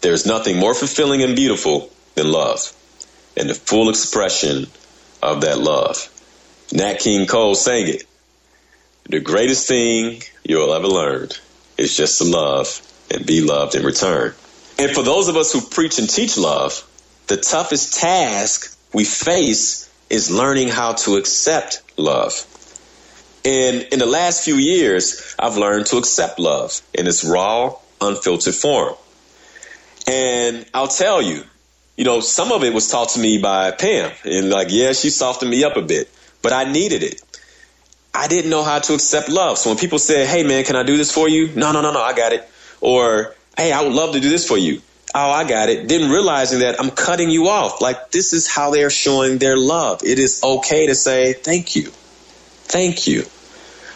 There's 0.01 0.26
nothing 0.26 0.58
more 0.58 0.74
fulfilling 0.74 1.22
and 1.24 1.36
beautiful 1.36 1.89
than 2.16 2.32
love 2.32 2.74
and 3.36 3.49
the 3.49 3.54
full 3.54 3.89
expression 3.89 4.68
of 5.22 5.41
that 5.41 5.60
love. 5.60 6.10
Nat 6.72 6.99
King 6.99 7.26
Cole 7.28 7.56
sang 7.56 7.88
it. 7.88 8.04
The 9.06 9.20
greatest 9.20 9.68
thing 9.68 10.22
you'll 10.43 10.74
ever 10.74 10.88
learn 10.88 11.30
is 11.78 11.95
just 11.95 12.20
to 12.20 12.26
love 12.26 12.82
and 13.12 13.26
be 13.26 13.41
loved 13.41 13.76
in 13.76 13.84
return. 13.84 14.34
And 14.80 14.91
for 14.91 15.04
those 15.04 15.28
of 15.28 15.36
us 15.36 15.51
who 15.54 15.62
preach 15.62 15.99
and 15.99 16.10
teach 16.10 16.38
love, 16.38 16.88
the 17.28 17.38
toughest 17.38 17.99
task 17.99 18.78
we 18.93 19.04
face 19.04 19.89
is 20.10 20.32
learning 20.32 20.70
how 20.70 20.93
to 20.93 21.16
accept 21.16 21.82
love. 21.97 22.47
And 23.45 23.82
in 23.91 23.99
the 23.99 24.06
last 24.06 24.43
few 24.43 24.56
years, 24.56 25.36
I've 25.38 25.58
learned 25.58 25.88
to 25.88 25.97
accept 25.97 26.39
love 26.39 26.82
in 26.93 27.08
its 27.08 27.24
raw, 27.24 27.76
unfiltered 28.04 28.56
form. 28.56 28.95
And 30.08 30.66
I'll 30.74 30.88
tell 30.88 31.22
you, 31.22 31.43
you 31.95 32.06
know, 32.06 32.20
some 32.20 32.51
of 32.51 32.64
it 32.64 32.74
was 32.74 32.89
taught 32.89 33.10
to 33.10 33.20
me 33.20 33.38
by 33.38 33.72
Pam. 33.72 34.12
And 34.26 34.49
like, 34.49 34.68
yeah, 34.70 34.93
she 34.93 35.10
softened 35.10 35.51
me 35.51 35.64
up 35.64 35.78
a 35.78 35.82
bit, 35.82 36.10
but 36.41 36.54
I 36.54 36.72
needed 36.72 37.04
it. 37.04 37.22
I 38.14 38.28
didn't 38.28 38.51
know 38.51 38.64
how 38.64 38.80
to 38.80 38.93
accept 38.93 39.30
love. 39.30 39.58
So 39.58 39.70
when 39.70 39.78
people 39.78 39.99
said, 39.99 40.28
hey, 40.28 40.43
man, 40.43 40.64
can 40.66 40.76
I 40.76 40.84
do 40.84 40.97
this 40.97 41.12
for 41.12 41.28
you? 41.28 41.47
No, 41.56 41.72
no, 41.72 41.82
no, 41.82 41.91
no, 41.91 42.01
I 42.01 42.14
got 42.14 42.34
it. 42.34 42.47
Or, 42.82 43.36
hey, 43.58 43.72
I 43.72 43.82
would 43.82 43.93
love 43.93 44.14
to 44.14 44.20
do 44.20 44.30
this 44.30 44.47
for 44.47 44.58
you. 44.58 44.82
Oh, 45.16 45.32
I 45.32 45.47
got 45.47 45.70
it. 45.70 45.88
Didn't 45.88 46.10
realizing 46.10 46.60
that 46.60 46.80
I'm 46.80 46.89
cutting 46.89 47.30
you 47.30 47.47
off. 47.47 47.82
Like, 47.82 48.12
this 48.12 48.34
is 48.34 48.47
how 48.47 48.72
they're 48.72 48.89
showing 48.89 49.38
their 49.38 49.58
love. 49.58 50.04
It 50.04 50.20
is 50.20 50.43
okay 50.43 50.88
to 50.88 50.95
say, 50.95 51.34
thank 51.34 51.76
you. 51.76 51.84
Thank 52.66 53.08
you. 53.08 53.24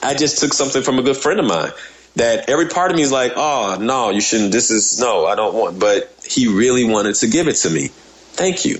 I 0.01 0.13
just 0.13 0.39
took 0.39 0.53
something 0.53 0.83
from 0.83 0.99
a 0.99 1.01
good 1.01 1.17
friend 1.17 1.39
of 1.39 1.47
mine 1.47 1.71
that 2.17 2.49
every 2.49 2.67
part 2.67 2.89
of 2.89 2.97
me 2.97 3.03
is 3.03 3.11
like, 3.11 3.33
oh, 3.35 3.77
no, 3.79 4.09
you 4.09 4.21
shouldn't. 4.21 4.51
This 4.51 4.71
is, 4.71 4.99
no, 4.99 5.25
I 5.25 5.35
don't 5.35 5.53
want. 5.53 5.79
But 5.79 6.13
he 6.27 6.47
really 6.47 6.83
wanted 6.83 7.15
to 7.15 7.27
give 7.27 7.47
it 7.47 7.57
to 7.57 7.69
me. 7.69 7.87
Thank 7.87 8.65
you. 8.65 8.79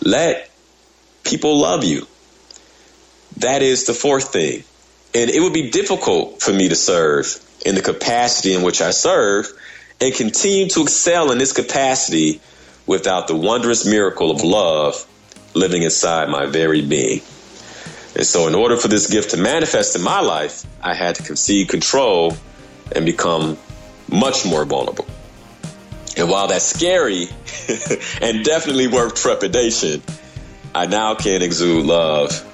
Let 0.00 0.50
people 1.22 1.60
love 1.60 1.84
you. 1.84 2.06
That 3.38 3.62
is 3.62 3.84
the 3.84 3.92
fourth 3.92 4.32
thing. 4.32 4.64
And 5.14 5.30
it 5.30 5.40
would 5.40 5.52
be 5.52 5.70
difficult 5.70 6.40
for 6.40 6.52
me 6.52 6.70
to 6.70 6.74
serve 6.74 7.38
in 7.64 7.74
the 7.74 7.82
capacity 7.82 8.54
in 8.54 8.62
which 8.62 8.80
I 8.80 8.90
serve 8.90 9.46
and 10.00 10.14
continue 10.14 10.68
to 10.70 10.82
excel 10.82 11.30
in 11.30 11.38
this 11.38 11.52
capacity 11.52 12.40
without 12.86 13.28
the 13.28 13.36
wondrous 13.36 13.84
miracle 13.84 14.30
of 14.30 14.42
love 14.42 15.06
living 15.54 15.82
inside 15.82 16.30
my 16.30 16.46
very 16.46 16.80
being. 16.80 17.20
And 18.16 18.26
so, 18.26 18.48
in 18.48 18.54
order 18.54 18.76
for 18.76 18.88
this 18.88 19.10
gift 19.10 19.30
to 19.30 19.36
manifest 19.36 19.94
in 19.94 20.02
my 20.02 20.20
life, 20.20 20.66
I 20.82 20.94
had 20.94 21.14
to 21.16 21.22
concede 21.22 21.68
control 21.68 22.36
and 22.94 23.06
become 23.06 23.58
much 24.08 24.44
more 24.44 24.64
vulnerable. 24.64 25.06
And 26.16 26.28
while 26.28 26.46
that's 26.48 26.64
scary 26.64 27.28
and 28.20 28.44
definitely 28.44 28.86
worth 28.86 29.14
trepidation, 29.14 30.02
I 30.74 30.86
now 30.86 31.14
can 31.14 31.42
exude 31.42 31.86
love 31.86 32.48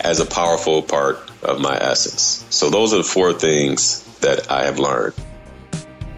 as 0.00 0.20
a 0.20 0.26
powerful 0.26 0.82
part 0.82 1.18
of 1.42 1.60
my 1.60 1.76
essence. 1.76 2.46
So, 2.50 2.70
those 2.70 2.94
are 2.94 2.98
the 2.98 3.04
four 3.04 3.32
things 3.32 4.04
that 4.20 4.50
I 4.50 4.64
have 4.64 4.78
learned. 4.78 5.14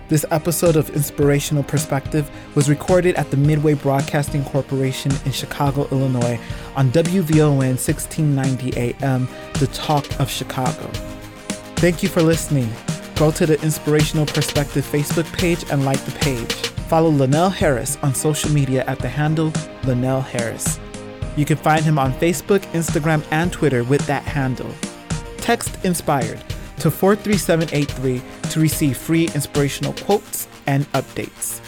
This 0.09 0.25
episode 0.33 0.75
of 0.75 0.91
Inspirational 0.91 1.63
Perspective 1.63 2.29
was 2.57 2.69
recorded 2.69 3.15
at 3.15 3.31
the 3.31 3.37
Midway 3.37 3.75
Broadcasting 3.75 4.45
Corporation 4.45 5.13
in 5.25 5.31
Chicago, 5.31 5.87
Illinois 5.93 6.41
on 6.75 6.91
WVON 6.91 7.79
1690 7.79 8.77
AM, 8.77 9.29
The 9.55 9.69
Talk 9.69 10.05
of 10.19 10.29
Chicago. 10.29 10.91
Thank 11.77 12.03
you 12.03 12.09
for 12.09 12.23
listening. 12.23 12.69
Go 13.21 13.31
to 13.33 13.45
the 13.45 13.61
Inspirational 13.63 14.25
Perspective 14.25 14.83
Facebook 14.83 15.31
page 15.37 15.63
and 15.71 15.85
like 15.85 16.03
the 16.07 16.19
page. 16.21 16.55
Follow 16.89 17.11
Linnell 17.11 17.51
Harris 17.51 17.99
on 18.03 18.15
social 18.15 18.51
media 18.51 18.83
at 18.87 18.99
the 18.99 19.11
handle 19.11 19.53
Linnell 19.85 20.23
Harris. 20.23 20.81
You 21.37 21.45
can 21.45 21.59
find 21.59 21.85
him 21.85 21.99
on 21.99 22.15
Facebook, 22.15 22.61
Instagram, 22.73 23.23
and 23.31 23.53
Twitter 23.53 23.85
with 23.85 24.01
that 24.07 24.23
handle. 24.23 24.73
Text 25.37 25.85
Inspired 25.85 26.43
to 26.79 26.91
43783 26.91 28.23
to 28.53 28.59
receive 28.59 28.97
free 28.97 29.29
inspirational 29.35 29.93
quotes 29.93 30.49
and 30.67 30.91
updates. 30.93 31.60